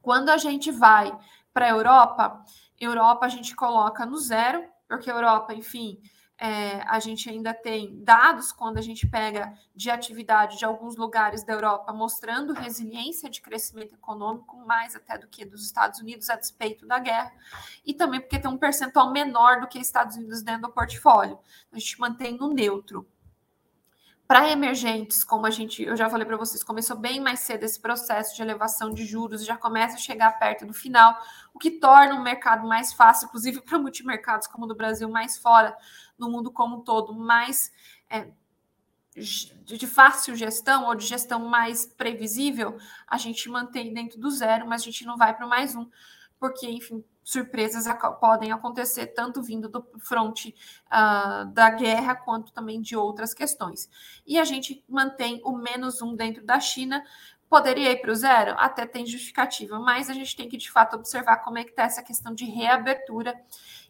Quando 0.02 0.30
a 0.30 0.38
gente 0.38 0.72
vai 0.72 1.16
para 1.54 1.66
a 1.66 1.70
Europa, 1.70 2.44
Europa 2.80 3.26
a 3.26 3.30
gente 3.30 3.56
coloca 3.56 4.06
no 4.06 4.18
zero, 4.18 4.68
porque 4.90 5.10
a 5.10 5.14
Europa, 5.14 5.54
enfim, 5.54 6.02
é, 6.36 6.82
a 6.88 7.00
gente 7.00 7.30
ainda 7.30 7.54
tem 7.54 8.02
dados 8.04 8.52
quando 8.52 8.78
a 8.78 8.82
gente 8.82 9.06
pega 9.06 9.54
de 9.76 9.92
atividade 9.92 10.58
de 10.58 10.66
alguns 10.66 10.96
lugares 10.96 11.44
da 11.44 11.54
Europa 11.54 11.94
mostrando 11.94 12.54
resiliência 12.54 13.30
de 13.30 13.40
crescimento 13.40 13.94
econômico, 13.94 14.58
mais 14.66 14.96
até 14.96 15.18
do 15.18 15.28
que 15.28 15.46
dos 15.46 15.64
Estados 15.64 16.00
Unidos 16.00 16.30
a 16.30 16.36
despeito 16.36 16.88
da 16.88 16.98
guerra, 16.98 17.32
e 17.86 17.94
também 17.94 18.20
porque 18.20 18.40
tem 18.40 18.50
um 18.50 18.58
percentual 18.58 19.12
menor 19.12 19.62
do 19.62 19.68
que 19.68 19.78
Estados 19.78 20.16
Unidos 20.16 20.42
dentro 20.42 20.64
do 20.64 20.72
portfólio. 20.72 21.38
A 21.72 21.78
gente 21.78 22.00
mantém 22.00 22.36
no 22.38 22.52
neutro. 22.52 23.06
Para 24.30 24.52
emergentes, 24.52 25.24
como 25.24 25.48
a 25.48 25.50
gente, 25.50 25.82
eu 25.82 25.98
já 25.98 26.08
falei 26.08 26.24
para 26.24 26.38
vocês, 26.38 26.62
começou 26.62 26.96
bem 26.96 27.20
mais 27.20 27.40
cedo 27.40 27.64
esse 27.64 27.80
processo 27.80 28.36
de 28.36 28.44
elevação 28.44 28.94
de 28.94 29.04
juros, 29.04 29.44
já 29.44 29.58
começa 29.58 29.96
a 29.96 30.00
chegar 30.00 30.38
perto 30.38 30.68
do 30.68 30.74
final, 30.74 31.18
o 31.52 31.58
que 31.58 31.72
torna 31.72 32.14
o 32.14 32.22
mercado 32.22 32.68
mais 32.68 32.94
fácil, 32.94 33.26
inclusive 33.26 33.60
para 33.60 33.80
multimercados 33.80 34.46
como 34.46 34.66
o 34.66 34.68
do 34.68 34.76
Brasil, 34.76 35.10
mais 35.10 35.40
fora, 35.40 35.76
no 36.16 36.30
mundo 36.30 36.52
como 36.52 36.78
um 36.78 36.82
todo, 36.82 37.12
mais 37.12 37.72
é, 38.08 38.30
de 39.16 39.88
fácil 39.88 40.36
gestão 40.36 40.86
ou 40.86 40.94
de 40.94 41.08
gestão 41.08 41.40
mais 41.48 41.88
previsível, 41.88 42.78
a 43.08 43.18
gente 43.18 43.50
mantém 43.50 43.92
dentro 43.96 44.20
do 44.20 44.30
zero, 44.30 44.68
mas 44.68 44.84
a 44.84 44.86
gente 44.86 45.08
não 45.08 45.18
vai 45.18 45.36
para 45.36 45.48
mais 45.48 45.74
um, 45.74 45.90
porque, 46.40 46.70
enfim, 46.70 47.04
surpresas 47.30 47.86
podem 48.20 48.52
acontecer, 48.52 49.08
tanto 49.08 49.44
vindo 49.44 49.70
do 49.70 49.86
fronte 50.00 50.56
uh, 50.88 51.46
da 51.52 51.70
guerra, 51.70 52.16
quanto 52.16 52.52
também 52.52 52.82
de 52.82 52.96
outras 52.96 53.36
questões. 53.36 53.88
E 54.26 54.40
a 54.40 54.44
gente 54.44 54.84
mantém 54.90 55.40
o 55.44 55.56
menos 55.56 56.02
um 56.02 56.16
dentro 56.16 56.44
da 56.44 56.60
China. 56.60 57.04
Poderia 57.48 57.92
ir 57.92 58.02
para 58.02 58.12
o 58.12 58.16
zero? 58.16 58.56
Até 58.58 58.88
tem 58.88 59.06
justificativa, 59.06 59.80
mas 59.80 60.10
a 60.10 60.14
gente 60.14 60.36
tem 60.36 60.50
que, 60.50 60.58
de 60.58 60.72
fato, 60.72 60.96
observar 60.96 61.38
como 61.38 61.60
é 61.60 61.64
que 61.64 61.70
está 61.70 61.84
essa 61.84 62.02
questão 62.02 62.34
de 62.34 62.46
reabertura 62.46 63.40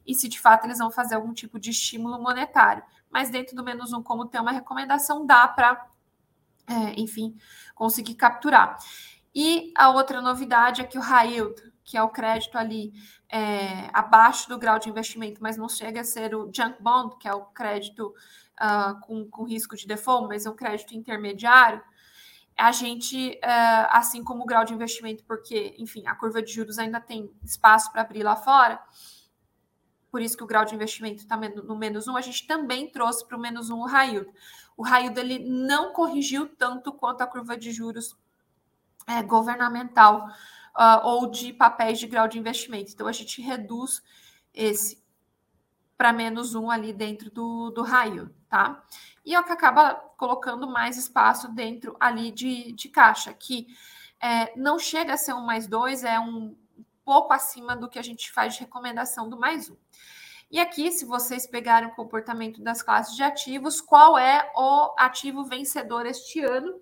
e 0.06 0.14
se, 0.14 0.28
de 0.28 0.40
fato, 0.40 0.66
eles 0.66 0.80
vão 0.80 0.92
fazer 0.92 1.16
algum 1.16 1.34
tipo 1.34 1.58
de 1.58 1.70
estímulo 1.70 2.22
monetário. 2.22 2.84
Mas 3.10 3.30
dentro 3.30 3.56
do 3.56 3.64
menos 3.64 3.94
um, 3.94 4.04
como 4.04 4.26
tem 4.26 4.42
uma 4.42 4.52
recomendação, 4.52 5.26
dá 5.26 5.48
para, 5.48 5.88
é, 6.68 7.00
enfim, 7.00 7.38
conseguir 7.74 8.16
capturar. 8.16 8.78
E 9.34 9.72
a 9.78 9.92
outra 9.92 10.22
novidade 10.22 10.82
é 10.82 10.84
que 10.84 10.98
o 10.98 11.02
yield, 11.02 11.69
que 11.90 11.98
é 11.98 12.04
o 12.04 12.10
crédito 12.10 12.56
ali 12.56 12.94
é, 13.28 13.90
abaixo 13.92 14.48
do 14.48 14.60
grau 14.60 14.78
de 14.78 14.88
investimento, 14.88 15.42
mas 15.42 15.58
não 15.58 15.68
chega 15.68 16.02
a 16.02 16.04
ser 16.04 16.36
o 16.36 16.52
junk 16.54 16.80
bond, 16.80 17.18
que 17.18 17.28
é 17.28 17.34
o 17.34 17.46
crédito 17.46 18.14
uh, 18.62 19.00
com, 19.02 19.28
com 19.28 19.44
risco 19.44 19.76
de 19.76 19.88
default, 19.88 20.28
mas 20.28 20.46
é 20.46 20.52
um 20.52 20.56
crédito 20.56 20.94
intermediário, 20.94 21.82
a 22.56 22.72
gente, 22.72 23.40
uh, 23.44 23.88
assim 23.90 24.24
como 24.24 24.44
o 24.44 24.46
grau 24.46 24.64
de 24.64 24.72
investimento, 24.72 25.24
porque, 25.24 25.74
enfim, 25.80 26.06
a 26.06 26.14
curva 26.14 26.44
de 26.44 26.54
juros 26.54 26.78
ainda 26.78 27.02
tem 27.02 27.34
espaço 27.44 27.92
para 27.92 28.04
abrir 28.04 28.22
lá 28.22 28.36
fora, 28.36 28.80
por 30.12 30.22
isso 30.22 30.38
que 30.38 30.44
o 30.44 30.48
grau 30.48 30.66
de 30.66 30.76
investimento 30.76 31.24
está 31.24 31.36
no 31.38 31.76
menos 31.76 32.08
um, 32.08 32.16
a 32.16 32.22
gente 32.22 32.46
também 32.46 32.88
trouxe 32.88 33.28
para 33.28 33.36
o 33.36 33.42
menos 33.42 33.72
um 33.72 33.80
o 33.80 33.88
raio. 33.88 34.32
O 34.78 34.84
raio 34.84 35.12
dele 35.12 35.40
não 35.40 35.92
corrigiu 35.92 36.48
tanto 36.56 36.94
quanto 36.94 37.22
a 37.22 37.28
curva 37.28 37.58
de 37.58 37.72
juros 37.72 38.16
é, 39.08 39.24
governamental 39.24 40.28
uh, 40.80 41.06
ou 41.06 41.28
de 41.28 41.52
papéis 41.52 42.00
de 42.00 42.08
grau 42.08 42.28
de 42.28 42.40
investimento. 42.40 42.92
Então, 42.94 43.08
a 43.08 43.12
gente 43.12 43.42
reduz 43.42 44.02
esse 44.54 45.04
para 45.98 46.14
menos 46.14 46.56
um 46.56 46.72
ali 46.72 46.94
dentro 46.94 47.30
do, 47.30 47.72
do 47.72 47.84
raio, 47.84 48.34
tá? 48.48 48.82
E 49.26 49.36
é 49.36 49.40
o 49.40 49.44
que 49.44 49.52
acaba 49.52 49.96
colocando 50.16 50.66
mais 50.66 50.98
espaço 50.98 51.50
dentro 51.50 51.98
ali 52.00 52.32
de, 52.32 52.72
de 52.72 52.88
caixa, 52.88 53.34
que 53.34 53.68
é, 54.22 54.58
não 54.58 54.80
chega 54.80 55.14
a 55.14 55.18
ser 55.18 55.34
um 55.34 55.42
mais 55.42 55.68
dois, 55.68 56.06
é 56.06 56.18
um 56.18 56.56
pouco 57.04 57.34
acima 57.34 57.76
do 57.76 57.90
que 57.90 58.00
a 58.00 58.02
gente 58.02 58.32
faz 58.32 58.54
de 58.54 58.62
recomendação 58.62 59.28
do 59.30 59.38
mais 59.38 59.70
um. 59.70 59.76
E 60.50 60.58
aqui, 60.58 60.90
se 60.90 61.04
vocês 61.04 61.46
pegarem 61.46 61.90
o 61.90 61.96
comportamento 61.96 62.62
das 62.62 62.82
classes 62.82 63.16
de 63.16 63.22
ativos, 63.22 63.82
qual 63.82 64.18
é 64.18 64.50
o 64.56 64.96
ativo 64.98 65.44
vencedor 65.44 66.06
este 66.06 66.40
ano? 66.40 66.80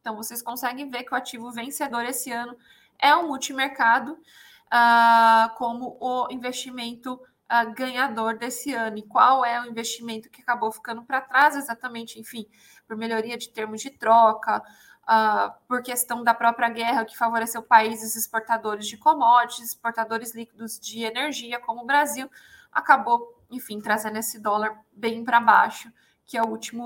Então, 0.00 0.16
vocês 0.16 0.40
conseguem 0.40 0.90
ver 0.90 1.04
que 1.04 1.12
o 1.12 1.16
ativo 1.16 1.50
vencedor 1.52 2.04
esse 2.06 2.32
ano 2.32 2.56
é 2.98 3.14
o 3.14 3.26
multimercado 3.26 4.12
uh, 4.12 5.54
como 5.56 5.96
o 6.00 6.28
investimento 6.30 7.14
uh, 7.14 7.72
ganhador 7.74 8.36
desse 8.36 8.72
ano. 8.72 8.98
E 8.98 9.02
qual 9.02 9.44
é 9.44 9.60
o 9.60 9.66
investimento 9.66 10.30
que 10.30 10.42
acabou 10.42 10.70
ficando 10.72 11.02
para 11.02 11.20
trás, 11.20 11.56
exatamente, 11.56 12.18
enfim, 12.18 12.46
por 12.86 12.96
melhoria 12.96 13.36
de 13.36 13.48
termos 13.48 13.80
de 13.80 13.90
troca, 13.90 14.62
Uh, 15.06 15.52
por 15.68 15.82
questão 15.82 16.24
da 16.24 16.32
própria 16.32 16.70
guerra 16.70 17.04
que 17.04 17.14
favoreceu 17.14 17.62
países 17.62 18.16
exportadores 18.16 18.86
de 18.86 18.96
commodities, 18.96 19.68
exportadores 19.68 20.34
líquidos 20.34 20.80
de 20.80 21.02
energia, 21.02 21.60
como 21.60 21.82
o 21.82 21.84
Brasil, 21.84 22.26
acabou, 22.72 23.38
enfim, 23.50 23.82
trazendo 23.82 24.16
esse 24.16 24.40
dólar 24.40 24.80
bem 24.94 25.22
para 25.22 25.40
baixo, 25.40 25.92
que 26.24 26.38
é 26.38 26.42
o 26.42 26.46
último, 26.46 26.82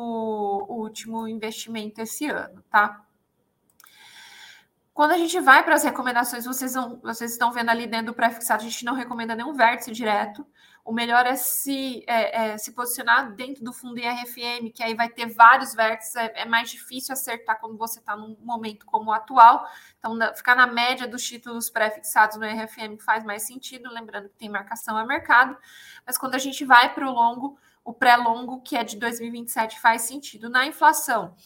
o 0.69 0.81
último 0.81 1.29
investimento 1.29 2.01
esse 2.01 2.27
ano, 2.27 2.61
tá? 2.69 3.05
Quando 4.99 5.13
a 5.13 5.17
gente 5.17 5.39
vai 5.39 5.63
para 5.63 5.77
as 5.77 5.85
recomendações, 5.85 6.45
vocês, 6.45 6.75
vão, 6.75 6.99
vocês 7.01 7.31
estão 7.31 7.53
vendo 7.53 7.69
ali 7.69 7.87
dentro 7.87 8.07
do 8.07 8.15
pré-fixado, 8.15 8.65
a 8.65 8.69
gente 8.69 8.85
não 8.85 8.95
recomenda 8.95 9.33
nenhum 9.33 9.53
vértice 9.53 9.93
direto. 9.93 10.45
O 10.85 10.93
melhor 10.93 11.25
é 11.25 11.37
se, 11.37 12.03
é, 12.05 12.47
é, 12.47 12.59
se 12.59 12.73
posicionar 12.73 13.33
dentro 13.33 13.63
do 13.63 13.73
fundo 13.73 14.01
IRFM, 14.01 14.73
que 14.75 14.83
aí 14.83 14.97
vai 14.97 15.09
ter 15.09 15.27
vários 15.27 15.73
vértices, 15.73 16.17
é, 16.17 16.41
é 16.41 16.45
mais 16.45 16.69
difícil 16.69 17.13
acertar 17.13 17.61
quando 17.61 17.77
você 17.77 18.01
está 18.01 18.17
num 18.17 18.37
momento 18.41 18.85
como 18.87 19.11
o 19.11 19.13
atual. 19.13 19.69
Então, 20.01 20.17
na, 20.17 20.35
ficar 20.35 20.57
na 20.57 20.67
média 20.67 21.07
dos 21.07 21.23
títulos 21.23 21.71
pré-fixados 21.71 22.37
no 22.37 22.45
IRFM 22.45 22.99
faz 22.99 23.23
mais 23.23 23.45
sentido, 23.45 23.89
lembrando 23.93 24.29
que 24.29 24.35
tem 24.35 24.49
marcação 24.49 24.97
a 24.97 25.07
mercado. 25.07 25.57
Mas 26.05 26.19
quando 26.19 26.35
a 26.35 26.39
gente 26.39 26.65
vai 26.65 26.93
para 26.93 27.09
o 27.09 27.13
longo, 27.13 27.57
o 27.85 27.95
pré-longo, 27.95 28.61
que 28.63 28.77
é 28.77 28.83
de 28.83 28.97
2027, 28.97 29.79
faz 29.79 30.03
sentido. 30.03 30.51
Na 30.51 30.67
inflação, 30.67 31.37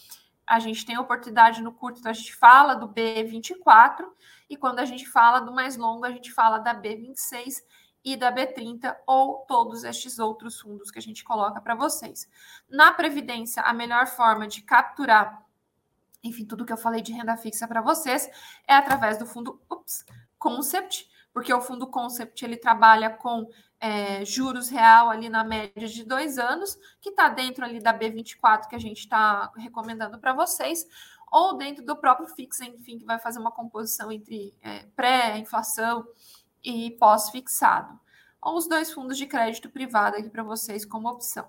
a 0.47 0.59
gente 0.59 0.85
tem 0.85 0.99
oportunidade 0.99 1.63
no 1.63 1.73
curto, 1.73 2.01
então 2.01 2.11
a 2.11 2.15
gente 2.15 2.35
fala 2.35 2.75
do 2.75 2.89
B24, 2.89 4.05
e 4.49 4.57
quando 4.57 4.81
a 4.81 4.85
gente 4.85 5.09
fala 5.09 5.41
do 5.41 5.53
mais 5.53 5.77
longo, 5.77 6.05
a 6.05 6.11
gente 6.11 6.33
fala 6.33 6.59
da 6.59 6.75
B26 6.75 7.63
e 8.05 8.17
da 8.17 8.33
B30 8.33 8.95
ou 9.07 9.47
todos 9.47 9.85
estes 9.85 10.19
outros 10.19 10.61
fundos 10.61 10.91
que 10.91 10.99
a 10.99 11.03
gente 11.03 11.23
coloca 11.23 11.61
para 11.61 11.75
vocês. 11.75 12.29
Na 12.69 12.93
previdência, 12.93 13.63
a 13.63 13.73
melhor 13.73 14.07
forma 14.07 14.47
de 14.47 14.61
capturar, 14.63 15.45
enfim, 16.23 16.45
tudo 16.45 16.65
que 16.65 16.73
eu 16.73 16.77
falei 16.77 17.01
de 17.01 17.13
renda 17.13 17.37
fixa 17.37 17.67
para 17.67 17.81
vocês 17.81 18.29
é 18.67 18.75
através 18.75 19.19
do 19.19 19.27
fundo 19.27 19.61
ups, 19.71 20.05
Concept, 20.39 21.09
porque 21.33 21.53
o 21.53 21.61
fundo 21.61 21.87
Concept 21.87 22.45
ele 22.45 22.57
trabalha 22.57 23.11
com 23.11 23.49
é, 23.81 24.25
juros 24.25 24.69
real 24.69 25.11
ali 25.11 25.29
na 25.29 25.43
média 25.43 25.89
de 25.89 26.05
dois 26.05 26.39
anos, 26.39 26.79
que 27.01 27.11
está 27.11 27.29
dentro 27.29 27.65
ali 27.65 27.81
da 27.81 27.97
B24 27.97 28.69
que 28.69 28.77
a 28.77 28.81
gente 28.81 28.99
está 28.99 29.51
recomendando 29.57 30.19
para 30.19 30.33
vocês, 30.33 30.87
ou 31.31 31.57
dentro 31.57 31.85
do 31.85 31.97
próprio 31.97 32.29
fix, 32.29 32.61
enfim, 32.61 32.99
que 32.99 33.07
vai 33.07 33.19
fazer 33.19 33.39
uma 33.39 33.51
composição 33.51 34.13
entre 34.13 34.55
é, 34.61 34.85
pré-inflação 34.95 36.07
e 36.63 36.91
pós-fixado. 36.93 37.99
Ou 38.41 38.57
os 38.57 38.69
dois 38.69 38.93
fundos 38.93 39.17
de 39.17 39.27
crédito 39.27 39.71
privado 39.71 40.17
aqui 40.17 40.29
para 40.29 40.43
vocês 40.43 40.85
como 40.85 41.09
opção. 41.09 41.49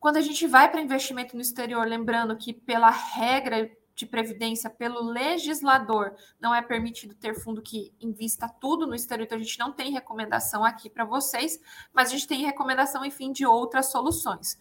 Quando 0.00 0.16
a 0.16 0.20
gente 0.20 0.46
vai 0.46 0.70
para 0.70 0.80
investimento 0.80 1.36
no 1.36 1.42
exterior, 1.42 1.86
lembrando 1.86 2.36
que 2.36 2.52
pela 2.52 2.90
regra 2.90 3.70
de 3.98 4.06
previdência, 4.06 4.70
pelo 4.70 5.00
legislador, 5.00 6.14
não 6.40 6.54
é 6.54 6.62
permitido 6.62 7.16
ter 7.16 7.34
fundo 7.34 7.60
que 7.60 7.92
invista 8.00 8.48
tudo 8.48 8.86
no 8.86 8.94
exterior, 8.94 9.24
então 9.24 9.36
a 9.36 9.42
gente 9.42 9.58
não 9.58 9.72
tem 9.72 9.90
recomendação 9.90 10.64
aqui 10.64 10.88
para 10.88 11.04
vocês, 11.04 11.60
mas 11.92 12.08
a 12.08 12.12
gente 12.12 12.28
tem 12.28 12.44
recomendação, 12.44 13.04
enfim, 13.04 13.32
de 13.32 13.44
outras 13.44 13.86
soluções. 13.86 14.54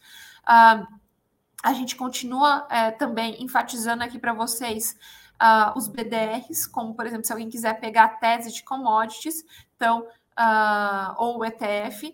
Uh, 0.43 0.87
a 1.63 1.73
gente 1.73 1.95
continua 1.95 2.67
é, 2.69 2.89
também 2.89 3.43
enfatizando 3.43 4.03
aqui 4.03 4.17
para 4.17 4.33
vocês 4.33 4.97
uh, 5.35 5.77
os 5.77 5.87
BDRs, 5.87 6.65
como 6.65 6.95
por 6.95 7.05
exemplo, 7.05 7.25
se 7.25 7.31
alguém 7.31 7.49
quiser 7.49 7.79
pegar 7.79 8.05
a 8.05 8.09
tese 8.09 8.51
de 8.51 8.63
commodities, 8.63 9.43
então, 9.75 10.01
uh, 10.01 11.13
ou 11.17 11.37
o 11.37 11.45
ETF, 11.45 12.11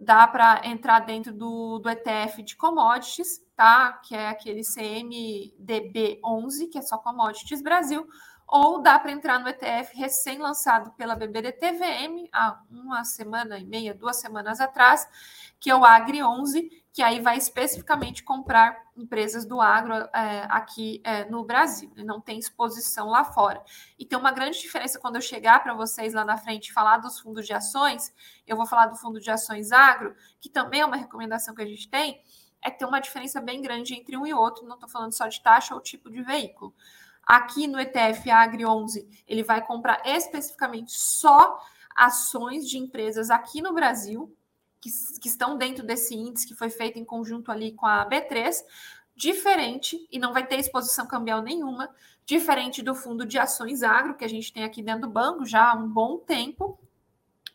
dá 0.00 0.26
para 0.26 0.62
entrar 0.64 1.00
dentro 1.00 1.32
do, 1.32 1.78
do 1.78 1.90
ETF 1.90 2.42
de 2.42 2.56
commodities, 2.56 3.43
tá? 3.56 3.94
Que 4.04 4.14
é 4.14 4.28
aquele 4.28 4.62
CMDB11, 4.62 6.70
que 6.70 6.78
é 6.78 6.82
só 6.82 6.98
Commodities 6.98 7.62
Brasil, 7.62 8.06
ou 8.46 8.82
dá 8.82 8.98
para 8.98 9.12
entrar 9.12 9.38
no 9.38 9.48
ETF 9.48 9.96
recém-lançado 9.96 10.92
pela 10.92 11.16
BBDTVM 11.16 12.28
há 12.32 12.60
uma 12.70 13.04
semana 13.04 13.58
e 13.58 13.64
meia, 13.64 13.94
duas 13.94 14.20
semanas 14.20 14.60
atrás, 14.60 15.08
que 15.58 15.70
é 15.70 15.74
o 15.74 15.84
Agri 15.84 16.22
11, 16.22 16.84
que 16.92 17.02
aí 17.02 17.20
vai 17.20 17.36
especificamente 17.36 18.22
comprar 18.22 18.84
empresas 18.96 19.44
do 19.44 19.60
agro 19.60 19.94
é, 20.14 20.46
aqui 20.48 21.00
é, 21.02 21.24
no 21.24 21.44
Brasil, 21.44 21.90
e 21.96 22.04
não 22.04 22.20
tem 22.20 22.38
exposição 22.38 23.08
lá 23.08 23.24
fora. 23.24 23.60
E 23.98 24.04
tem 24.04 24.16
uma 24.16 24.30
grande 24.30 24.60
diferença 24.60 25.00
quando 25.00 25.16
eu 25.16 25.22
chegar 25.22 25.62
para 25.62 25.74
vocês 25.74 26.14
lá 26.14 26.24
na 26.24 26.36
frente 26.36 26.72
falar 26.72 26.98
dos 26.98 27.18
fundos 27.18 27.46
de 27.46 27.52
ações, 27.52 28.14
eu 28.46 28.56
vou 28.56 28.66
falar 28.66 28.86
do 28.86 28.96
fundo 28.96 29.18
de 29.18 29.30
ações 29.30 29.72
agro, 29.72 30.14
que 30.40 30.48
também 30.48 30.82
é 30.82 30.86
uma 30.86 30.96
recomendação 30.96 31.54
que 31.54 31.62
a 31.62 31.66
gente 31.66 31.88
tem, 31.88 32.22
é 32.64 32.70
tem 32.70 32.88
uma 32.88 33.00
diferença 33.00 33.40
bem 33.40 33.60
grande 33.60 33.94
entre 33.94 34.16
um 34.16 34.26
e 34.26 34.32
outro, 34.32 34.66
não 34.66 34.74
estou 34.74 34.88
falando 34.88 35.12
só 35.12 35.28
de 35.28 35.40
taxa 35.42 35.74
ou 35.74 35.80
tipo 35.80 36.10
de 36.10 36.22
veículo. 36.22 36.74
Aqui 37.22 37.66
no 37.66 37.78
ETF 37.78 38.30
Agri 38.30 38.64
11, 38.64 39.06
ele 39.28 39.42
vai 39.42 39.64
comprar 39.64 40.00
especificamente 40.04 40.92
só 40.92 41.60
ações 41.94 42.68
de 42.68 42.78
empresas 42.78 43.30
aqui 43.30 43.62
no 43.62 43.72
Brasil, 43.72 44.34
que, 44.80 44.90
que 45.20 45.28
estão 45.28 45.56
dentro 45.56 45.84
desse 45.84 46.14
índice 46.14 46.46
que 46.46 46.54
foi 46.54 46.70
feito 46.70 46.98
em 46.98 47.04
conjunto 47.04 47.52
ali 47.52 47.72
com 47.72 47.86
a 47.86 48.06
B3, 48.08 48.62
diferente, 49.14 50.06
e 50.10 50.18
não 50.18 50.32
vai 50.32 50.46
ter 50.46 50.58
exposição 50.58 51.06
cambial 51.06 51.40
nenhuma, 51.40 51.88
diferente 52.26 52.82
do 52.82 52.94
fundo 52.94 53.24
de 53.24 53.38
ações 53.38 53.82
agro, 53.82 54.16
que 54.16 54.24
a 54.24 54.28
gente 54.28 54.52
tem 54.52 54.64
aqui 54.64 54.82
dentro 54.82 55.02
do 55.02 55.10
banco 55.10 55.44
já 55.44 55.70
há 55.70 55.74
um 55.74 55.88
bom 55.88 56.18
tempo, 56.18 56.78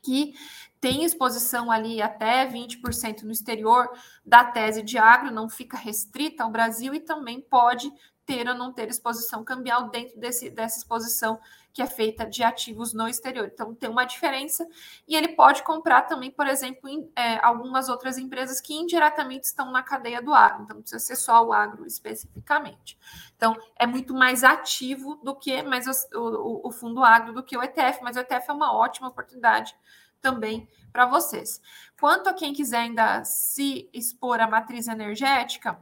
que 0.02 0.34
tem 0.80 1.04
exposição 1.04 1.70
ali 1.70 2.02
até 2.02 2.48
20% 2.48 3.24
no 3.24 3.32
exterior 3.32 3.90
da 4.26 4.46
tese 4.46 4.82
de 4.82 4.98
agro, 4.98 5.32
não 5.32 5.50
fica 5.50 5.78
restrita 5.78 6.44
ao 6.44 6.52
Brasil 6.52 6.94
e 6.94 7.00
também 7.00 7.42
pode 7.42 7.92
ter 8.26 8.48
ou 8.48 8.56
não 8.56 8.72
ter 8.72 8.88
exposição 8.90 9.44
cambial 9.44 9.90
dentro 9.90 10.20
desse, 10.20 10.50
dessa 10.50 10.78
exposição 10.78 11.40
que 11.80 11.84
é 11.84 11.88
feita 11.88 12.26
de 12.26 12.44
ativos 12.44 12.94
no 12.94 13.08
exterior. 13.08 13.50
Então, 13.54 13.74
tem 13.74 13.90
uma 13.90 14.04
diferença 14.04 14.68
e 15.08 15.16
ele 15.16 15.30
pode 15.30 15.64
comprar 15.64 16.02
também, 16.02 16.30
por 16.30 16.46
exemplo, 16.46 16.90
em, 16.90 17.10
é, 17.16 17.38
algumas 17.38 17.88
outras 17.88 18.18
empresas 18.18 18.60
que 18.60 18.74
indiretamente 18.74 19.46
estão 19.46 19.72
na 19.72 19.82
cadeia 19.82 20.22
do 20.22 20.34
agro. 20.34 20.64
Então, 20.64 20.76
não 20.76 20.82
precisa 20.82 21.00
ser 21.00 21.16
só 21.16 21.42
o 21.42 21.54
agro 21.54 21.86
especificamente. 21.86 23.00
Então, 23.38 23.56
é 23.78 23.88
muito 23.88 24.14
mais 24.14 24.44
ativo 24.44 25.22
do 25.24 25.34
que 25.34 25.64
mais 25.64 25.88
o, 25.88 26.20
o, 26.20 26.68
o 26.68 26.72
fundo 26.74 27.02
agro 27.02 27.32
do 27.32 27.42
que 27.42 27.58
o 27.58 27.64
ETF, 27.64 28.04
mas 28.04 28.18
o 28.18 28.20
ETF 28.20 28.50
é 28.50 28.54
uma 28.54 28.76
ótima 28.76 29.08
oportunidade 29.08 29.74
também 30.22 30.68
para 30.92 31.06
vocês. 31.06 31.62
Quanto 31.98 32.28
a 32.28 32.34
quem 32.34 32.52
quiser 32.52 32.80
ainda 32.80 33.24
se 33.24 33.90
expor 33.94 34.42
à 34.42 34.48
matriz 34.48 34.90
energética, 34.90 35.82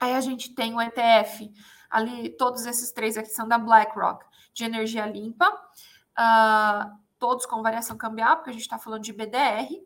Aí 0.00 0.14
a 0.14 0.20
gente 0.22 0.54
tem 0.54 0.74
o 0.74 0.80
ETF, 0.80 1.52
ali 1.90 2.30
todos 2.30 2.64
esses 2.64 2.90
três 2.90 3.18
aqui 3.18 3.28
são 3.28 3.46
da 3.46 3.58
BlackRock, 3.58 4.24
de 4.52 4.64
energia 4.64 5.06
limpa, 5.06 5.48
uh, 5.48 6.98
todos 7.18 7.46
com 7.46 7.62
variação 7.62 7.96
cambial, 7.96 8.36
porque 8.36 8.50
a 8.50 8.52
gente 8.52 8.62
está 8.62 8.78
falando 8.78 9.02
de 9.02 9.12
BDR, 9.12 9.72
uh, 9.72 9.84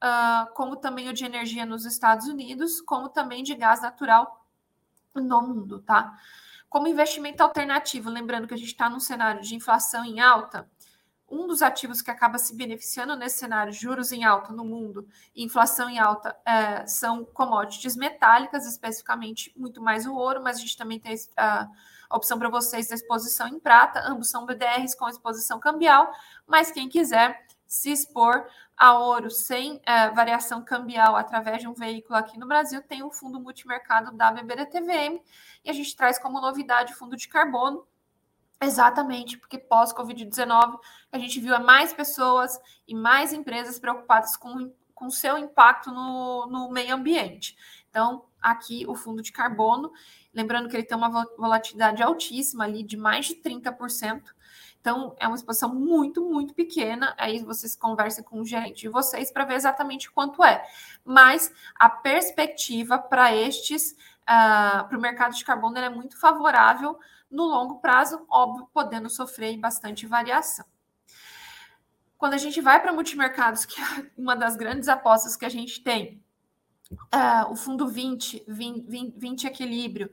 ah, 0.00 0.48
como 0.54 0.76
também 0.76 1.08
o 1.08 1.12
de 1.12 1.24
energia 1.24 1.66
nos 1.66 1.84
Estados 1.84 2.26
Unidos, 2.26 2.80
como 2.80 3.08
também 3.08 3.42
de 3.42 3.54
gás 3.54 3.82
natural 3.82 4.46
no 5.14 5.42
mundo, 5.42 5.80
tá? 5.80 6.18
Como 6.68 6.88
investimento 6.88 7.42
alternativo, 7.42 8.08
lembrando 8.08 8.46
que 8.46 8.54
a 8.54 8.56
gente 8.56 8.68
está 8.68 8.88
num 8.88 9.00
cenário 9.00 9.42
de 9.42 9.54
inflação 9.54 10.04
em 10.04 10.20
alta, 10.20 10.68
um 11.30 11.46
dos 11.46 11.62
ativos 11.62 12.02
que 12.02 12.10
acaba 12.10 12.38
se 12.38 12.54
beneficiando 12.56 13.14
nesse 13.14 13.38
cenário, 13.38 13.72
juros 13.72 14.10
em 14.10 14.24
alta 14.24 14.52
no 14.52 14.64
mundo 14.64 15.06
e 15.34 15.44
inflação 15.44 15.88
em 15.88 15.98
alta, 15.98 16.36
é, 16.44 16.84
são 16.86 17.24
commodities 17.24 17.94
metálicas, 17.94 18.66
especificamente 18.66 19.52
muito 19.56 19.80
mais 19.80 20.06
o 20.06 20.14
ouro, 20.14 20.42
mas 20.42 20.56
a 20.56 20.60
gente 20.60 20.76
também 20.76 20.98
tem 20.98 21.14
a, 21.36 21.68
opção 22.10 22.38
para 22.38 22.48
vocês 22.48 22.88
da 22.88 22.94
exposição 22.94 23.46
em 23.48 23.60
prata, 23.60 24.02
ambos 24.04 24.28
são 24.28 24.44
BDRs 24.44 24.94
com 24.94 25.08
exposição 25.08 25.60
cambial, 25.60 26.10
mas 26.46 26.70
quem 26.70 26.88
quiser 26.88 27.46
se 27.66 27.92
expor 27.92 28.46
a 28.76 28.98
ouro 28.98 29.30
sem 29.30 29.80
é, 29.84 30.10
variação 30.10 30.64
cambial 30.64 31.14
através 31.14 31.60
de 31.60 31.68
um 31.68 31.74
veículo 31.74 32.18
aqui 32.18 32.38
no 32.38 32.46
Brasil, 32.46 32.82
tem 32.82 33.02
o 33.02 33.10
fundo 33.10 33.38
multimercado 33.38 34.10
da 34.12 34.32
BBDTVM, 34.32 35.20
e 35.64 35.70
a 35.70 35.72
gente 35.72 35.94
traz 35.94 36.18
como 36.18 36.40
novidade 36.40 36.92
o 36.92 36.96
fundo 36.96 37.16
de 37.16 37.28
carbono, 37.28 37.86
exatamente 38.60 39.38
porque 39.38 39.58
pós-Covid-19 39.58 40.78
a 41.12 41.18
gente 41.18 41.40
viu 41.40 41.58
mais 41.60 41.92
pessoas 41.92 42.58
e 42.88 42.94
mais 42.94 43.32
empresas 43.32 43.78
preocupadas 43.78 44.36
com 44.36 44.72
com 45.00 45.08
seu 45.08 45.38
impacto 45.38 45.90
no, 45.90 46.46
no 46.46 46.70
meio 46.70 46.94
ambiente. 46.94 47.56
Então, 47.90 48.24
aqui 48.40 48.86
o 48.88 48.94
fundo 48.94 49.20
de 49.20 49.32
carbono, 49.32 49.92
lembrando 50.32 50.68
que 50.68 50.76
ele 50.76 50.84
tem 50.84 50.96
uma 50.96 51.26
volatilidade 51.36 52.02
altíssima 52.02 52.64
ali 52.64 52.82
de 52.82 52.96
mais 52.96 53.26
de 53.26 53.34
30%. 53.34 54.22
Então, 54.80 55.14
é 55.18 55.26
uma 55.26 55.36
exposição 55.36 55.74
muito, 55.74 56.24
muito 56.24 56.54
pequena. 56.54 57.14
Aí 57.18 57.42
vocês 57.44 57.76
conversem 57.76 58.24
com 58.24 58.40
o 58.40 58.46
gerente 58.46 58.82
de 58.82 58.88
vocês 58.88 59.30
para 59.30 59.44
ver 59.44 59.54
exatamente 59.54 60.10
quanto 60.10 60.42
é. 60.42 60.64
Mas 61.04 61.52
a 61.74 61.90
perspectiva 61.90 62.98
para 62.98 63.34
estes, 63.34 63.92
uh, 64.22 64.88
para 64.88 64.96
o 64.96 65.00
mercado 65.00 65.34
de 65.34 65.44
carbono, 65.44 65.76
é 65.76 65.90
muito 65.90 66.18
favorável 66.18 66.98
no 67.30 67.44
longo 67.44 67.80
prazo, 67.80 68.24
óbvio, 68.30 68.68
podendo 68.72 69.10
sofrer 69.10 69.58
bastante 69.58 70.06
variação. 70.06 70.64
Quando 72.16 72.34
a 72.34 72.38
gente 72.38 72.60
vai 72.60 72.80
para 72.80 72.92
multimercados, 72.92 73.64
que 73.66 73.80
é 73.80 74.10
uma 74.16 74.34
das 74.34 74.56
grandes 74.56 74.88
apostas 74.88 75.36
que 75.36 75.44
a 75.44 75.50
gente 75.50 75.82
tem, 75.82 76.22
uh, 76.90 77.50
o 77.50 77.56
fundo 77.56 77.88
20, 77.88 78.44
20, 78.46 79.14
20 79.16 79.46
equilíbrio, 79.46 80.10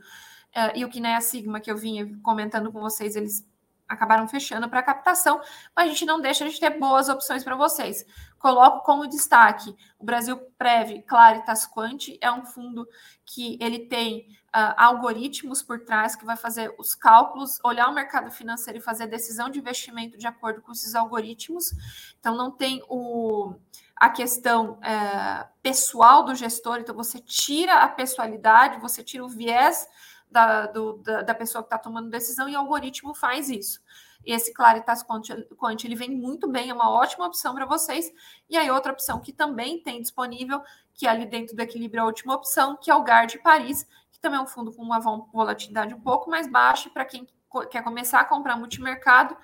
uh, 0.55 0.75
e 0.75 0.85
o 0.85 0.89
Kinea 0.89 1.21
Sigma, 1.21 1.59
que 1.59 1.71
eu 1.71 1.77
vinha 1.77 2.17
comentando 2.23 2.71
com 2.71 2.79
vocês, 2.79 3.15
eles 3.15 3.45
acabaram 3.87 4.27
fechando 4.27 4.69
para 4.69 4.83
captação, 4.83 5.39
mas 5.75 5.85
a 5.85 5.87
gente 5.87 6.05
não 6.05 6.19
deixa 6.19 6.47
de 6.49 6.59
ter 6.59 6.77
boas 6.77 7.07
opções 7.07 7.43
para 7.43 7.55
vocês. 7.55 8.05
Coloco 8.37 8.85
como 8.85 9.07
destaque 9.07 9.73
o 9.97 10.03
Brasil 10.03 10.37
Prev 10.57 11.03
Claritas 11.07 11.65
Quant, 11.65 12.09
é 12.19 12.31
um 12.31 12.45
fundo 12.45 12.87
que 13.25 13.57
ele 13.61 13.79
tem 13.79 14.27
uh, 14.47 14.73
algoritmos 14.75 15.63
por 15.63 15.79
trás 15.85 16.15
que 16.15 16.25
vai 16.25 16.35
fazer 16.35 16.73
os 16.77 16.93
cálculos, 16.93 17.59
olhar 17.63 17.87
o 17.87 17.93
mercado 17.93 18.29
financeiro 18.29 18.79
e 18.79 18.81
fazer 18.81 19.07
decisão 19.07 19.49
de 19.49 19.59
investimento 19.59 20.17
de 20.17 20.27
acordo 20.27 20.61
com 20.61 20.71
esses 20.71 20.93
algoritmos. 20.93 21.71
Então 22.19 22.35
não 22.35 22.51
tem 22.51 22.83
o 22.89 23.55
a 23.99 24.09
questão 24.09 24.79
é, 24.83 25.47
pessoal 25.61 26.23
do 26.23 26.35
gestor, 26.35 26.77
então 26.79 26.95
você 26.95 27.19
tira 27.19 27.81
a 27.81 27.87
pessoalidade, 27.87 28.79
você 28.79 29.03
tira 29.03 29.25
o 29.25 29.29
viés 29.29 29.87
da, 30.29 30.67
do, 30.67 30.97
da, 30.97 31.23
da, 31.23 31.33
pessoa 31.33 31.63
que 31.63 31.67
está 31.67 31.77
tomando 31.77 32.09
decisão 32.09 32.47
e 32.47 32.55
o 32.55 32.59
algoritmo 32.59 33.13
faz 33.15 33.49
isso. 33.49 33.81
E 34.25 34.31
esse 34.31 34.53
Claritas 34.53 35.03
Quant, 35.03 35.83
ele 35.83 35.95
vem 35.95 36.11
muito 36.11 36.47
bem, 36.47 36.69
é 36.69 36.73
uma 36.73 36.91
ótima 36.91 37.25
opção 37.25 37.55
para 37.55 37.65
vocês. 37.65 38.11
E 38.49 38.57
aí 38.57 38.69
outra 38.69 38.91
opção 38.91 39.19
que 39.19 39.31
também 39.31 39.81
tem 39.81 40.01
disponível, 40.01 40.61
que 40.93 41.07
é 41.07 41.09
ali 41.09 41.25
dentro 41.25 41.55
do 41.55 41.61
equilíbrio 41.61 42.03
a 42.03 42.05
última 42.05 42.35
opção, 42.35 42.75
que 42.75 42.91
é 42.91 42.95
o 42.95 43.03
Guard 43.03 43.35
Paris, 43.37 43.87
que 44.11 44.19
também 44.19 44.37
é 44.37 44.41
um 44.41 44.47
fundo 44.47 44.71
com 44.73 44.83
uma 44.83 44.99
volatilidade 44.99 45.93
um 45.93 46.01
pouco 46.01 46.29
mais 46.29 46.47
baixa 46.47 46.89
para 46.89 47.05
quem 47.05 47.25
quer 47.71 47.83
começar 47.83 48.19
a 48.19 48.25
comprar 48.25 48.57
multimercado, 48.57 49.35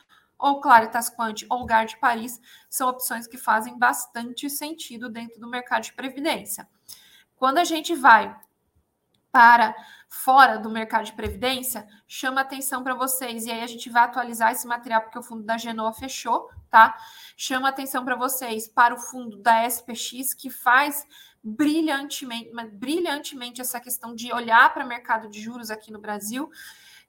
ou 0.43 0.59
Claritas 0.59 1.09
Quant 1.09 1.45
ou 1.49 1.65
Guard 1.65 1.95
Paris, 2.01 2.37
são 2.69 2.89
opções 2.89 3.25
que 3.25 3.37
fazem 3.37 3.79
bastante 3.79 4.49
sentido 4.49 5.07
dentro 5.07 5.39
do 5.39 5.47
mercado 5.47 5.83
de 5.83 5.93
previdência. 5.93 6.67
Quando 7.37 7.59
a 7.59 7.63
gente 7.63 7.95
vai 7.95 8.35
para 9.31 9.73
fora 10.09 10.59
do 10.59 10.69
mercado 10.69 11.05
de 11.05 11.13
previdência, 11.13 11.87
chama 12.05 12.41
atenção 12.41 12.83
para 12.83 12.93
vocês. 12.93 13.45
E 13.45 13.51
aí 13.51 13.61
a 13.61 13.67
gente 13.67 13.89
vai 13.89 14.03
atualizar 14.03 14.51
esse 14.51 14.67
material 14.67 15.01
porque 15.01 15.17
o 15.17 15.23
fundo 15.23 15.43
da 15.43 15.57
Genoa 15.57 15.93
fechou, 15.93 16.49
tá? 16.69 16.93
Chama 17.37 17.69
atenção 17.69 18.03
para 18.03 18.17
vocês 18.17 18.67
para 18.67 18.93
o 18.93 18.99
fundo 18.99 19.37
da 19.37 19.65
SPX 19.65 20.33
que 20.33 20.49
faz 20.49 21.07
brilhantemente, 21.41 22.51
brilhantemente 22.73 23.61
essa 23.61 23.79
questão 23.79 24.13
de 24.13 24.31
olhar 24.33 24.73
para 24.73 24.83
o 24.83 24.87
mercado 24.87 25.29
de 25.29 25.41
juros 25.41 25.71
aqui 25.71 25.89
no 25.89 25.99
Brasil 25.99 26.51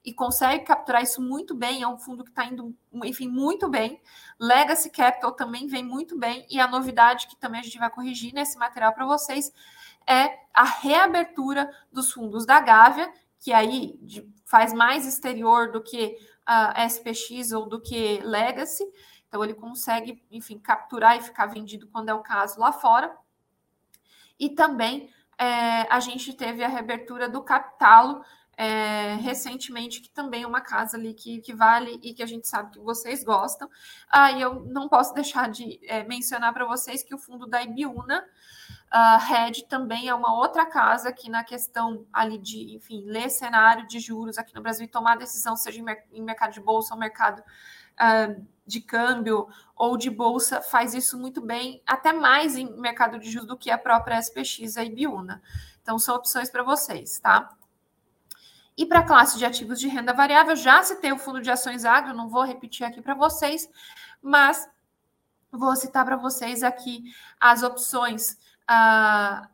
e 0.05 0.13
consegue 0.13 0.63
capturar 0.63 1.01
isso 1.01 1.19
muito 1.19 1.55
bem. 1.55 1.81
É 1.81 1.87
um 1.87 1.97
fundo 1.97 2.23
que 2.23 2.29
está 2.29 2.45
indo, 2.45 2.75
enfim, 3.03 3.27
muito 3.27 3.67
bem. 3.67 3.99
Legacy 4.39 4.91
Capital 4.91 5.31
também 5.31 5.65
vem 5.65 5.83
muito 5.83 6.17
bem. 6.17 6.45
E 6.47 6.59
a 6.59 6.67
novidade 6.67 7.25
que 7.25 7.35
também 7.35 7.59
a 7.59 7.63
gente 7.63 7.79
vai 7.79 7.89
corrigir 7.89 8.31
nesse 8.31 8.55
material 8.57 8.93
para 8.93 9.05
vocês 9.05 9.51
é 10.07 10.37
a 10.53 10.63
reabertura 10.63 11.69
dos 11.91 12.13
fundos 12.13 12.45
da 12.45 12.59
Gávea, 12.59 13.11
que 13.39 13.51
aí 13.51 13.99
faz 14.45 14.71
mais 14.71 15.07
exterior 15.07 15.71
do 15.71 15.81
que 15.81 16.15
a 16.45 16.85
SPX 16.85 17.51
ou 17.51 17.65
do 17.65 17.81
que 17.81 18.19
Legacy. 18.23 18.85
Então 19.27 19.43
ele 19.43 19.55
consegue, 19.55 20.23
enfim, 20.29 20.59
capturar 20.59 21.17
e 21.17 21.21
ficar 21.21 21.47
vendido 21.47 21.87
quando 21.87 22.09
é 22.09 22.13
o 22.13 22.21
caso 22.21 22.59
lá 22.59 22.71
fora. 22.71 23.17
E 24.39 24.51
também 24.51 25.09
é, 25.35 25.91
a 25.91 25.99
gente 25.99 26.31
teve 26.33 26.63
a 26.63 26.67
reabertura 26.67 27.27
do 27.27 27.41
Capitalo 27.41 28.23
é, 28.57 29.15
recentemente, 29.15 30.01
que 30.01 30.09
também 30.09 30.43
é 30.43 30.47
uma 30.47 30.61
casa 30.61 30.97
ali 30.97 31.13
que, 31.13 31.41
que 31.41 31.53
vale 31.53 31.99
e 32.01 32.13
que 32.13 32.23
a 32.23 32.25
gente 32.25 32.47
sabe 32.47 32.71
que 32.71 32.79
vocês 32.79 33.23
gostam. 33.23 33.69
Ah, 34.09 34.31
e 34.31 34.41
eu 34.41 34.65
não 34.65 34.87
posso 34.87 35.13
deixar 35.13 35.49
de 35.49 35.79
é, 35.83 36.03
mencionar 36.03 36.53
para 36.53 36.65
vocês 36.65 37.03
que 37.03 37.13
o 37.13 37.17
fundo 37.17 37.45
da 37.45 37.61
Ibiúna 37.61 38.23
a 38.89 39.17
Red 39.17 39.63
também 39.67 40.07
é 40.07 40.15
uma 40.15 40.39
outra 40.39 40.65
casa 40.65 41.11
que 41.11 41.29
na 41.29 41.43
questão 41.43 42.05
ali 42.13 42.37
de, 42.37 42.75
enfim, 42.75 43.03
ler 43.05 43.29
cenário 43.29 43.85
de 43.87 43.99
juros 43.99 44.37
aqui 44.37 44.55
no 44.55 44.61
Brasil 44.61 44.85
e 44.85 44.87
tomar 44.87 45.17
decisão, 45.17 45.55
seja 45.55 45.81
em, 45.81 45.85
em 46.13 46.21
mercado 46.21 46.53
de 46.53 46.61
bolsa 46.61 46.93
ou 46.93 46.99
mercado 46.99 47.41
uh, 47.41 48.45
de 48.65 48.79
câmbio 48.79 49.49
ou 49.75 49.97
de 49.97 50.09
bolsa, 50.09 50.61
faz 50.61 50.93
isso 50.93 51.17
muito 51.17 51.41
bem, 51.41 51.81
até 51.85 52.13
mais 52.13 52.55
em 52.55 52.71
mercado 52.79 53.19
de 53.19 53.29
juros 53.29 53.47
do 53.47 53.57
que 53.57 53.69
a 53.69 53.77
própria 53.77 54.17
SPX, 54.17 54.77
a 54.77 54.85
Ibiúna. 54.85 55.41
Então, 55.81 55.99
são 55.99 56.15
opções 56.15 56.49
para 56.49 56.63
vocês, 56.63 57.19
tá? 57.19 57.49
E 58.77 58.85
para 58.85 58.99
a 58.99 59.05
classe 59.05 59.37
de 59.37 59.45
ativos 59.45 59.79
de 59.79 59.87
renda 59.87 60.13
variável, 60.13 60.55
já 60.55 60.83
citei 60.83 61.11
o 61.11 61.17
fundo 61.17 61.41
de 61.41 61.49
ações 61.49 61.85
agro, 61.85 62.13
não 62.13 62.29
vou 62.29 62.43
repetir 62.43 62.85
aqui 62.85 63.01
para 63.01 63.13
vocês, 63.13 63.69
mas 64.21 64.69
vou 65.51 65.75
citar 65.75 66.03
para 66.03 66.17
vocês 66.17 66.61
aqui 66.63 67.03
as 67.39 67.63
opções 67.63 68.37
ah, 68.67 69.47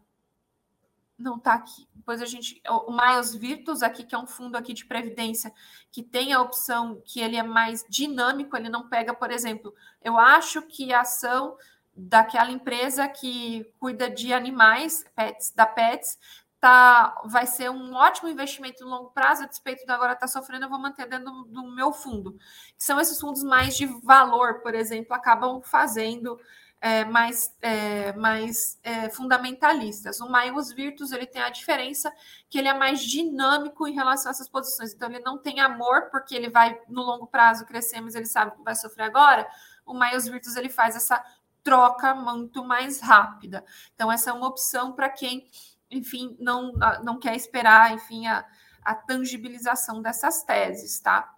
não 1.22 1.38
está 1.38 1.53
aqui. 1.53 1.88
Depois 1.93 2.22
a 2.22 2.26
gente. 2.26 2.61
O 2.67 2.91
Miles 2.91 3.36
Virtus, 3.36 3.84
aqui, 3.84 4.03
que 4.03 4.15
é 4.15 4.17
um 4.17 4.26
fundo 4.26 4.57
aqui 4.57 4.74
de 4.74 4.86
previdência, 4.86 5.53
que 5.91 6.01
tem 6.01 6.34
a 6.34 6.41
opção 6.41 7.01
que 7.05 7.22
ele 7.22 7.38
é 7.38 7.43
mais 7.43 7.86
dinâmico, 7.88 8.57
ele 8.57 8.69
não 8.69 8.89
pega, 8.89 9.13
por 9.13 9.32
exemplo, 9.32 9.74
eu 10.03 10.17
acho 10.17 10.61
que 10.63 10.91
a 10.91 11.01
ação 11.01 11.55
daquela 11.95 12.51
empresa 12.51 13.07
que 13.07 13.69
cuida 13.80 14.09
de 14.09 14.34
animais, 14.34 15.05
pets, 15.15 15.51
da 15.51 15.65
Pets, 15.65 16.17
tá, 16.62 17.20
vai 17.26 17.47
ser 17.47 17.72
um 17.72 17.95
ótimo 17.95 18.30
investimento 18.30 18.86
no 18.86 18.91
longo 18.91 19.09
prazo, 19.09 19.43
a 19.43 19.47
despeito 19.47 19.84
de 19.84 19.91
agora 19.91 20.14
estar 20.14 20.28
tá 20.28 20.32
sofrendo, 20.32 20.66
eu 20.66 20.70
vou 20.70 20.80
manter 20.80 21.09
dentro 21.09 21.26
do, 21.26 21.43
do 21.45 21.64
meu 21.76 21.91
fundo. 21.91 22.34
Que 22.78 22.84
são 22.84 22.99
esses 22.99 23.20
fundos 23.20 23.43
mais 23.43 23.76
de 23.76 23.88
valor, 23.88 24.62
por 24.62 24.76
exemplo, 24.76 25.16
acabam 25.16 25.59
fazendo 25.64 26.39
é, 26.80 27.03
mais, 27.03 27.55
é, 27.64 28.14
mais 28.14 28.80
é, 28.84 29.09
fundamentalistas. 29.09 30.22
O 30.22 30.30
Maius 30.30 30.72
Virtus 30.72 31.12
ele 31.12 31.26
tem 31.26 31.41
a 31.41 31.49
diferença 31.49 32.14
que 32.47 32.59
ele 32.59 32.68
é 32.68 32.74
mais 32.76 33.01
dinâmico 33.01 33.88
em 33.88 33.93
relação 33.93 34.30
a 34.30 34.34
essas 34.34 34.47
posições. 34.47 34.93
Então, 34.93 35.09
ele 35.09 35.20
não 35.20 35.39
tem 35.39 35.59
amor, 35.59 36.12
porque 36.12 36.36
ele 36.36 36.49
vai 36.49 36.80
no 36.88 37.01
longo 37.01 37.26
prazo 37.26 37.66
crescer, 37.66 38.01
mas 38.01 38.14
ele 38.14 38.28
sabe 38.28 38.51
que 38.55 38.64
vai 38.64 38.76
sofrer 38.76 39.03
agora. 39.03 39.47
O 39.84 39.95
Maius 39.95 40.28
Virtus 40.28 40.55
ele 40.55 40.70
faz 40.70 40.95
essa 40.95 41.24
troca 41.64 42.14
muito 42.14 42.64
mais 42.64 43.01
rápida. 43.01 43.66
Então, 43.95 44.12
essa 44.12 44.30
é 44.30 44.34
uma 44.34 44.47
opção 44.47 44.93
para 44.93 45.09
quem, 45.09 45.47
enfim, 45.92 46.36
não, 46.39 46.72
não 47.04 47.20
quer 47.20 47.36
esperar, 47.36 47.94
enfim, 47.94 48.28
a, 48.28 48.46
a 48.84 48.96
tangibilização 48.96 50.02
dessas 50.02 50.44
teses, 50.44 51.00
tá? 51.00 51.36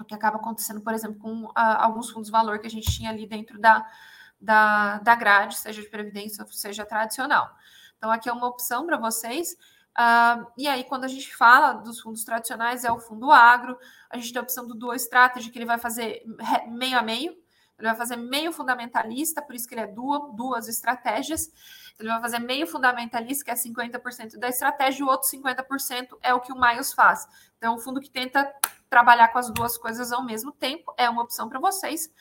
O 0.00 0.04
que 0.04 0.14
acaba 0.14 0.36
acontecendo, 0.36 0.80
por 0.80 0.94
exemplo, 0.94 1.18
com 1.18 1.50
a, 1.54 1.84
alguns 1.84 2.10
fundos 2.10 2.30
valor 2.30 2.58
que 2.58 2.66
a 2.66 2.70
gente 2.70 2.90
tinha 2.90 3.10
ali 3.10 3.26
dentro 3.26 3.58
da, 3.60 3.86
da, 4.40 4.98
da 4.98 5.14
grade, 5.14 5.56
seja 5.56 5.80
de 5.80 5.88
previdência 5.88 6.44
ou 6.44 6.52
seja 6.52 6.84
tradicional. 6.84 7.50
Então, 7.96 8.10
aqui 8.10 8.28
é 8.28 8.32
uma 8.32 8.46
opção 8.46 8.86
para 8.86 8.96
vocês. 8.96 9.56
Uh, 9.98 10.46
e 10.58 10.68
aí, 10.68 10.84
quando 10.84 11.04
a 11.04 11.08
gente 11.08 11.34
fala 11.34 11.72
dos 11.72 12.00
fundos 12.00 12.22
tradicionais, 12.24 12.84
é 12.84 12.92
o 12.92 12.98
fundo 12.98 13.30
agro, 13.30 13.78
a 14.10 14.18
gente 14.18 14.32
tem 14.32 14.40
a 14.40 14.42
opção 14.42 14.66
do 14.66 14.74
Dual 14.74 14.94
Strategy, 14.94 15.50
que 15.50 15.58
ele 15.58 15.64
vai 15.64 15.78
fazer 15.78 16.22
meio 16.68 16.98
a 16.98 17.02
meio, 17.02 17.32
ele 17.78 17.88
vai 17.88 17.96
fazer 17.96 18.16
meio 18.16 18.52
fundamentalista, 18.52 19.40
por 19.40 19.54
isso 19.54 19.66
que 19.66 19.74
ele 19.74 19.82
é 19.82 19.86
dual, 19.86 20.32
duas 20.32 20.68
estratégias. 20.68 21.50
Ele 21.98 22.08
vai 22.08 22.20
fazer 22.20 22.38
meio 22.38 22.66
fundamentalista, 22.66 23.44
que 23.44 23.50
é 23.50 23.54
50% 23.54 24.38
da 24.38 24.48
estratégia, 24.48 25.00
e 25.00 25.02
o 25.02 25.08
outro 25.08 25.28
50% 25.28 26.18
é 26.22 26.34
o 26.34 26.40
que 26.40 26.52
o 26.52 26.60
Miles 26.60 26.92
faz. 26.92 27.26
Então, 27.56 27.76
o 27.76 27.78
fundo 27.78 28.00
que 28.00 28.10
tenta 28.10 28.52
trabalhar 28.88 29.28
com 29.28 29.38
as 29.38 29.50
duas 29.50 29.76
coisas 29.78 30.12
ao 30.12 30.24
mesmo 30.24 30.52
tempo 30.52 30.94
é 30.96 31.08
uma 31.08 31.22
opção 31.22 31.48
para 31.48 31.58
vocês. 31.58 32.12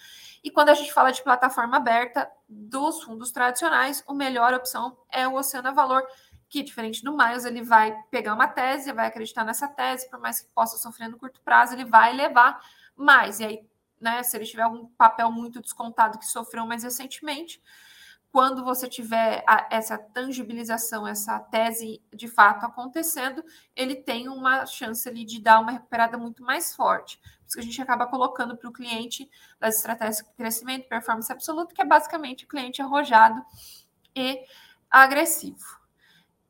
E 0.43 0.49
quando 0.49 0.69
a 0.69 0.73
gente 0.73 0.93
fala 0.93 1.11
de 1.11 1.23
plataforma 1.23 1.78
aberta 1.78 2.30
dos 2.47 3.03
fundos 3.03 3.32
tradicionais, 3.32 4.03
a 4.07 4.13
melhor 4.13 4.53
opção 4.53 4.97
é 5.11 5.28
o 5.28 5.34
Oceana 5.34 5.73
Valor, 5.73 6.03
que 6.47 6.63
diferente 6.63 7.03
do 7.03 7.15
Miles, 7.15 7.43
ele 7.43 7.61
vai 7.61 7.95
pegar 8.09 8.34
uma 8.34 8.47
tese, 8.47 8.91
vai 8.93 9.07
acreditar 9.07 9.43
nessa 9.43 9.67
tese, 9.67 10.09
por 10.09 10.19
mais 10.19 10.39
que 10.39 10.47
possa 10.53 10.78
sofrer 10.78 11.09
no 11.09 11.17
curto 11.17 11.41
prazo, 11.41 11.73
ele 11.73 11.86
vai 11.86 12.13
levar 12.13 12.61
mais. 12.95 13.39
E 13.39 13.45
aí, 13.45 13.69
né? 13.99 14.23
Se 14.23 14.38
ele 14.38 14.45
tiver 14.45 14.63
algum 14.63 14.86
papel 14.89 15.32
muito 15.32 15.61
descontado 15.61 16.19
que 16.19 16.26
sofreu 16.26 16.65
mais 16.65 16.84
recentemente, 16.84 17.61
quando 18.36 18.65
você 18.65 18.89
tiver 18.89 19.45
a, 19.47 19.65
essa 19.71 19.97
tangibilização, 19.97 21.07
essa 21.07 21.39
tese 21.39 22.03
de 22.13 22.27
fato 22.27 22.65
acontecendo, 22.65 23.41
ele 23.73 23.95
tem 23.95 24.27
uma 24.27 24.65
chance 24.65 25.07
ali 25.07 25.23
de 25.23 25.41
dar 25.41 25.61
uma 25.61 25.71
recuperada 25.71 26.17
muito 26.17 26.43
mais 26.43 26.75
forte. 26.75 27.17
Por 27.17 27.45
isso 27.45 27.53
que 27.53 27.59
a 27.61 27.63
gente 27.63 27.81
acaba 27.81 28.05
colocando 28.07 28.57
para 28.57 28.67
o 28.67 28.73
cliente 28.73 29.29
das 29.57 29.77
estratégias 29.77 30.17
de 30.17 30.33
crescimento, 30.33 30.89
performance 30.89 31.31
absoluta, 31.31 31.73
que 31.73 31.81
é 31.81 31.86
basicamente 31.86 32.43
o 32.43 32.47
cliente 32.49 32.81
arrojado 32.81 33.41
e 34.13 34.43
agressivo. 34.91 35.79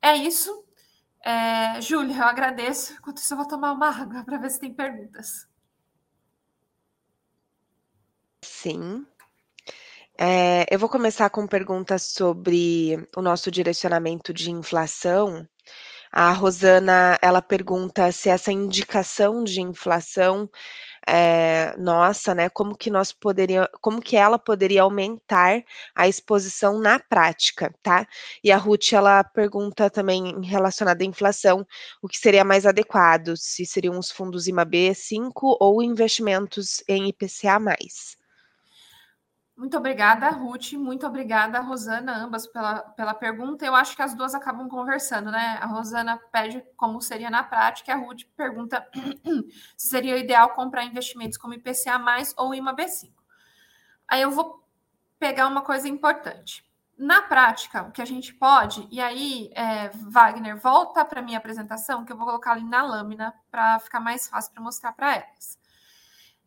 É 0.02 0.16
isso. 0.16 0.66
É, 1.24 1.80
Júlia, 1.82 2.18
eu 2.18 2.24
agradeço. 2.24 2.94
Enquanto 2.94 3.18
isso, 3.18 3.32
eu 3.32 3.38
vou 3.38 3.48
tomar 3.48 3.72
uma 3.74 3.90
água 3.90 4.24
para 4.24 4.40
ver 4.40 4.50
se 4.50 4.60
tem 4.60 4.74
perguntas. 4.74 5.48
Sim. 8.42 9.06
É, 10.18 10.66
eu 10.74 10.80
vou 10.80 10.88
começar 10.90 11.30
com 11.30 11.46
perguntas 11.48 12.04
sobre 12.04 12.98
o 13.16 13.22
nosso 13.22 13.52
direcionamento 13.52 14.34
de 14.34 14.50
inflação. 14.52 15.48
A 16.12 16.32
Rosana, 16.34 17.18
ela 17.22 17.42
pergunta 17.42 18.12
se 18.12 18.30
essa 18.30 18.52
indicação 18.52 19.44
de 19.44 19.62
inflação 19.62 20.50
é, 21.08 21.76
nossa, 21.78 22.36
né, 22.36 22.50
como 22.50 22.76
que 22.78 22.90
nós 22.92 23.12
poderia, 23.14 23.70
como 23.82 24.02
que 24.02 24.18
ela 24.18 24.40
poderia 24.40 24.84
aumentar 24.84 25.64
a 25.96 26.08
exposição 26.08 26.80
na 26.80 27.00
prática, 27.00 27.74
tá? 27.84 28.08
E 28.44 28.52
a 28.52 28.58
Ruth, 28.58 28.94
ela 28.94 29.24
pergunta 29.24 29.90
também 29.90 30.42
relacionada 30.44 31.04
à 31.04 31.08
inflação, 31.08 31.68
o 32.02 32.08
que 32.10 32.18
seria 32.18 32.44
mais 32.46 32.66
adequado, 32.66 33.36
se 33.38 33.66
seriam 33.66 34.00
os 34.00 34.12
fundos 34.12 34.48
IMAB 34.48 34.96
5 34.96 35.58
ou 35.62 35.84
investimentos 35.84 36.84
em 36.88 37.10
IPCA+. 37.10 37.60
Muito 39.58 39.78
obrigada, 39.78 40.30
Ruth. 40.30 40.74
Muito 40.74 41.08
obrigada, 41.08 41.62
Rosana, 41.62 42.18
ambas 42.18 42.46
pela, 42.46 42.80
pela 42.80 43.14
pergunta. 43.14 43.66
Eu 43.66 43.74
acho 43.74 43.96
que 43.96 44.02
as 44.02 44.14
duas 44.14 44.36
acabam 44.36 44.68
conversando, 44.68 45.32
né? 45.32 45.58
A 45.62 45.66
Rosana 45.66 46.18
pede 46.32 46.62
como 46.76 47.02
seria 47.02 47.30
na 47.30 47.42
prática, 47.42 47.94
a 47.94 47.96
Ruth 47.96 48.24
pergunta 48.36 48.86
se 49.78 49.88
seria 49.88 50.18
ideal 50.18 50.50
comprar 50.50 50.84
investimentos 50.84 51.38
como 51.38 51.54
IPCA 51.54 51.98
ou 52.36 52.52
IMAB5. 52.52 53.14
Aí 54.08 54.22
eu 54.22 54.30
vou 54.30 54.62
pegar 55.18 55.48
uma 55.48 55.62
coisa 55.62 55.88
importante. 55.88 56.66
Na 56.98 57.22
prática, 57.22 57.84
o 57.84 57.92
que 57.92 58.02
a 58.02 58.06
gente 58.06 58.34
pode, 58.34 58.88
e 58.92 59.02
aí, 59.02 59.50
é, 59.54 59.90
Wagner, 59.90 60.58
volta 60.58 61.04
para 61.04 61.22
minha 61.22 61.38
apresentação, 61.38 62.06
que 62.06 62.12
eu 62.12 62.18
vou 62.18 62.26
colocar 62.26 62.54
ali 62.54 62.64
na 62.64 62.84
lâmina 62.84 63.34
para 63.52 63.80
ficar 63.80 64.00
mais 64.00 64.28
fácil 64.28 64.54
para 64.54 64.64
mostrar 64.64 64.94
para 64.94 65.16
elas. 65.16 65.58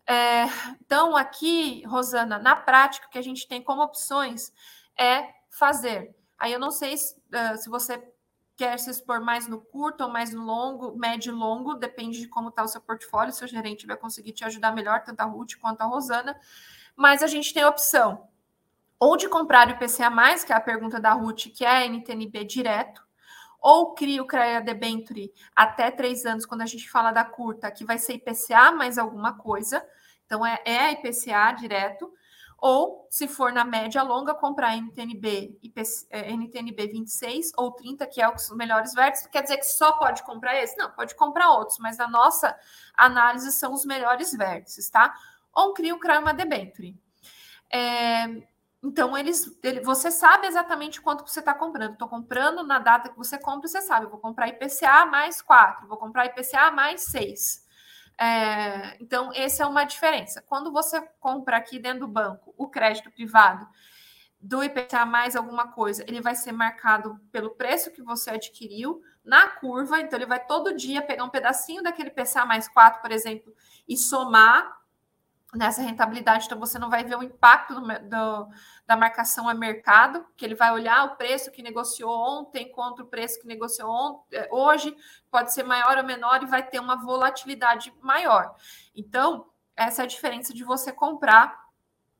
É, 0.09 0.47
então, 0.81 1.15
aqui, 1.15 1.85
Rosana, 1.85 2.39
na 2.39 2.57
prática, 2.57 3.07
o 3.07 3.11
que 3.11 3.19
a 3.19 3.23
gente 3.23 3.47
tem 3.47 3.63
como 3.63 3.83
opções 3.83 4.51
é 4.99 5.29
fazer. 5.51 6.17
Aí 6.39 6.51
eu 6.51 6.59
não 6.59 6.71
sei 6.71 6.97
se, 6.97 7.15
uh, 7.15 7.57
se 7.59 7.69
você 7.69 8.03
quer 8.57 8.79
se 8.79 8.91
expor 8.91 9.21
mais 9.21 9.47
no 9.47 9.61
curto 9.61 10.05
ou 10.05 10.11
mais 10.11 10.33
no 10.33 10.43
longo, 10.43 10.97
médio 10.97 11.31
e 11.31 11.35
longo, 11.35 11.75
depende 11.75 12.21
de 12.21 12.27
como 12.27 12.49
está 12.49 12.63
o 12.63 12.69
seu 12.69 12.81
portfólio, 12.81 13.33
seu 13.33 13.47
gerente 13.47 13.87
vai 13.87 13.97
conseguir 13.97 14.33
te 14.33 14.45
ajudar 14.45 14.73
melhor, 14.73 15.05
tanto 15.05 15.21
a 15.21 15.25
Ruth 15.25 15.57
quanto 15.61 15.83
a 15.83 15.85
Rosana. 15.85 16.41
Mas 16.97 17.23
a 17.23 17.27
gente 17.27 17.53
tem 17.53 17.63
a 17.63 17.69
opção 17.69 18.29
ou 18.99 19.17
de 19.17 19.29
comprar 19.29 19.69
o 19.69 19.71
IPCA+, 19.73 20.11
que 20.45 20.53
é 20.53 20.57
a 20.57 20.61
pergunta 20.61 20.99
da 20.99 21.13
Ruth, 21.13 21.49
que 21.55 21.65
é 21.65 21.69
a 21.69 21.87
NTNB 21.87 22.45
direto, 22.45 23.07
ou 23.61 23.95
cria 23.95 24.23
o 24.23 24.27
CREA 24.27 24.61
Debenture 24.61 25.33
até 25.55 25.91
três 25.91 26.25
anos, 26.25 26.47
quando 26.47 26.63
a 26.63 26.67
gente 26.67 26.91
fala 26.91 27.13
da 27.13 27.25
curta, 27.25 27.71
que 27.71 27.85
vai 27.85 27.99
ser 27.99 28.15
IPCA 28.15 28.73
mais 28.73 28.99
alguma 28.99 29.37
coisa, 29.37 29.85
então, 30.29 30.45
é, 30.45 30.61
é 30.67 30.93
IPCA 30.93 31.53
direto, 31.53 32.13
ou, 32.59 33.07
se 33.09 33.27
for 33.27 33.51
na 33.51 33.65
média 33.65 34.03
longa, 34.03 34.35
comprar 34.35 34.77
NTNB, 34.77 35.59
IPC, 35.63 36.07
é, 36.11 36.31
NTNB 36.33 36.89
26 36.89 37.53
ou 37.57 37.73
30, 37.73 38.07
que 38.07 38.21
é 38.21 38.29
os 38.29 38.51
melhores 38.51 38.93
vértices. 38.93 39.27
Quer 39.29 39.43
dizer 39.43 39.57
que 39.57 39.65
só 39.65 39.93
pode 39.93 40.23
comprar 40.23 40.55
esse? 40.63 40.77
Não, 40.77 40.91
pode 40.91 41.15
comprar 41.15 41.51
outros, 41.53 41.79
mas 41.79 41.97
na 41.97 42.09
nossa 42.09 42.55
análise 42.95 43.53
são 43.53 43.73
os 43.73 43.87
melhores 43.87 44.35
vértices, 44.35 44.91
tá? 44.91 45.15
Ou 45.55 45.73
cria 45.73 45.95
o 45.95 45.99
CRAMA 45.99 46.35
Debenture. 46.35 46.95
É, 47.73 48.27
então, 48.83 49.17
eles, 49.17 49.59
ele, 49.63 49.81
você 49.81 50.11
sabe 50.11 50.47
exatamente 50.47 51.01
quanto 51.01 51.27
você 51.27 51.41
está 51.41 51.55
comprando. 51.55 51.93
Estou 51.93 52.09
comprando 52.09 52.63
na 52.65 52.79
data 52.79 53.09
que 53.09 53.17
você 53.17 53.39
compra, 53.39 53.67
você 53.67 53.81
sabe. 53.81 54.07
Vou 54.07 54.19
comprar 54.19 54.49
IPCA 54.49 55.07
mais 55.07 55.41
4, 55.41 55.89
vou 55.89 55.97
comprar 55.97 56.27
IPCA 56.27 56.71
mais 56.71 57.05
6. 57.05 57.68
É, 58.21 58.97
então, 59.01 59.31
essa 59.33 59.63
é 59.63 59.67
uma 59.67 59.85
diferença. 59.85 60.43
Quando 60.43 60.73
você 60.73 61.01
compra 61.21 61.57
aqui 61.57 61.79
dentro 61.79 62.01
do 62.01 62.09
banco 62.09 62.53
o 62.57 62.69
crédito 62.69 63.11
privado 63.11 63.67
do 64.41 64.63
IPCA 64.63 65.05
mais 65.05 65.37
alguma 65.37 65.69
coisa, 65.69 66.05
ele 66.07 66.21
vai 66.21 66.35
ser 66.35 66.53
marcado 66.53 67.19
pelo 67.31 67.51
preço 67.51 67.93
que 67.93 68.03
você 68.03 68.31
adquiriu 68.31 69.01
na 69.25 69.49
curva, 69.49 70.01
então 70.01 70.19
ele 70.19 70.27
vai 70.27 70.45
todo 70.45 70.77
dia 70.77 71.03
pegar 71.03 71.25
um 71.25 71.29
pedacinho 71.29 71.83
daquele 71.83 72.09
IPCA 72.09 72.47
mais 72.47 72.69
4, 72.69 73.01
por 73.01 73.11
exemplo, 73.13 73.55
e 73.87 73.97
somar 73.97 74.78
nessa 75.55 75.81
rentabilidade, 75.81 76.45
então 76.45 76.59
você 76.59 76.79
não 76.79 76.91
vai 76.91 77.05
ver 77.05 77.17
o 77.17 77.23
impacto 77.23 77.75
do, 77.75 77.81
do, 77.81 78.49
da 78.87 78.97
marcação 78.97 79.49
a 79.49 79.55
mercado, 79.55 80.27
que 80.37 80.45
ele 80.45 80.55
vai 80.55 80.71
olhar 80.73 81.05
o 81.05 81.17
preço 81.17 81.51
que 81.51 81.63
negociou 81.63 82.11
ontem 82.11 82.71
contra 82.71 83.03
o 83.03 83.07
preço 83.07 83.41
que 83.41 83.47
negociou 83.47 83.91
ontem, 83.91 84.37
é, 84.37 84.49
hoje, 84.53 84.95
pode 85.31 85.53
ser 85.53 85.63
maior 85.63 85.97
ou 85.97 86.05
menor 86.05 86.43
e 86.43 86.47
vai 86.47 86.63
ter 86.63 86.79
uma 86.79 86.97
volatilidade 86.97 87.93
maior. 88.03 88.55
Então, 88.95 89.47
essa 89.75 90.03
é 90.03 90.05
a 90.05 90.09
diferença 90.09 90.53
de 90.53 90.65
você 90.65 90.93
comprar 90.93 91.69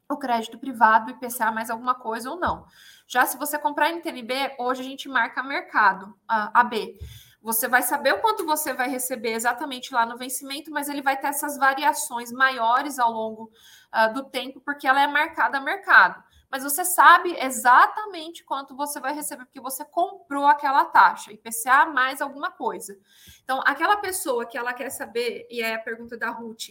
o 0.09 0.17
crédito 0.17 0.59
privado, 0.59 1.11
IPCA 1.11 1.53
mais 1.53 1.69
alguma 1.69 1.95
coisa 1.95 2.31
ou 2.31 2.39
não. 2.39 2.65
Já 3.07 3.27
se 3.27 3.37
você 3.37 3.59
comprar 3.59 3.91
NTNB, 3.91 4.57
hoje 4.59 4.81
a 4.81 4.85
gente 4.85 5.09
marca 5.09 5.43
mercado, 5.43 6.19
a, 6.27 6.61
a 6.61 6.65
B. 6.65 6.99
Você 7.41 7.69
vai 7.69 7.83
saber 7.83 8.15
o 8.15 8.21
quanto 8.21 8.45
você 8.45 8.73
vai 8.73 8.89
receber 8.89 9.33
exatamente 9.33 9.95
lá 9.95 10.05
no 10.05 10.19
vencimento, 10.19 10.71
mas 10.71 10.89
ele 10.89 11.03
vai 11.03 11.17
ter 11.17 11.29
essas 11.29 11.57
variações 11.57 12.33
maiores 12.33 12.99
ao 12.99 13.13
longo 13.13 13.53
uh, 13.95 14.13
do 14.13 14.25
tempo, 14.25 14.61
porque 14.61 14.87
ela 14.87 15.01
é 15.01 15.07
marcada 15.07 15.59
a 15.59 15.61
mercado. 15.61 16.23
Mas 16.51 16.65
você 16.65 16.85
sabe 16.85 17.37
exatamente 17.39 18.43
quanto 18.43 18.75
você 18.75 18.99
vai 18.99 19.15
receber, 19.15 19.45
porque 19.45 19.61
você 19.61 19.85
comprou 19.85 20.47
aquela 20.47 20.85
taxa, 20.87 21.33
IPCA 21.33 21.87
mais 21.87 22.21
alguma 22.21 22.51
coisa. 22.51 22.99
Então, 23.45 23.63
aquela 23.67 23.99
pessoa 23.99 24.47
que 24.47 24.57
ela 24.57 24.73
quer 24.73 24.91
saber, 24.91 25.47
e 25.51 25.63
é 25.63 25.75
a 25.75 25.79
pergunta 25.79 26.17
da 26.17 26.31
Ruth, 26.31 26.71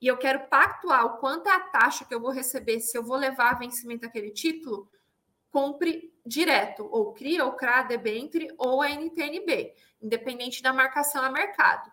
e 0.00 0.06
eu 0.06 0.18
quero 0.18 0.48
pactuar 0.48 1.06
o 1.06 1.18
quanto 1.18 1.48
é 1.48 1.52
a 1.52 1.60
taxa 1.60 2.04
que 2.04 2.14
eu 2.14 2.20
vou 2.20 2.30
receber 2.30 2.80
se 2.80 2.98
eu 2.98 3.04
vou 3.04 3.16
levar 3.16 3.52
a 3.52 3.58
vencimento 3.58 4.04
aquele 4.04 4.30
título, 4.30 4.90
compre 5.50 6.13
direto, 6.24 6.88
ou 6.90 7.12
CRI, 7.12 7.40
ou 7.40 7.52
CRA, 7.52 7.82
debenture, 7.82 8.48
ou 8.56 8.80
a 8.80 8.90
NTNB, 8.90 9.74
independente 10.00 10.62
da 10.62 10.72
marcação 10.72 11.22
a 11.22 11.30
mercado. 11.30 11.90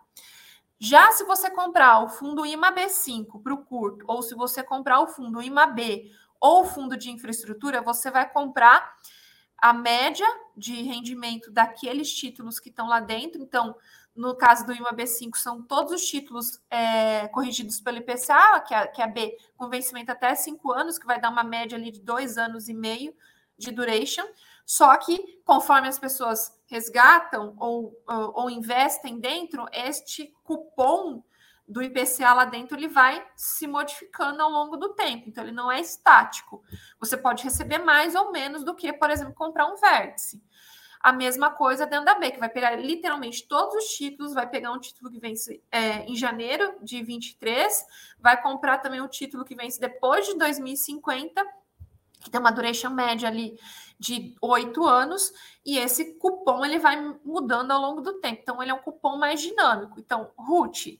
Já 0.79 1.11
se 1.11 1.23
você 1.25 1.49
comprar 1.49 2.03
o 2.03 2.09
fundo 2.09 2.41
IMAB5 2.41 3.43
para 3.43 3.53
o 3.53 3.63
curto, 3.63 4.03
ou 4.07 4.21
se 4.23 4.33
você 4.33 4.63
comprar 4.63 4.99
o 4.99 5.07
fundo 5.07 5.41
IMAB 5.41 6.11
ou 6.39 6.65
fundo 6.65 6.97
de 6.97 7.11
infraestrutura, 7.11 7.81
você 7.81 8.09
vai 8.09 8.27
comprar 8.27 8.95
a 9.59 9.73
média 9.73 10.25
de 10.57 10.81
rendimento 10.81 11.51
daqueles 11.51 12.11
títulos 12.11 12.59
que 12.59 12.69
estão 12.69 12.87
lá 12.87 12.99
dentro. 12.99 13.39
Então, 13.39 13.75
no 14.15 14.35
caso 14.35 14.65
do 14.65 14.73
IMAB5, 14.73 15.35
são 15.35 15.61
todos 15.61 15.93
os 15.93 16.01
títulos 16.01 16.59
é, 16.67 17.27
corrigidos 17.27 17.79
pelo 17.79 17.97
IPCA, 17.97 18.59
que 18.61 18.73
é, 18.73 18.87
que 18.87 19.01
é 19.01 19.05
a 19.05 19.07
B, 19.07 19.37
com 19.55 19.69
vencimento 19.69 20.11
até 20.11 20.33
cinco 20.33 20.71
anos, 20.71 20.97
que 20.97 21.05
vai 21.05 21.21
dar 21.21 21.29
uma 21.29 21.43
média 21.43 21.77
ali 21.77 21.91
de 21.91 22.01
dois 22.01 22.39
anos 22.39 22.67
e 22.67 22.73
meio 22.73 23.13
de 23.61 23.71
duration, 23.71 24.25
só 24.65 24.95
que 24.97 25.41
conforme 25.45 25.87
as 25.87 25.99
pessoas 25.99 26.59
resgatam 26.67 27.55
ou, 27.59 27.93
ou, 28.07 28.49
investem 28.49 29.19
dentro, 29.19 29.65
este 29.71 30.33
cupom 30.43 31.23
do 31.67 31.81
IPCA 31.81 32.33
lá 32.33 32.45
dentro 32.45 32.77
ele 32.77 32.87
vai 32.87 33.25
se 33.35 33.67
modificando 33.67 34.41
ao 34.41 34.49
longo 34.49 34.75
do 34.77 34.89
tempo, 34.93 35.29
então 35.29 35.43
ele 35.43 35.53
não 35.53 35.71
é 35.71 35.79
estático. 35.79 36.63
Você 36.99 37.15
pode 37.15 37.43
receber 37.43 37.79
mais 37.79 38.15
ou 38.15 38.31
menos 38.31 38.63
do 38.63 38.75
que, 38.75 38.91
por 38.91 39.09
exemplo, 39.09 39.33
comprar 39.33 39.67
um 39.67 39.75
vértice. 39.75 40.41
A 40.99 41.11
mesma 41.11 41.49
coisa 41.49 41.87
dentro 41.87 42.05
da 42.05 42.15
B, 42.15 42.31
que 42.31 42.39
vai 42.39 42.49
pegar 42.49 42.75
literalmente 42.75 43.47
todos 43.47 43.73
os 43.75 43.85
títulos, 43.85 44.33
vai 44.33 44.47
pegar 44.47 44.71
um 44.71 44.79
título 44.79 45.09
que 45.09 45.19
vence 45.19 45.61
é, 45.71 46.05
em 46.05 46.15
janeiro 46.15 46.75
de 46.81 47.01
23, 47.01 47.85
vai 48.19 48.39
comprar 48.39 48.77
também 48.77 49.01
o 49.01 49.07
título 49.07 49.43
que 49.43 49.55
vence 49.55 49.79
depois 49.79 50.27
de 50.27 50.37
2050 50.37 51.43
que 52.21 52.29
tem 52.29 52.39
uma 52.39 52.51
duration 52.51 52.89
média 52.91 53.27
ali 53.27 53.59
de 53.99 54.35
oito 54.41 54.85
anos, 54.85 55.33
e 55.65 55.77
esse 55.77 56.15
cupom 56.15 56.65
ele 56.65 56.79
vai 56.79 56.95
mudando 57.23 57.71
ao 57.71 57.81
longo 57.81 58.01
do 58.01 58.19
tempo. 58.19 58.39
Então, 58.41 58.61
ele 58.61 58.71
é 58.71 58.73
um 58.73 58.79
cupom 58.79 59.17
mais 59.17 59.41
dinâmico. 59.41 59.99
Então, 59.99 60.31
Ruth, 60.37 60.99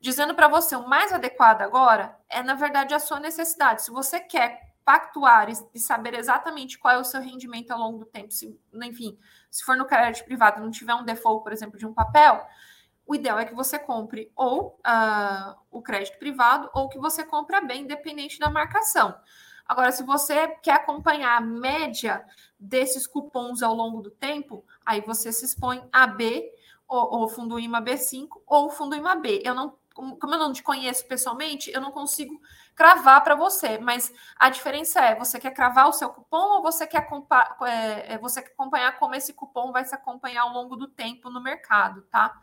dizendo 0.00 0.34
para 0.34 0.48
você 0.48 0.74
o 0.74 0.88
mais 0.88 1.12
adequado 1.12 1.62
agora 1.62 2.16
é, 2.28 2.42
na 2.42 2.54
verdade, 2.54 2.94
a 2.94 2.98
sua 2.98 3.20
necessidade. 3.20 3.82
Se 3.82 3.90
você 3.90 4.18
quer 4.18 4.70
pactuar 4.84 5.48
e 5.48 5.78
saber 5.78 6.14
exatamente 6.14 6.78
qual 6.78 6.94
é 6.94 6.98
o 6.98 7.04
seu 7.04 7.20
rendimento 7.20 7.70
ao 7.70 7.78
longo 7.78 7.98
do 7.98 8.06
tempo, 8.06 8.32
se, 8.32 8.58
enfim, 8.82 9.16
se 9.50 9.62
for 9.62 9.76
no 9.76 9.84
crédito 9.84 10.24
privado 10.24 10.60
não 10.60 10.70
tiver 10.70 10.94
um 10.94 11.04
default, 11.04 11.44
por 11.44 11.52
exemplo, 11.52 11.78
de 11.78 11.86
um 11.86 11.92
papel, 11.92 12.44
o 13.06 13.14
ideal 13.14 13.38
é 13.38 13.44
que 13.44 13.54
você 13.54 13.78
compre 13.78 14.32
ou 14.34 14.78
uh, 14.86 15.56
o 15.70 15.82
crédito 15.82 16.18
privado 16.18 16.70
ou 16.72 16.88
que 16.88 16.98
você 16.98 17.24
compre 17.24 17.60
bem, 17.60 17.82
independente 17.82 18.38
da 18.38 18.50
marcação. 18.50 19.14
Agora, 19.70 19.92
se 19.92 20.02
você 20.02 20.48
quer 20.64 20.72
acompanhar 20.72 21.36
a 21.36 21.40
média 21.40 22.26
desses 22.58 23.06
cupons 23.06 23.62
ao 23.62 23.72
longo 23.72 24.02
do 24.02 24.10
tempo, 24.10 24.64
aí 24.84 25.00
você 25.00 25.32
se 25.32 25.44
expõe 25.44 25.80
a 25.92 26.08
B, 26.08 26.52
ou, 26.88 27.20
ou 27.20 27.28
fundo 27.28 27.56
IMA 27.56 27.80
B5, 27.80 28.26
ou 28.48 28.68
fundo 28.68 28.96
IMA 28.96 29.14
B. 29.14 29.40
Eu 29.44 29.54
não, 29.54 29.78
como 29.94 30.34
eu 30.34 30.38
não 30.40 30.52
te 30.52 30.60
conheço 30.60 31.06
pessoalmente, 31.06 31.70
eu 31.70 31.80
não 31.80 31.92
consigo 31.92 32.42
cravar 32.74 33.22
para 33.22 33.36
você, 33.36 33.78
mas 33.78 34.12
a 34.34 34.50
diferença 34.50 35.02
é: 35.02 35.14
você 35.14 35.38
quer 35.38 35.52
cravar 35.52 35.88
o 35.88 35.92
seu 35.92 36.08
cupom 36.08 36.56
ou 36.56 36.62
você 36.62 36.84
quer, 36.84 37.06
é, 37.62 38.14
é, 38.14 38.18
você 38.18 38.42
quer 38.42 38.50
acompanhar 38.50 38.98
como 38.98 39.14
esse 39.14 39.32
cupom 39.32 39.70
vai 39.70 39.84
se 39.84 39.94
acompanhar 39.94 40.42
ao 40.42 40.52
longo 40.52 40.74
do 40.74 40.88
tempo 40.88 41.30
no 41.30 41.40
mercado, 41.40 42.02
tá? 42.10 42.36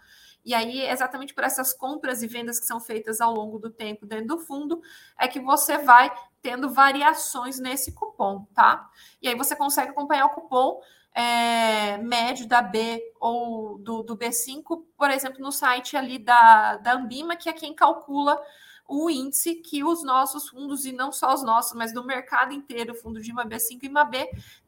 E 0.48 0.54
aí, 0.54 0.80
exatamente 0.80 1.34
por 1.34 1.44
essas 1.44 1.74
compras 1.74 2.24
e 2.24 2.28
vendas 2.28 2.58
que 2.58 2.66
são 2.66 2.80
feitas 2.80 3.20
ao 3.20 3.34
longo 3.34 3.60
do 3.60 3.70
tempo 3.70 4.06
dentro 4.06 4.28
do 4.28 4.40
fundo, 4.40 4.82
é 5.20 5.28
que 5.28 5.42
você 5.42 5.78
vai 5.78 6.10
tendo 6.42 6.70
variações 6.70 7.60
nesse 7.60 7.92
cupom, 7.92 8.48
tá? 8.56 8.90
E 9.22 9.28
aí 9.28 9.36
você 9.36 9.58
consegue 9.58 9.90
acompanhar 9.90 10.26
o 10.28 10.30
cupom 10.30 10.80
é, 11.14 11.98
médio 11.98 12.48
da 12.48 12.62
B 12.62 13.04
ou 13.20 13.78
do, 13.80 14.04
do, 14.04 14.16
B5, 14.16 14.86
por 14.98 15.12
exemplo, 15.12 15.42
no 15.42 15.52
site 15.52 15.98
ali 15.98 16.18
da, 16.18 16.78
da 16.78 16.94
Ambima, 16.94 17.36
que 17.36 17.50
é 17.50 17.54
quem 17.54 17.76
calcula 17.76 18.42
o 18.88 19.10
índice 19.10 19.56
que 19.56 19.84
os 19.84 20.02
nossos 20.02 20.48
fundos, 20.48 20.86
e 20.86 20.94
não 20.94 21.12
só 21.12 21.34
os 21.34 21.44
nossos, 21.44 21.74
mas 21.74 21.92
do 21.92 22.06
mercado 22.06 22.54
inteiro, 22.54 22.96
fundo 22.96 23.20
de 23.20 23.34
IMAB5 23.34 23.80
e 23.84 23.86
IMAB, 23.88 24.16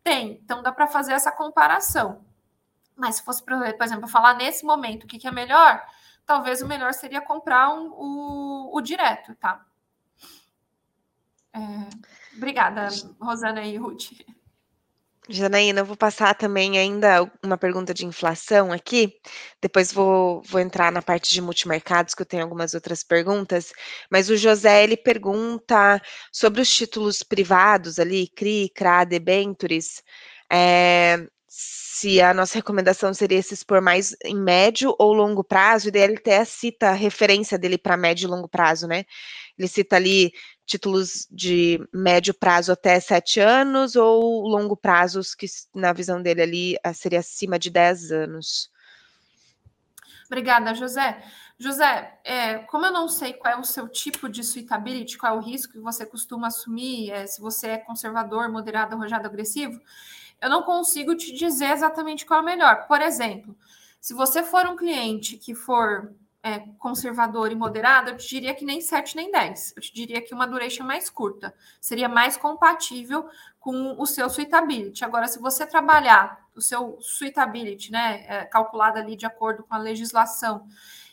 tem. 0.04 0.42
Então 0.44 0.62
dá 0.62 0.74
para 0.74 0.88
fazer 0.88 1.14
essa 1.14 1.32
comparação. 1.32 2.28
Mas 3.00 3.16
se 3.16 3.24
fosse, 3.24 3.42
por 3.44 3.54
exemplo, 3.82 4.08
falar 4.08 4.36
nesse 4.36 4.66
momento 4.66 5.06
o 5.06 5.08
que, 5.08 5.18
que 5.18 5.28
é 5.28 5.32
melhor, 5.32 5.82
talvez 6.26 6.62
o 6.62 6.68
melhor 6.68 6.94
seria 6.94 7.22
comprar 7.22 7.70
um, 7.70 7.92
o, 7.92 8.78
o 8.78 8.82
direto, 8.82 9.34
tá? 9.36 9.66
É, 11.54 12.36
obrigada, 12.36 12.90
Rosana 13.20 13.64
e 13.64 13.78
Ruth. 13.78 14.12
Janaína, 15.32 15.82
eu 15.82 15.86
vou 15.86 15.96
passar 15.96 16.34
também 16.34 16.80
ainda 16.80 17.32
uma 17.44 17.56
pergunta 17.58 17.94
de 17.94 18.04
inflação 18.04 18.72
aqui, 18.72 19.14
depois 19.62 19.94
vou, 19.94 20.42
vou 20.42 20.60
entrar 20.60 20.92
na 20.92 21.04
parte 21.04 21.32
de 21.32 21.40
multimercados, 21.40 22.16
que 22.16 22.24
eu 22.24 22.26
tenho 22.26 22.42
algumas 22.42 22.74
outras 22.74 23.04
perguntas, 23.04 23.72
mas 24.10 24.30
o 24.30 24.36
José, 24.36 24.84
ele 24.84 24.98
pergunta 24.98 26.02
sobre 26.32 26.62
os 26.62 26.70
títulos 26.76 27.22
privados 27.22 28.00
ali, 28.00 28.28
CRI, 28.28 28.72
CRA, 28.76 29.06
debentures, 29.06 30.02
é, 30.52 31.28
se 32.00 32.22
a 32.22 32.34
nossa 32.34 32.56
recomendação 32.56 33.14
seria 33.14 33.42
se 33.44 33.54
expor 33.54 33.82
mais 33.82 34.16
em 34.24 34.36
médio 34.36 34.96
ou 34.98 35.12
longo 35.12 35.44
prazo, 35.44 35.90
e 35.90 35.92
daí 35.92 36.04
ele 36.04 36.16
até 36.16 36.46
cita 36.46 36.92
a 36.92 36.94
referência 36.94 37.58
dele 37.58 37.78
para 37.78 37.98
médio 37.98 38.26
e 38.26 38.30
longo 38.30 38.48
prazo, 38.48 38.88
né? 38.88 39.04
Ele 39.58 39.68
cita 39.68 39.98
ali 39.98 40.32
títulos 40.66 41.28
de 41.30 41.78
médio 41.94 42.34
prazo 42.34 42.72
até 42.72 42.98
sete 43.02 43.42
anos 43.42 43.98
ou 43.98 44.48
longo 44.48 44.78
prazos, 44.78 45.36
que 45.36 45.46
na 45.76 45.92
visão 45.92 46.22
dele 46.22 46.42
ali 46.42 46.78
seria 46.94 47.20
acima 47.20 47.60
de 47.60 47.70
10 47.70 48.12
anos. 48.14 48.72
Obrigada, 50.28 50.74
José. 50.74 51.22
José, 51.58 52.18
é, 52.24 52.60
como 52.60 52.86
eu 52.86 52.94
não 52.94 53.10
sei 53.10 53.34
qual 53.34 53.56
é 53.56 53.58
o 53.58 53.64
seu 53.66 53.90
tipo 53.90 54.30
de 54.30 54.42
suitability, 54.42 55.18
qual 55.18 55.36
é 55.36 55.38
o 55.38 55.42
risco 55.42 55.74
que 55.74 55.80
você 55.80 56.06
costuma 56.06 56.48
assumir, 56.48 57.12
é, 57.12 57.28
se 57.28 57.42
você 57.42 57.70
é 57.70 57.78
conservador, 57.78 58.50
moderado, 58.50 58.96
arrojado, 58.96 59.28
agressivo, 59.28 59.78
eu 60.42 60.50
não 60.50 60.64
consigo 60.64 61.16
te 61.16 61.34
dizer 61.34 61.72
exatamente 61.72 62.26
qual 62.26 62.40
é 62.40 62.44
o 62.44 62.46
melhor. 62.46 62.88
Por 62.88 63.02
exemplo, 63.02 63.56
se 64.00 64.14
você 64.14 64.44
for 64.44 64.66
um 64.68 64.76
cliente 64.76 65.38
que 65.38 65.54
for 65.54 66.14
é, 66.42 66.60
conservador 66.78 67.52
e 67.52 67.56
moderado, 67.56 68.12
eu 68.12 68.18
te 68.18 68.28
diria 68.28 68.56
que 68.56 68.64
nem 68.64 68.80
7 68.80 69.16
nem 69.16 69.32
10. 69.32 69.74
Eu 69.76 69.82
te 69.82 69.94
diria 69.94 70.22
que 70.22 70.34
uma 70.34 70.48
duration 70.48 70.86
mais 70.86 71.10
curta. 71.10 71.54
Seria 71.82 72.08
mais 72.08 72.38
compatível 72.38 73.30
com 73.60 73.96
o 74.00 74.06
seu 74.06 74.30
suitability. 74.30 75.04
Agora, 75.04 75.28
se 75.28 75.40
você 75.40 75.66
trabalhar 75.66 76.48
o 76.56 76.62
seu 76.62 76.98
suitability, 77.02 77.92
né, 77.92 78.26
é, 78.28 78.46
calculado 78.46 78.98
ali 78.98 79.16
de 79.16 79.26
acordo 79.26 79.64
com 79.64 79.76
a 79.76 79.78
legislação, 79.78 80.66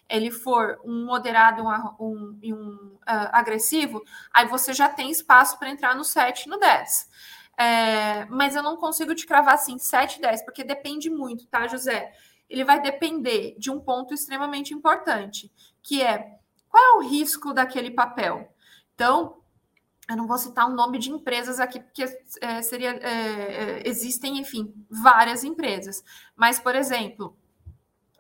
ele 0.09 0.31
for 0.31 0.81
um 0.85 1.05
moderado 1.05 1.65
um, 1.65 1.71
um, 1.99 2.39
um 2.45 2.97
uh, 3.03 3.29
agressivo, 3.33 4.05
aí 4.33 4.47
você 4.47 4.73
já 4.73 4.89
tem 4.89 5.11
espaço 5.11 5.59
para 5.59 5.69
entrar 5.69 5.97
no 5.97 6.05
7 6.05 6.45
e 6.45 6.49
no 6.49 6.59
10. 6.59 7.09
É, 7.59 8.27
mas 8.27 8.55
eu 8.55 8.63
não 8.63 8.77
consigo 8.77 9.15
te 9.15 9.27
cravar 9.27 9.55
assim 9.55 9.79
7, 9.79 10.21
10, 10.21 10.45
porque 10.45 10.63
depende 10.63 11.09
muito, 11.09 11.47
tá, 11.47 11.67
José? 11.67 12.13
Ele 12.49 12.65
vai 12.65 12.81
depender 12.81 13.57
de 13.59 13.71
um 13.71 13.81
ponto 13.81 14.13
extremamente 14.13 14.75
importante, 14.75 15.51
que 15.83 16.03
é 16.03 16.39
qual 16.69 16.85
é 16.85 16.97
o 16.99 17.09
risco 17.09 17.55
daquele 17.55 17.91
papel. 17.91 18.53
Então, 18.95 19.39
eu 20.09 20.17
não 20.17 20.27
vou 20.27 20.39
citar 20.39 20.69
um 20.69 20.75
nome 20.75 20.99
de 20.99 21.11
empresas 21.11 21.59
aqui, 21.59 21.81
porque 21.81 22.05
é, 22.41 22.63
seria, 22.63 22.91
é, 22.91 23.81
é 23.81 23.89
existem, 23.89 24.39
enfim, 24.39 24.73
várias 24.89 25.43
empresas. 25.43 26.05
Mas, 26.37 26.61
por 26.61 26.77
exemplo, 26.77 27.37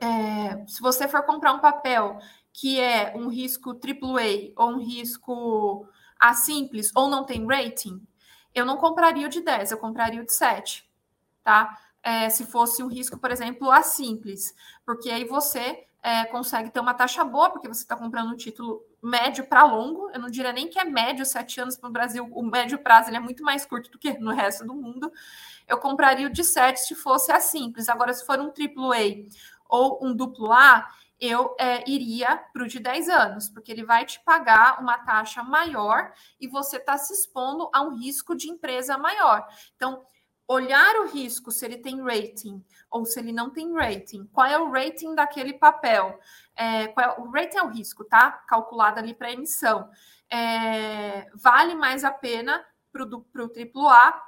é, 0.00 0.66
se 0.66 0.80
você 0.80 1.06
for 1.06 1.22
comprar 1.24 1.52
um 1.52 1.60
papel 1.60 2.18
que 2.52 2.80
é 2.80 3.12
um 3.14 3.28
risco 3.28 3.70
AAA 3.70 4.52
ou 4.56 4.70
um 4.72 4.78
risco 4.78 5.86
A 6.18 6.32
simples 6.34 6.90
ou 6.94 7.08
não 7.08 7.24
tem 7.24 7.46
rating, 7.46 8.00
eu 8.56 8.64
não 8.64 8.78
compraria 8.78 9.26
o 9.26 9.30
de 9.30 9.42
10, 9.42 9.70
eu 9.70 9.78
compraria 9.78 10.20
o 10.20 10.24
de 10.24 10.32
7, 10.32 10.88
tá? 11.44 11.78
É, 12.02 12.30
se 12.30 12.46
fosse 12.46 12.82
um 12.82 12.86
risco, 12.86 13.18
por 13.18 13.30
exemplo, 13.30 13.70
a 13.70 13.82
simples, 13.82 14.54
porque 14.84 15.10
aí 15.10 15.24
você 15.24 15.86
é, 16.02 16.24
consegue 16.24 16.70
ter 16.70 16.80
uma 16.80 16.94
taxa 16.94 17.22
boa, 17.22 17.50
porque 17.50 17.68
você 17.68 17.82
está 17.82 17.96
comprando 17.96 18.32
um 18.32 18.36
título 18.36 18.82
médio 19.02 19.44
para 19.46 19.64
longo. 19.64 20.08
Eu 20.10 20.20
não 20.20 20.30
diria 20.30 20.52
nem 20.52 20.68
que 20.68 20.78
é 20.78 20.84
médio, 20.84 21.26
sete 21.26 21.60
anos 21.60 21.76
para 21.76 21.88
o 21.88 21.92
Brasil, 21.92 22.28
o 22.32 22.42
médio 22.42 22.78
prazo 22.78 23.10
ele 23.10 23.16
é 23.16 23.20
muito 23.20 23.42
mais 23.42 23.66
curto 23.66 23.90
do 23.90 23.98
que 23.98 24.16
no 24.18 24.32
resto 24.32 24.64
do 24.64 24.74
mundo. 24.74 25.12
Eu 25.66 25.78
compraria 25.78 26.28
o 26.28 26.30
de 26.30 26.44
7 26.44 26.78
se 26.78 26.94
fosse 26.94 27.32
a 27.32 27.40
simples. 27.40 27.88
Agora, 27.88 28.14
se 28.14 28.24
for 28.24 28.38
um 28.38 28.52
AAA 28.52 29.26
ou 29.68 29.98
um 30.00 30.14
duplo 30.14 30.52
A, 30.52 30.88
eu 31.20 31.54
é, 31.58 31.88
iria 31.88 32.36
para 32.52 32.62
o 32.62 32.68
de 32.68 32.78
10 32.78 33.08
anos, 33.08 33.48
porque 33.48 33.72
ele 33.72 33.84
vai 33.84 34.04
te 34.04 34.20
pagar 34.20 34.80
uma 34.80 34.98
taxa 34.98 35.42
maior 35.42 36.12
e 36.40 36.46
você 36.46 36.76
está 36.76 36.98
se 36.98 37.12
expondo 37.12 37.70
a 37.72 37.82
um 37.82 37.96
risco 37.96 38.34
de 38.34 38.50
empresa 38.50 38.98
maior. 38.98 39.46
Então, 39.76 40.04
olhar 40.48 40.96
o 40.96 41.06
risco, 41.06 41.50
se 41.50 41.64
ele 41.64 41.78
tem 41.78 42.02
rating 42.02 42.64
ou 42.90 43.04
se 43.04 43.18
ele 43.18 43.32
não 43.32 43.50
tem 43.50 43.74
rating, 43.74 44.26
qual 44.32 44.46
é 44.46 44.58
o 44.58 44.70
rating 44.70 45.14
daquele 45.14 45.54
papel? 45.54 46.18
É, 46.54 46.84
é, 46.84 47.14
o 47.18 47.30
rating 47.30 47.56
é 47.56 47.62
o 47.62 47.68
risco, 47.68 48.04
tá? 48.04 48.30
Calculado 48.30 49.00
ali 49.00 49.14
para 49.14 49.32
emissão. 49.32 49.90
É, 50.30 51.30
vale 51.34 51.74
mais 51.74 52.04
a 52.04 52.10
pena 52.10 52.64
para 52.92 53.04
o 53.04 53.88
AAA 53.88 54.22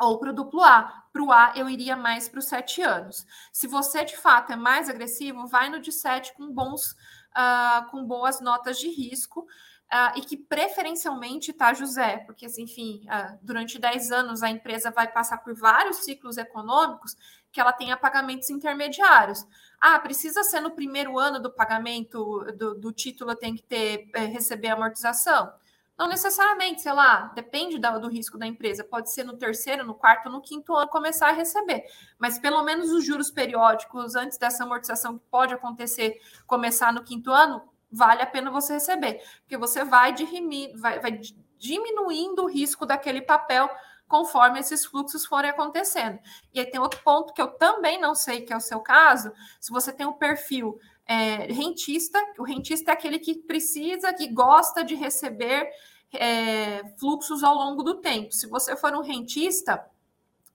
ou 0.00 0.18
para 0.18 0.30
o 0.30 0.34
duplo 0.34 0.62
A. 0.62 1.04
Para 1.12 1.22
o 1.22 1.32
A, 1.32 1.52
eu 1.56 1.68
iria 1.68 1.96
mais 1.96 2.28
para 2.28 2.38
os 2.38 2.46
sete 2.46 2.82
anos. 2.82 3.26
Se 3.52 3.66
você, 3.66 4.04
de 4.04 4.16
fato, 4.16 4.52
é 4.52 4.56
mais 4.56 4.88
agressivo, 4.88 5.46
vai 5.46 5.68
no 5.68 5.80
de 5.80 5.92
sete 5.92 6.34
com 6.34 6.52
bons, 6.52 6.92
uh, 7.36 7.88
com 7.90 8.04
boas 8.04 8.40
notas 8.40 8.78
de 8.78 8.88
risco. 8.88 9.46
Uh, 9.92 10.18
e 10.18 10.22
que 10.22 10.36
preferencialmente, 10.36 11.52
tá, 11.52 11.72
José? 11.72 12.18
Porque, 12.26 12.46
assim, 12.46 12.62
enfim, 12.62 13.06
uh, 13.06 13.38
durante 13.42 13.78
10 13.78 14.10
anos 14.10 14.42
a 14.42 14.50
empresa 14.50 14.90
vai 14.90 15.06
passar 15.06 15.38
por 15.38 15.54
vários 15.54 15.98
ciclos 15.98 16.36
econômicos 16.36 17.16
que 17.52 17.60
ela 17.60 17.72
tenha 17.72 17.96
pagamentos 17.96 18.50
intermediários. 18.50 19.46
Ah, 19.80 19.98
precisa 20.00 20.42
ser 20.42 20.60
no 20.60 20.72
primeiro 20.72 21.16
ano 21.16 21.38
do 21.38 21.52
pagamento 21.52 22.44
do, 22.56 22.74
do 22.74 22.92
título, 22.92 23.36
tem 23.36 23.54
que 23.54 23.62
ter 23.62 24.10
é, 24.14 24.24
receber 24.24 24.68
amortização? 24.68 25.52
Não 25.96 26.08
necessariamente, 26.08 26.82
sei 26.82 26.92
lá, 26.92 27.32
depende 27.34 27.78
do 27.78 28.08
risco 28.08 28.36
da 28.36 28.46
empresa. 28.46 28.82
Pode 28.82 29.12
ser 29.12 29.22
no 29.22 29.36
terceiro, 29.36 29.84
no 29.84 29.94
quarto, 29.94 30.28
no 30.28 30.42
quinto 30.42 30.74
ano 30.74 30.88
começar 30.88 31.28
a 31.28 31.32
receber. 31.32 31.84
Mas 32.18 32.38
pelo 32.38 32.62
menos 32.64 32.90
os 32.90 33.04
juros 33.04 33.30
periódicos 33.30 34.16
antes 34.16 34.36
dessa 34.36 34.64
amortização 34.64 35.18
que 35.18 35.24
pode 35.30 35.54
acontecer, 35.54 36.20
começar 36.46 36.92
no 36.92 37.04
quinto 37.04 37.30
ano, 37.30 37.62
vale 37.90 38.22
a 38.22 38.26
pena 38.26 38.50
você 38.50 38.74
receber. 38.74 39.22
Porque 39.42 39.56
você 39.56 39.84
vai, 39.84 40.12
dirimir, 40.12 40.76
vai, 40.76 40.98
vai 40.98 41.20
diminuindo 41.58 42.42
o 42.42 42.48
risco 42.48 42.84
daquele 42.84 43.22
papel 43.22 43.70
conforme 44.08 44.60
esses 44.60 44.84
fluxos 44.84 45.24
forem 45.24 45.50
acontecendo. 45.50 46.18
E 46.52 46.60
aí 46.60 46.66
tem 46.66 46.80
outro 46.80 47.00
ponto 47.02 47.32
que 47.32 47.40
eu 47.40 47.48
também 47.48 48.00
não 48.00 48.14
sei 48.14 48.42
que 48.42 48.52
é 48.52 48.56
o 48.56 48.60
seu 48.60 48.80
caso, 48.80 49.32
se 49.60 49.72
você 49.72 49.92
tem 49.92 50.06
um 50.06 50.12
perfil 50.12 50.78
é, 51.06 51.52
rentista, 51.52 52.18
o 52.38 52.44
rentista 52.44 52.90
é 52.90 52.94
aquele 52.94 53.18
que 53.18 53.34
precisa, 53.34 54.12
que 54.12 54.28
gosta 54.28 54.82
de 54.82 54.94
receber 54.94 55.68
é, 56.12 56.84
fluxos 56.98 57.42
ao 57.42 57.54
longo 57.54 57.82
do 57.82 57.96
tempo. 57.96 58.32
Se 58.32 58.46
você 58.46 58.76
for 58.76 58.94
um 58.94 59.02
rentista, 59.02 59.84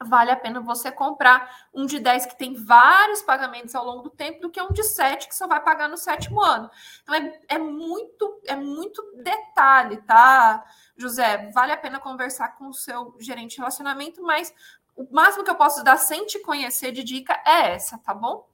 vale 0.03 0.31
a 0.31 0.35
pena 0.35 0.61
você 0.61 0.91
comprar 0.91 1.67
um 1.73 1.85
de 1.85 1.99
10 1.99 2.27
que 2.27 2.37
tem 2.37 2.53
vários 2.53 3.21
pagamentos 3.21 3.75
ao 3.75 3.85
longo 3.85 4.03
do 4.03 4.09
tempo 4.09 4.41
do 4.41 4.49
que 4.49 4.61
um 4.61 4.71
de 4.71 4.83
7 4.83 5.27
que 5.27 5.35
só 5.35 5.45
vai 5.45 5.61
pagar 5.61 5.89
no 5.89 5.97
sétimo 5.97 6.41
ano. 6.41 6.69
Então 7.03 7.15
é, 7.15 7.41
é 7.49 7.57
muito 7.57 8.39
é 8.45 8.55
muito 8.55 9.03
detalhe, 9.21 9.97
tá, 9.97 10.65
José? 10.97 11.51
Vale 11.51 11.73
a 11.73 11.77
pena 11.77 11.99
conversar 11.99 12.57
com 12.57 12.69
o 12.69 12.73
seu 12.73 13.15
gerente 13.19 13.51
de 13.51 13.57
relacionamento, 13.57 14.23
mas 14.23 14.53
o 14.95 15.07
máximo 15.11 15.43
que 15.43 15.51
eu 15.51 15.55
posso 15.55 15.83
dar 15.83 15.97
sem 15.97 16.25
te 16.25 16.39
conhecer 16.39 16.91
de 16.91 17.03
dica 17.03 17.33
é 17.45 17.73
essa, 17.73 17.97
tá 17.97 18.13
bom? 18.13 18.48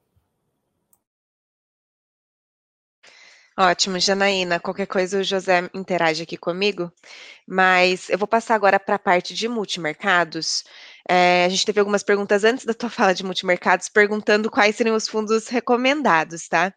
Ótimo, 3.57 3.99
Janaína. 3.99 4.59
Qualquer 4.59 4.85
coisa 4.87 5.19
o 5.19 5.23
José 5.23 5.69
interage 5.73 6.23
aqui 6.23 6.37
comigo, 6.37 6.91
mas 7.47 8.09
eu 8.09 8.17
vou 8.17 8.27
passar 8.27 8.55
agora 8.55 8.79
para 8.79 8.95
a 8.95 8.99
parte 8.99 9.33
de 9.33 9.47
multimercados. 9.47 10.63
É, 11.07 11.45
a 11.45 11.49
gente 11.49 11.65
teve 11.65 11.79
algumas 11.79 12.01
perguntas 12.01 12.43
antes 12.43 12.65
da 12.65 12.73
tua 12.73 12.89
fala 12.89 13.13
de 13.13 13.23
multimercados, 13.23 13.87
perguntando 13.89 14.49
quais 14.49 14.75
seriam 14.75 14.95
os 14.95 15.07
fundos 15.07 15.47
recomendados, 15.47 16.47
tá? 16.47 16.73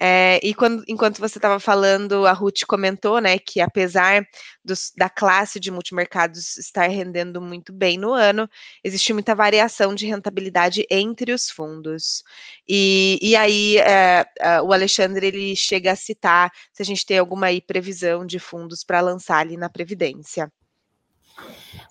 É, 0.00 0.40
e 0.42 0.54
quando, 0.54 0.82
enquanto 0.88 1.18
você 1.18 1.38
estava 1.38 1.60
falando, 1.60 2.26
a 2.26 2.32
Ruth 2.32 2.64
comentou, 2.66 3.20
né, 3.20 3.38
que 3.38 3.60
apesar 3.60 4.26
dos, 4.64 4.92
da 4.96 5.10
classe 5.10 5.60
de 5.60 5.70
multimercados 5.70 6.56
estar 6.56 6.86
rendendo 6.88 7.40
muito 7.40 7.72
bem 7.72 7.98
no 7.98 8.12
ano, 8.12 8.48
existe 8.82 9.12
muita 9.12 9.34
variação 9.34 9.94
de 9.94 10.06
rentabilidade 10.06 10.86
entre 10.90 11.32
os 11.32 11.50
fundos. 11.50 12.22
E, 12.68 13.18
e 13.20 13.36
aí 13.36 13.76
é, 13.78 14.24
o 14.62 14.72
Alexandre 14.72 15.26
ele 15.26 15.54
chega 15.54 15.92
a 15.92 15.96
citar 15.96 16.50
se 16.72 16.82
a 16.82 16.84
gente 16.84 17.04
tem 17.04 17.18
alguma 17.18 17.46
aí 17.46 17.60
previsão 17.60 18.24
de 18.26 18.38
fundos 18.38 18.82
para 18.84 19.00
lançar 19.00 19.38
ali 19.38 19.56
na 19.56 19.68
Previdência. 19.68 20.50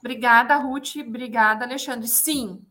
Obrigada, 0.06 0.56
Ruth. 0.58 0.98
Obrigada, 0.98 1.66
Alexandre. 1.66 2.08
Sim, 2.08 2.64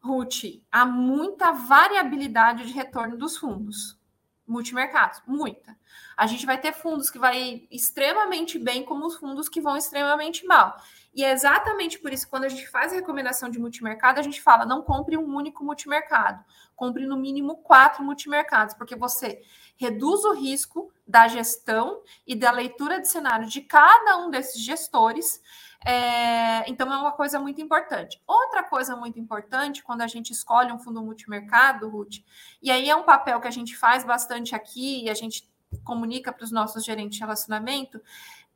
Ruth, 0.00 0.62
há 0.72 0.86
muita 0.86 1.52
variabilidade 1.52 2.64
de 2.64 2.72
retorno 2.72 3.18
dos 3.18 3.36
fundos 3.36 4.00
multimercados, 4.48 5.20
muita. 5.26 5.76
A 6.16 6.26
gente 6.26 6.46
vai 6.46 6.58
ter 6.58 6.72
fundos 6.72 7.10
que 7.10 7.18
vai 7.18 7.68
extremamente 7.70 8.58
bem, 8.58 8.82
como 8.82 9.06
os 9.06 9.16
fundos 9.16 9.46
que 9.46 9.60
vão 9.60 9.76
extremamente 9.76 10.46
mal. 10.46 10.74
E 11.14 11.22
é 11.22 11.30
exatamente 11.32 11.98
por 11.98 12.14
isso 12.14 12.24
que 12.24 12.30
quando 12.30 12.44
a 12.44 12.48
gente 12.48 12.66
faz 12.68 12.92
a 12.92 12.96
recomendação 12.96 13.50
de 13.50 13.58
multimercado, 13.58 14.18
a 14.18 14.22
gente 14.22 14.40
fala, 14.40 14.64
não 14.64 14.80
compre 14.80 15.18
um 15.18 15.36
único 15.36 15.62
multimercado, 15.62 16.42
compre 16.74 17.06
no 17.06 17.16
mínimo 17.16 17.58
quatro 17.58 18.02
multimercados, 18.02 18.74
porque 18.74 18.96
você 18.96 19.42
reduz 19.76 20.24
o 20.24 20.32
risco 20.32 20.90
da 21.06 21.28
gestão 21.28 22.02
e 22.26 22.34
da 22.34 22.50
leitura 22.50 23.00
de 23.00 23.08
cenário 23.08 23.46
de 23.46 23.60
cada 23.60 24.16
um 24.16 24.30
desses 24.30 24.62
gestores 24.62 25.42
é, 25.84 26.68
então, 26.70 26.92
é 26.92 26.96
uma 26.96 27.12
coisa 27.12 27.40
muito 27.40 27.60
importante. 27.60 28.20
Outra 28.26 28.62
coisa 28.62 28.94
muito 28.96 29.18
importante, 29.18 29.82
quando 29.82 30.02
a 30.02 30.06
gente 30.06 30.30
escolhe 30.30 30.72
um 30.72 30.78
fundo 30.78 31.02
multimercado, 31.02 31.88
Ruth, 31.88 32.16
e 32.62 32.70
aí 32.70 32.88
é 32.88 32.94
um 32.94 33.04
papel 33.04 33.40
que 33.40 33.48
a 33.48 33.52
gente 33.52 33.76
faz 33.76 34.04
bastante 34.04 34.54
aqui 34.54 35.04
e 35.04 35.10
a 35.10 35.14
gente 35.14 35.50
comunica 35.84 36.32
para 36.32 36.44
os 36.44 36.50
nossos 36.50 36.84
gerentes 36.84 37.16
de 37.16 37.20
relacionamento, 37.20 38.00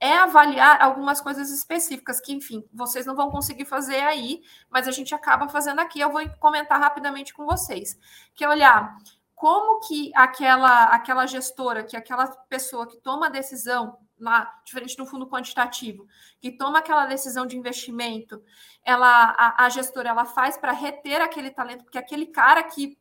é 0.00 0.18
avaliar 0.18 0.82
algumas 0.82 1.20
coisas 1.20 1.50
específicas 1.50 2.20
que, 2.20 2.32
enfim, 2.32 2.64
vocês 2.72 3.06
não 3.06 3.14
vão 3.14 3.30
conseguir 3.30 3.64
fazer 3.64 4.00
aí, 4.00 4.42
mas 4.68 4.86
a 4.88 4.90
gente 4.90 5.14
acaba 5.14 5.48
fazendo 5.48 5.80
aqui. 5.80 6.00
Eu 6.00 6.10
vou 6.10 6.28
comentar 6.40 6.80
rapidamente 6.80 7.32
com 7.32 7.46
vocês. 7.46 7.98
Que 8.34 8.44
é 8.44 8.48
olhar 8.48 8.96
como 9.34 9.80
que 9.80 10.10
aquela 10.14 10.86
aquela 10.86 11.26
gestora, 11.26 11.84
que 11.84 11.96
aquela 11.96 12.26
pessoa 12.26 12.86
que 12.86 12.96
toma 12.98 13.26
a 13.26 13.30
decisão 13.30 13.96
lá, 14.18 14.52
diferente 14.64 14.96
do 14.96 15.06
fundo 15.06 15.28
quantitativo, 15.28 16.06
que 16.40 16.52
toma 16.52 16.78
aquela 16.78 17.06
decisão 17.06 17.46
de 17.46 17.56
investimento, 17.56 18.42
ela 18.84 19.34
a, 19.36 19.64
a 19.64 19.68
gestora 19.68 20.10
ela 20.10 20.24
faz 20.24 20.56
para 20.56 20.72
reter 20.72 21.20
aquele 21.20 21.50
talento, 21.50 21.84
porque 21.84 21.98
aquele 21.98 22.26
cara 22.26 22.62
que 22.62 22.98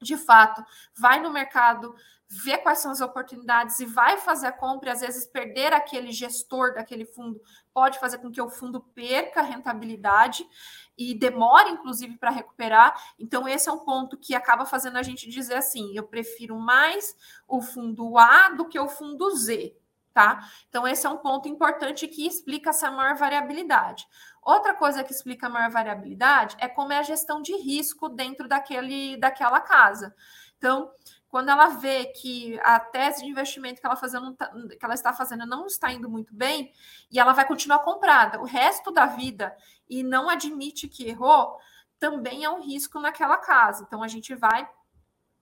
de 0.00 0.16
fato 0.16 0.64
vai 0.98 1.20
no 1.20 1.32
mercado, 1.32 1.94
vê 2.28 2.58
quais 2.58 2.78
são 2.78 2.90
as 2.90 3.00
oportunidades 3.00 3.78
e 3.78 3.86
vai 3.86 4.16
fazer 4.16 4.48
a 4.48 4.52
compra, 4.52 4.88
e 4.88 4.92
às 4.92 5.00
vezes 5.00 5.26
perder 5.26 5.72
aquele 5.72 6.10
gestor 6.10 6.74
daquele 6.74 7.04
fundo 7.04 7.40
pode 7.72 7.98
fazer 8.00 8.18
com 8.18 8.30
que 8.30 8.40
o 8.40 8.50
fundo 8.50 8.80
perca 8.80 9.42
rentabilidade 9.42 10.44
e 10.96 11.14
demore, 11.14 11.70
inclusive, 11.70 12.16
para 12.18 12.30
recuperar. 12.30 12.94
Então, 13.18 13.48
esse 13.48 13.68
é 13.68 13.72
um 13.72 13.78
ponto 13.78 14.16
que 14.16 14.34
acaba 14.34 14.64
fazendo 14.66 14.96
a 14.96 15.02
gente 15.02 15.28
dizer 15.28 15.54
assim: 15.54 15.94
eu 15.94 16.04
prefiro 16.04 16.58
mais 16.58 17.14
o 17.46 17.60
fundo 17.60 18.18
A 18.18 18.50
do 18.50 18.68
que 18.68 18.78
o 18.78 18.88
fundo 18.88 19.30
Z 19.36 19.76
tá? 20.12 20.48
Então, 20.68 20.86
esse 20.86 21.06
é 21.06 21.10
um 21.10 21.16
ponto 21.16 21.48
importante 21.48 22.06
que 22.06 22.26
explica 22.26 22.70
essa 22.70 22.90
maior 22.90 23.16
variabilidade. 23.16 24.06
Outra 24.42 24.74
coisa 24.74 25.04
que 25.04 25.12
explica 25.12 25.46
a 25.46 25.50
maior 25.50 25.70
variabilidade 25.70 26.56
é 26.58 26.68
como 26.68 26.92
é 26.92 26.98
a 26.98 27.02
gestão 27.02 27.40
de 27.40 27.56
risco 27.56 28.08
dentro 28.08 28.48
daquele, 28.48 29.16
daquela 29.16 29.60
casa. 29.60 30.14
Então, 30.58 30.90
quando 31.28 31.48
ela 31.48 31.68
vê 31.68 32.06
que 32.06 32.60
a 32.62 32.78
tese 32.78 33.22
de 33.22 33.30
investimento 33.30 33.80
que 33.80 33.86
ela, 33.86 33.96
fazendo, 33.96 34.36
que 34.36 34.84
ela 34.84 34.94
está 34.94 35.12
fazendo 35.12 35.46
não 35.46 35.66
está 35.66 35.90
indo 35.90 36.08
muito 36.08 36.34
bem, 36.34 36.72
e 37.10 37.18
ela 37.18 37.32
vai 37.32 37.46
continuar 37.46 37.78
comprada 37.78 38.40
o 38.40 38.44
resto 38.44 38.92
da 38.92 39.06
vida 39.06 39.56
e 39.88 40.02
não 40.02 40.28
admite 40.28 40.88
que 40.88 41.08
errou, 41.08 41.58
também 41.98 42.44
é 42.44 42.50
um 42.50 42.60
risco 42.60 43.00
naquela 43.00 43.38
casa. 43.38 43.84
Então, 43.86 44.02
a 44.02 44.08
gente 44.08 44.34
vai 44.34 44.68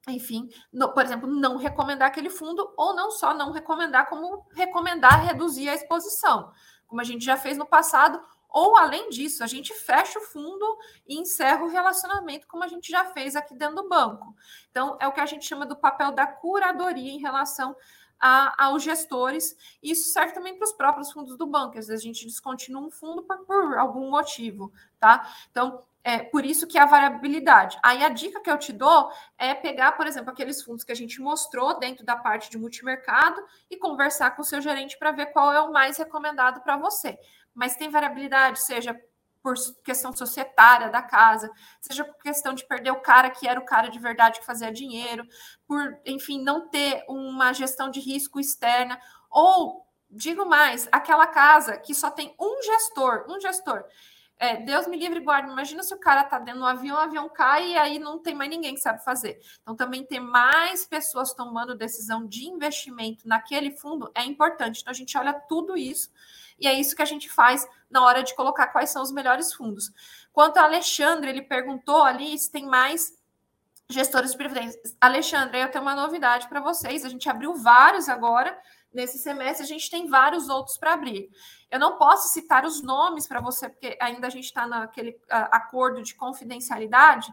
enfim, 0.08 0.48
no, 0.72 0.92
por 0.92 1.04
exemplo, 1.04 1.28
não 1.28 1.56
recomendar 1.56 2.08
aquele 2.08 2.30
fundo, 2.30 2.72
ou 2.76 2.94
não 2.94 3.10
só 3.10 3.34
não 3.34 3.52
recomendar, 3.52 4.08
como 4.08 4.46
recomendar 4.52 5.24
reduzir 5.24 5.68
a 5.68 5.74
exposição, 5.74 6.50
como 6.86 7.00
a 7.00 7.04
gente 7.04 7.24
já 7.24 7.36
fez 7.36 7.56
no 7.56 7.66
passado, 7.66 8.20
ou 8.48 8.76
além 8.76 9.10
disso, 9.10 9.44
a 9.44 9.46
gente 9.46 9.72
fecha 9.72 10.18
o 10.18 10.22
fundo 10.22 10.78
e 11.06 11.18
encerra 11.18 11.62
o 11.62 11.68
relacionamento, 11.68 12.48
como 12.48 12.64
a 12.64 12.68
gente 12.68 12.90
já 12.90 13.04
fez 13.04 13.36
aqui 13.36 13.54
dentro 13.54 13.76
do 13.76 13.88
banco. 13.88 14.34
Então, 14.70 14.96
é 15.00 15.06
o 15.06 15.12
que 15.12 15.20
a 15.20 15.26
gente 15.26 15.46
chama 15.46 15.64
do 15.64 15.76
papel 15.76 16.10
da 16.10 16.26
curadoria 16.26 17.12
em 17.12 17.20
relação 17.20 17.76
a, 18.20 18.66
aos 18.66 18.82
gestores, 18.82 19.56
isso 19.82 20.10
serve 20.10 20.34
também 20.34 20.54
para 20.54 20.64
os 20.64 20.72
próprios 20.72 21.10
fundos 21.10 21.38
do 21.38 21.46
banco. 21.46 21.78
Às 21.78 21.86
vezes 21.86 22.04
a 22.04 22.06
gente 22.06 22.26
descontinua 22.26 22.82
um 22.82 22.90
fundo 22.90 23.22
por, 23.22 23.38
por 23.46 23.78
algum 23.78 24.10
motivo, 24.10 24.70
tá? 24.98 25.26
Então, 25.50 25.82
é 26.02 26.18
por 26.18 26.44
isso 26.44 26.66
que 26.66 26.78
a 26.78 26.86
variabilidade. 26.86 27.78
Aí 27.82 28.02
a 28.02 28.08
dica 28.08 28.40
que 28.40 28.50
eu 28.50 28.58
te 28.58 28.72
dou 28.72 29.10
é 29.36 29.54
pegar, 29.54 29.92
por 29.92 30.06
exemplo, 30.06 30.30
aqueles 30.30 30.62
fundos 30.62 30.82
que 30.82 30.92
a 30.92 30.96
gente 30.96 31.20
mostrou 31.20 31.78
dentro 31.78 32.04
da 32.04 32.16
parte 32.16 32.50
de 32.50 32.58
multimercado 32.58 33.42
e 33.70 33.76
conversar 33.76 34.30
com 34.30 34.42
o 34.42 34.44
seu 34.44 34.60
gerente 34.60 34.98
para 34.98 35.12
ver 35.12 35.26
qual 35.26 35.52
é 35.52 35.60
o 35.60 35.72
mais 35.72 35.98
recomendado 35.98 36.62
para 36.62 36.76
você. 36.76 37.18
Mas 37.54 37.76
tem 37.76 37.90
variabilidade, 37.90 38.60
seja 38.62 38.98
por 39.42 39.54
questão 39.84 40.14
societária 40.14 40.90
da 40.90 41.02
casa, 41.02 41.50
seja 41.80 42.04
por 42.04 42.16
questão 42.22 42.54
de 42.54 42.66
perder 42.66 42.90
o 42.90 43.00
cara 43.00 43.30
que 43.30 43.48
era 43.48 43.58
o 43.58 43.64
cara 43.64 43.88
de 43.88 43.98
verdade 43.98 44.38
que 44.38 44.46
fazia 44.46 44.72
dinheiro, 44.72 45.26
por, 45.66 45.98
enfim, 46.04 46.42
não 46.42 46.68
ter 46.68 47.04
uma 47.08 47.52
gestão 47.52 47.90
de 47.90 48.00
risco 48.00 48.38
externa, 48.38 49.00
ou, 49.30 49.86
digo 50.10 50.44
mais, 50.44 50.88
aquela 50.92 51.26
casa 51.26 51.78
que 51.78 51.94
só 51.94 52.10
tem 52.10 52.34
um 52.38 52.62
gestor, 52.62 53.24
um 53.28 53.40
gestor. 53.40 53.84
É, 54.42 54.56
Deus 54.56 54.86
me 54.86 54.96
livre 54.96 55.20
guarde. 55.20 55.50
Imagina 55.50 55.82
se 55.82 55.92
o 55.92 55.98
cara 55.98 56.24
tá 56.24 56.38
dentro 56.38 56.60
do 56.60 56.66
avião, 56.66 56.96
o 56.96 57.00
avião 57.00 57.28
cai 57.28 57.72
e 57.72 57.76
aí 57.76 57.98
não 57.98 58.18
tem 58.18 58.34
mais 58.34 58.48
ninguém 58.48 58.74
que 58.74 58.80
sabe 58.80 59.04
fazer. 59.04 59.38
Então, 59.60 59.76
também 59.76 60.02
ter 60.02 60.18
mais 60.18 60.86
pessoas 60.86 61.34
tomando 61.34 61.74
decisão 61.74 62.26
de 62.26 62.46
investimento 62.46 63.28
naquele 63.28 63.70
fundo 63.70 64.10
é 64.14 64.24
importante. 64.24 64.80
Então, 64.80 64.90
a 64.90 64.94
gente 64.94 65.16
olha 65.18 65.34
tudo 65.34 65.76
isso 65.76 66.10
e 66.58 66.66
é 66.66 66.72
isso 66.72 66.96
que 66.96 67.02
a 67.02 67.06
gente 67.06 67.28
faz 67.28 67.68
na 67.90 68.02
hora 68.02 68.22
de 68.22 68.34
colocar 68.34 68.68
quais 68.68 68.88
são 68.88 69.02
os 69.02 69.12
melhores 69.12 69.52
fundos. 69.52 69.92
Quanto 70.32 70.56
ao 70.56 70.64
Alexandre, 70.64 71.28
ele 71.28 71.42
perguntou 71.42 72.02
ali 72.02 72.38
se 72.38 72.50
tem 72.50 72.64
mais 72.64 73.12
gestores 73.90 74.30
de 74.30 74.38
previdência. 74.38 74.80
Alexandre, 74.98 75.60
eu 75.60 75.70
tenho 75.70 75.82
uma 75.82 75.94
novidade 75.94 76.48
para 76.48 76.60
vocês. 76.60 77.04
A 77.04 77.10
gente 77.10 77.28
abriu 77.28 77.54
vários 77.56 78.08
agora 78.08 78.56
nesse 78.92 79.18
semestre, 79.18 79.64
a 79.64 79.68
gente 79.68 79.90
tem 79.90 80.06
vários 80.06 80.48
outros 80.48 80.76
para 80.76 80.94
abrir. 80.94 81.30
Eu 81.70 81.78
não 81.78 81.96
posso 81.96 82.32
citar 82.32 82.64
os 82.64 82.82
nomes 82.82 83.26
para 83.26 83.40
você, 83.40 83.68
porque 83.68 83.96
ainda 84.00 84.26
a 84.26 84.30
gente 84.30 84.44
está 84.44 84.66
naquele 84.66 85.10
uh, 85.10 85.48
acordo 85.52 86.02
de 86.02 86.14
confidencialidade, 86.14 87.32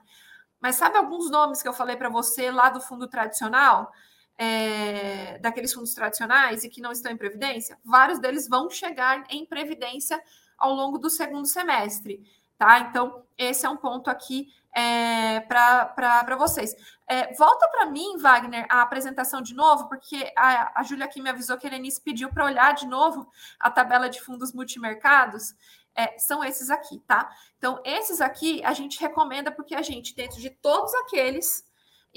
mas 0.60 0.76
sabe 0.76 0.98
alguns 0.98 1.30
nomes 1.30 1.62
que 1.62 1.68
eu 1.68 1.74
falei 1.74 1.96
para 1.96 2.10
você 2.10 2.52
lá 2.52 2.70
do 2.70 2.82
fundo 2.82 3.08
tradicional? 3.08 3.92
É, 4.40 5.40
daqueles 5.40 5.74
fundos 5.74 5.96
tradicionais 5.96 6.64
e 6.64 6.70
que 6.70 6.80
não 6.80 6.92
estão 6.92 7.12
em 7.12 7.18
previdência, 7.18 7.76
vários 7.84 8.20
deles 8.20 8.48
vão 8.48 8.70
chegar 8.70 9.24
em 9.32 9.44
previdência 9.48 10.22
ao 10.60 10.76
longo 10.76 11.00
do 11.00 11.10
segundo 11.10 11.48
semestre, 11.48 12.22
tá? 12.58 12.80
Então, 12.80 13.24
esse 13.38 13.66
é 13.66 13.70
um 13.70 13.78
ponto 13.78 14.10
aqui 14.10 14.54
é, 14.76 15.40
para 15.42 16.36
vocês. 16.38 16.76
É, 17.08 17.34
volta 17.34 17.68
para 17.70 17.88
mim, 17.88 18.18
Wagner, 18.18 18.66
a 18.70 18.82
apresentação 18.82 19.42
de 19.42 19.56
novo, 19.56 19.88
porque 19.88 20.32
a, 20.38 20.80
a 20.80 20.84
Júlia 20.84 21.06
aqui 21.06 21.22
me 21.22 21.30
avisou 21.30 21.58
que 21.58 21.66
a 21.66 21.70
Helenice 21.70 22.02
pediu 22.02 22.30
para 22.30 22.46
olhar 22.46 22.74
de 22.74 22.86
novo 22.86 23.30
a 23.60 23.72
tabela 23.72 24.10
de 24.10 24.22
fundos 24.22 24.54
multimercados. 24.54 25.56
É, 25.96 26.18
são 26.20 26.44
esses 26.44 26.70
aqui, 26.70 27.00
tá? 27.08 27.28
Então, 27.58 27.82
esses 27.84 28.22
aqui 28.22 28.64
a 28.64 28.72
gente 28.72 29.00
recomenda 29.00 29.52
porque 29.52 29.74
a 29.74 29.82
gente, 29.82 30.16
dentro 30.16 30.40
de 30.40 30.52
todos 30.52 30.94
aqueles 30.94 31.67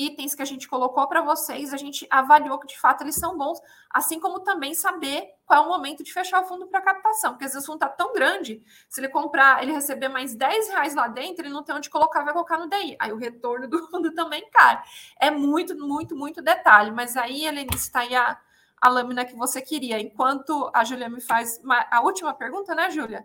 itens 0.06 0.34
que 0.34 0.42
a 0.42 0.46
gente 0.46 0.68
colocou 0.68 1.06
para 1.06 1.20
vocês, 1.22 1.74
a 1.74 1.76
gente 1.76 2.06
avaliou 2.10 2.58
que 2.58 2.66
de 2.66 2.78
fato 2.78 3.02
eles 3.02 3.14
são 3.14 3.36
bons, 3.36 3.60
assim 3.90 4.18
como 4.18 4.40
também 4.40 4.74
saber 4.74 5.28
qual 5.44 5.62
é 5.62 5.66
o 5.66 5.68
momento 5.68 6.02
de 6.02 6.12
fechar 6.12 6.42
o 6.42 6.44
fundo 6.46 6.66
para 6.68 6.80
captação, 6.80 7.32
porque 7.32 7.44
às 7.44 7.52
vezes 7.52 7.68
o 7.68 7.72
fundo 7.72 7.84
está 7.84 7.88
tão 7.88 8.12
grande, 8.12 8.62
se 8.88 9.00
ele 9.00 9.08
comprar, 9.08 9.62
ele 9.62 9.72
receber 9.72 10.08
mais 10.08 10.34
10 10.34 10.68
reais 10.68 10.94
lá 10.94 11.08
dentro, 11.08 11.44
ele 11.44 11.52
não 11.52 11.62
tem 11.62 11.74
onde 11.74 11.90
colocar, 11.90 12.22
vai 12.22 12.32
colocar 12.32 12.56
no 12.56 12.68
DI. 12.68 12.96
Aí 12.98 13.12
o 13.12 13.16
retorno 13.16 13.68
do 13.68 13.86
fundo 13.90 14.12
também 14.14 14.48
cai. 14.50 14.80
É 15.18 15.30
muito, 15.30 15.76
muito, 15.76 16.16
muito 16.16 16.40
detalhe, 16.40 16.90
mas 16.92 17.16
aí, 17.16 17.46
Helenice, 17.46 17.86
está 17.86 18.00
aí 18.00 18.14
a, 18.14 18.38
a 18.80 18.88
lâmina 18.88 19.24
que 19.24 19.34
você 19.34 19.60
queria. 19.60 20.00
Enquanto 20.00 20.70
a 20.72 20.84
Júlia 20.84 21.08
me 21.08 21.20
faz 21.20 21.60
uma, 21.62 21.86
a 21.90 22.00
última 22.00 22.32
pergunta, 22.32 22.74
né, 22.74 22.90
Júlia? 22.90 23.24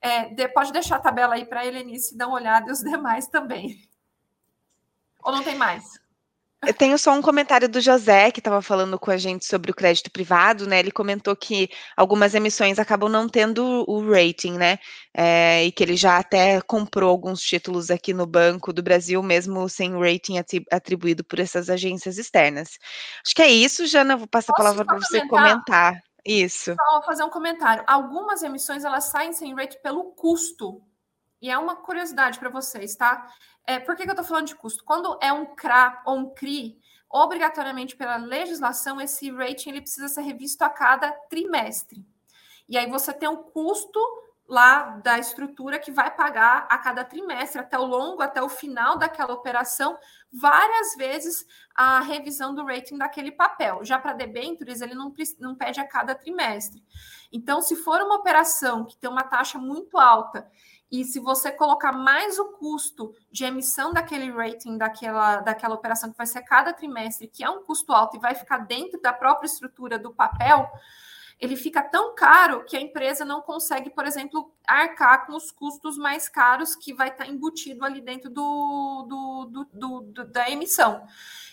É, 0.00 0.26
de, 0.26 0.48
pode 0.48 0.72
deixar 0.72 0.96
a 0.96 1.00
tabela 1.00 1.34
aí 1.34 1.44
para 1.44 1.60
a 1.60 1.66
Helenice 1.66 2.16
dar 2.16 2.28
uma 2.28 2.36
olhada 2.36 2.68
e 2.68 2.72
os 2.72 2.80
demais 2.82 3.26
também. 3.26 3.88
Ou 5.22 5.32
não 5.32 5.42
tem 5.42 5.56
mais? 5.56 6.00
Eu 6.66 6.74
tenho 6.74 6.98
só 6.98 7.12
um 7.12 7.22
comentário 7.22 7.68
do 7.68 7.80
José, 7.80 8.32
que 8.32 8.40
estava 8.40 8.60
falando 8.60 8.98
com 8.98 9.12
a 9.12 9.16
gente 9.16 9.46
sobre 9.46 9.70
o 9.70 9.74
crédito 9.74 10.10
privado, 10.10 10.66
né? 10.66 10.80
Ele 10.80 10.90
comentou 10.90 11.36
que 11.36 11.70
algumas 11.96 12.34
emissões 12.34 12.80
acabam 12.80 13.08
não 13.08 13.28
tendo 13.28 13.84
o 13.86 14.10
rating, 14.10 14.58
né? 14.58 14.78
É, 15.14 15.64
e 15.64 15.70
que 15.70 15.84
ele 15.84 15.96
já 15.96 16.18
até 16.18 16.60
comprou 16.60 17.10
alguns 17.10 17.40
títulos 17.40 17.92
aqui 17.92 18.12
no 18.12 18.26
Banco 18.26 18.72
do 18.72 18.82
Brasil, 18.82 19.22
mesmo 19.22 19.68
sem 19.68 19.96
rating 19.96 20.34
atribuído 20.70 21.22
por 21.22 21.38
essas 21.38 21.70
agências 21.70 22.18
externas. 22.18 22.70
Acho 23.24 23.34
que 23.36 23.42
é 23.42 23.48
isso, 23.48 23.86
Jana. 23.86 24.16
Vou 24.16 24.26
passar 24.26 24.52
Posso 24.52 24.60
a 24.60 24.64
palavra 24.64 24.84
para 24.84 24.98
você 24.98 25.26
comentar. 25.28 26.02
Isso. 26.26 26.74
Só 26.74 27.02
fazer 27.02 27.22
um 27.22 27.30
comentário. 27.30 27.84
Algumas 27.86 28.42
emissões 28.42 28.84
elas 28.84 29.04
saem 29.04 29.32
sem 29.32 29.54
rating 29.54 29.78
pelo 29.80 30.12
custo. 30.12 30.82
E 31.40 31.48
é 31.48 31.56
uma 31.56 31.76
curiosidade 31.76 32.38
para 32.38 32.50
vocês, 32.50 32.96
tá? 32.96 33.28
É, 33.68 33.78
por 33.78 33.94
que, 33.94 34.04
que 34.04 34.08
eu 34.08 34.14
estou 34.14 34.24
falando 34.24 34.46
de 34.46 34.54
custo? 34.54 34.82
Quando 34.82 35.18
é 35.20 35.30
um 35.30 35.44
CRA 35.44 36.00
ou 36.06 36.16
um 36.16 36.30
CRI, 36.30 36.80
obrigatoriamente 37.10 37.94
pela 37.94 38.16
legislação, 38.16 38.98
esse 38.98 39.30
rating 39.30 39.68
ele 39.68 39.82
precisa 39.82 40.08
ser 40.08 40.22
revisto 40.22 40.64
a 40.64 40.70
cada 40.70 41.12
trimestre. 41.28 42.02
E 42.66 42.78
aí 42.78 42.88
você 42.88 43.12
tem 43.12 43.28
um 43.28 43.36
custo 43.36 44.00
lá 44.48 44.98
da 45.04 45.18
estrutura 45.18 45.78
que 45.78 45.92
vai 45.92 46.10
pagar 46.10 46.66
a 46.70 46.78
cada 46.78 47.04
trimestre, 47.04 47.60
até 47.60 47.78
o 47.78 47.84
longo, 47.84 48.22
até 48.22 48.42
o 48.42 48.48
final 48.48 48.96
daquela 48.96 49.34
operação, 49.34 49.98
várias 50.32 50.96
vezes 50.96 51.46
a 51.74 52.00
revisão 52.00 52.54
do 52.54 52.64
rating 52.64 52.96
daquele 52.96 53.30
papel. 53.30 53.84
Já 53.84 53.98
para 53.98 54.14
debêntures, 54.14 54.80
ele 54.80 54.94
não, 54.94 55.12
não 55.38 55.54
pede 55.54 55.78
a 55.78 55.86
cada 55.86 56.14
trimestre. 56.14 56.82
Então, 57.30 57.60
se 57.60 57.76
for 57.76 58.00
uma 58.00 58.14
operação 58.14 58.86
que 58.86 58.96
tem 58.96 59.10
uma 59.10 59.24
taxa 59.24 59.58
muito 59.58 59.98
alta 59.98 60.50
e 60.90 61.04
se 61.04 61.20
você 61.20 61.52
colocar 61.52 61.92
mais 61.92 62.38
o 62.38 62.52
custo 62.52 63.14
de 63.30 63.44
emissão 63.44 63.92
daquele 63.92 64.30
rating 64.30 64.78
daquela, 64.78 65.40
daquela 65.40 65.74
operação 65.74 66.10
que 66.10 66.16
vai 66.16 66.26
ser 66.26 66.42
cada 66.42 66.72
trimestre, 66.72 67.28
que 67.28 67.44
é 67.44 67.50
um 67.50 67.62
custo 67.62 67.92
alto 67.92 68.16
e 68.16 68.20
vai 68.20 68.34
ficar 68.34 68.58
dentro 68.58 69.00
da 69.00 69.12
própria 69.12 69.46
estrutura 69.46 69.98
do 69.98 70.14
papel, 70.14 70.70
ele 71.38 71.56
fica 71.56 71.82
tão 71.82 72.14
caro 72.14 72.64
que 72.64 72.76
a 72.76 72.80
empresa 72.80 73.24
não 73.24 73.40
consegue, 73.40 73.90
por 73.90 74.04
exemplo, 74.06 74.52
arcar 74.66 75.26
com 75.26 75.36
os 75.36 75.52
custos 75.52 75.96
mais 75.96 76.28
caros 76.28 76.74
que 76.74 76.92
vai 76.92 77.08
estar 77.08 77.28
embutido 77.28 77.84
ali 77.84 78.00
dentro 78.00 78.28
do, 78.28 79.02
do, 79.08 79.68
do, 79.72 80.00
do 80.00 80.24
da 80.24 80.50
emissão. 80.50 81.06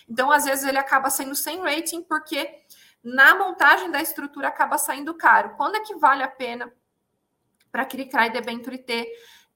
Então, 0.08 0.30
às 0.30 0.44
vezes, 0.44 0.64
ele 0.64 0.78
acaba 0.78 1.08
saindo 1.08 1.36
sem 1.36 1.60
rating, 1.60 2.02
porque 2.02 2.52
na 3.02 3.36
montagem 3.36 3.90
da 3.90 4.02
estrutura 4.02 4.48
acaba 4.48 4.76
saindo 4.76 5.14
caro. 5.14 5.54
Quando 5.56 5.76
é 5.76 5.80
que 5.80 5.94
vale 5.94 6.24
a 6.24 6.28
pena 6.28 6.72
para 7.70 7.82
aquele 7.82 8.06
CRA 8.06 8.26
e 8.26 8.30
debenture 8.30 8.78
ter 8.78 9.06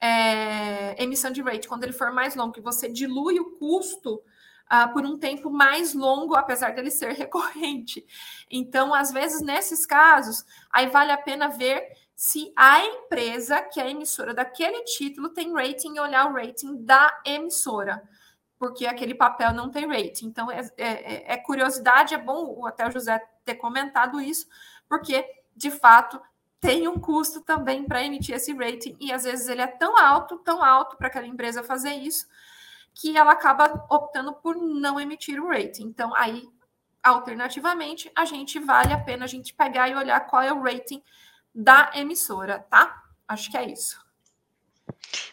é, 0.00 1.02
emissão 1.02 1.30
de 1.30 1.42
rate, 1.42 1.68
quando 1.68 1.84
ele 1.84 1.92
for 1.92 2.12
mais 2.12 2.34
longo, 2.34 2.52
que 2.52 2.60
você 2.60 2.88
dilui 2.88 3.38
o 3.38 3.56
custo 3.56 4.14
uh, 4.14 4.92
por 4.92 5.04
um 5.04 5.18
tempo 5.18 5.50
mais 5.50 5.94
longo, 5.94 6.34
apesar 6.34 6.74
dele 6.74 6.90
ser 6.90 7.12
recorrente. 7.14 8.04
Então, 8.50 8.94
às 8.94 9.12
vezes, 9.12 9.42
nesses 9.42 9.84
casos, 9.84 10.44
aí 10.70 10.88
vale 10.88 11.12
a 11.12 11.18
pena 11.18 11.48
ver 11.48 11.86
se 12.14 12.52
a 12.56 12.84
empresa, 12.84 13.62
que 13.62 13.80
é 13.80 13.90
emissora 13.90 14.34
daquele 14.34 14.82
título, 14.84 15.30
tem 15.30 15.52
rating 15.52 15.94
e 15.96 16.00
olhar 16.00 16.30
o 16.30 16.34
rating 16.34 16.84
da 16.84 17.20
emissora 17.24 18.02
porque 18.60 18.86
aquele 18.86 19.14
papel 19.14 19.54
não 19.54 19.70
tem 19.70 19.86
rating. 19.86 20.26
Então, 20.26 20.50
é, 20.50 20.60
é, 20.76 21.32
é, 21.32 21.36
curiosidade, 21.38 22.12
é 22.12 22.18
bom 22.18 22.66
até 22.66 22.86
o 22.86 22.90
José 22.90 23.18
ter 23.42 23.54
comentado 23.54 24.20
isso, 24.20 24.46
porque, 24.86 25.24
de 25.56 25.70
fato, 25.70 26.20
tem 26.60 26.86
um 26.86 26.98
custo 26.98 27.40
também 27.40 27.84
para 27.84 28.04
emitir 28.04 28.34
esse 28.34 28.52
rating, 28.52 28.96
e 29.00 29.12
às 29.12 29.24
vezes 29.24 29.48
ele 29.48 29.62
é 29.62 29.66
tão 29.66 29.98
alto, 29.98 30.38
tão 30.38 30.62
alto 30.62 30.96
para 30.96 31.08
aquela 31.08 31.26
empresa 31.26 31.62
fazer 31.62 31.92
isso, 31.94 32.26
que 32.94 33.16
ela 33.16 33.32
acaba 33.32 33.86
optando 33.88 34.34
por 34.34 34.56
não 34.56 35.00
emitir 35.00 35.42
o 35.42 35.48
rating. 35.48 35.84
Então, 35.84 36.14
aí, 36.14 36.46
alternativamente, 37.02 38.12
a 38.14 38.24
gente 38.24 38.58
vale 38.58 38.92
a 38.92 38.98
pena 38.98 39.24
a 39.24 39.28
gente 39.28 39.54
pegar 39.54 39.88
e 39.88 39.94
olhar 39.94 40.20
qual 40.26 40.42
é 40.42 40.52
o 40.52 40.62
rating 40.62 41.02
da 41.54 41.90
emissora, 41.94 42.58
tá? 42.68 43.04
Acho 43.26 43.50
que 43.50 43.56
é 43.56 43.64
isso. 43.64 43.98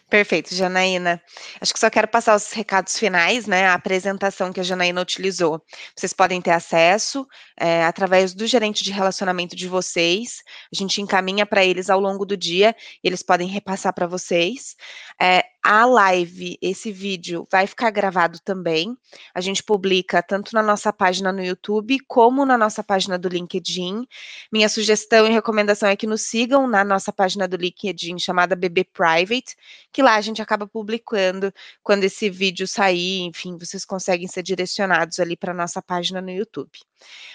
Perfeito, 0.08 0.54
Janaína. 0.54 1.20
Acho 1.60 1.72
que 1.72 1.78
só 1.78 1.90
quero 1.90 2.08
passar 2.08 2.34
os 2.34 2.50
recados 2.52 2.96
finais, 2.96 3.46
né? 3.46 3.66
A 3.66 3.74
apresentação 3.74 4.52
que 4.52 4.60
a 4.60 4.62
Janaína 4.62 5.00
utilizou. 5.00 5.62
Vocês 5.94 6.12
podem 6.12 6.40
ter 6.40 6.52
acesso 6.52 7.26
é, 7.58 7.84
através 7.84 8.34
do 8.34 8.46
gerente 8.46 8.82
de 8.82 8.90
relacionamento 8.90 9.54
de 9.54 9.68
vocês. 9.68 10.42
A 10.72 10.76
gente 10.76 11.02
encaminha 11.02 11.44
para 11.44 11.64
eles 11.64 11.90
ao 11.90 12.00
longo 12.00 12.24
do 12.24 12.36
dia 12.36 12.74
e 13.02 13.08
eles 13.08 13.22
podem 13.22 13.48
repassar 13.48 13.92
para 13.92 14.06
vocês. 14.06 14.76
É, 15.20 15.44
a 15.70 15.84
live, 15.84 16.58
esse 16.62 16.90
vídeo, 16.90 17.46
vai 17.52 17.66
ficar 17.66 17.90
gravado 17.90 18.40
também. 18.40 18.96
A 19.34 19.40
gente 19.42 19.62
publica 19.62 20.22
tanto 20.22 20.54
na 20.54 20.62
nossa 20.62 20.90
página 20.90 21.30
no 21.30 21.44
YouTube 21.44 21.98
como 22.08 22.46
na 22.46 22.56
nossa 22.56 22.82
página 22.82 23.18
do 23.18 23.28
LinkedIn. 23.28 24.06
Minha 24.50 24.70
sugestão 24.70 25.26
e 25.26 25.30
recomendação 25.30 25.90
é 25.90 25.94
que 25.94 26.06
nos 26.06 26.22
sigam 26.22 26.66
na 26.66 26.82
nossa 26.82 27.12
página 27.12 27.46
do 27.46 27.58
LinkedIn 27.58 28.18
chamada 28.18 28.56
BB 28.56 28.84
Private 28.84 29.54
que 29.92 30.02
lá 30.02 30.14
a 30.14 30.20
gente 30.22 30.40
acaba 30.40 30.66
publicando 30.66 31.52
quando 31.82 32.04
esse 32.04 32.30
vídeo 32.30 32.66
sair, 32.66 33.20
enfim, 33.24 33.58
vocês 33.58 33.84
conseguem 33.84 34.26
ser 34.26 34.42
direcionados 34.42 35.20
ali 35.20 35.36
para 35.36 35.52
nossa 35.52 35.82
página 35.82 36.22
no 36.22 36.30
YouTube. 36.30 36.70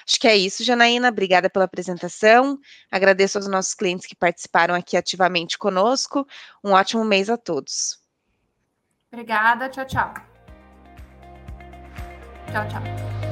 Acho 0.07 0.19
que 0.19 0.27
é 0.27 0.35
isso, 0.35 0.63
Janaína. 0.63 1.09
Obrigada 1.09 1.51
pela 1.51 1.65
apresentação. 1.65 2.57
Agradeço 2.89 3.37
aos 3.37 3.47
nossos 3.47 3.75
clientes 3.75 4.07
que 4.07 4.15
participaram 4.15 4.73
aqui 4.73 4.97
ativamente 4.97 5.55
conosco. 5.55 6.25
Um 6.63 6.71
ótimo 6.71 7.05
mês 7.05 7.29
a 7.29 7.37
todos. 7.37 8.02
Obrigada. 9.13 9.69
Tchau, 9.69 9.85
tchau. 9.85 10.13
Tchau, 12.51 12.67
tchau. 12.67 13.22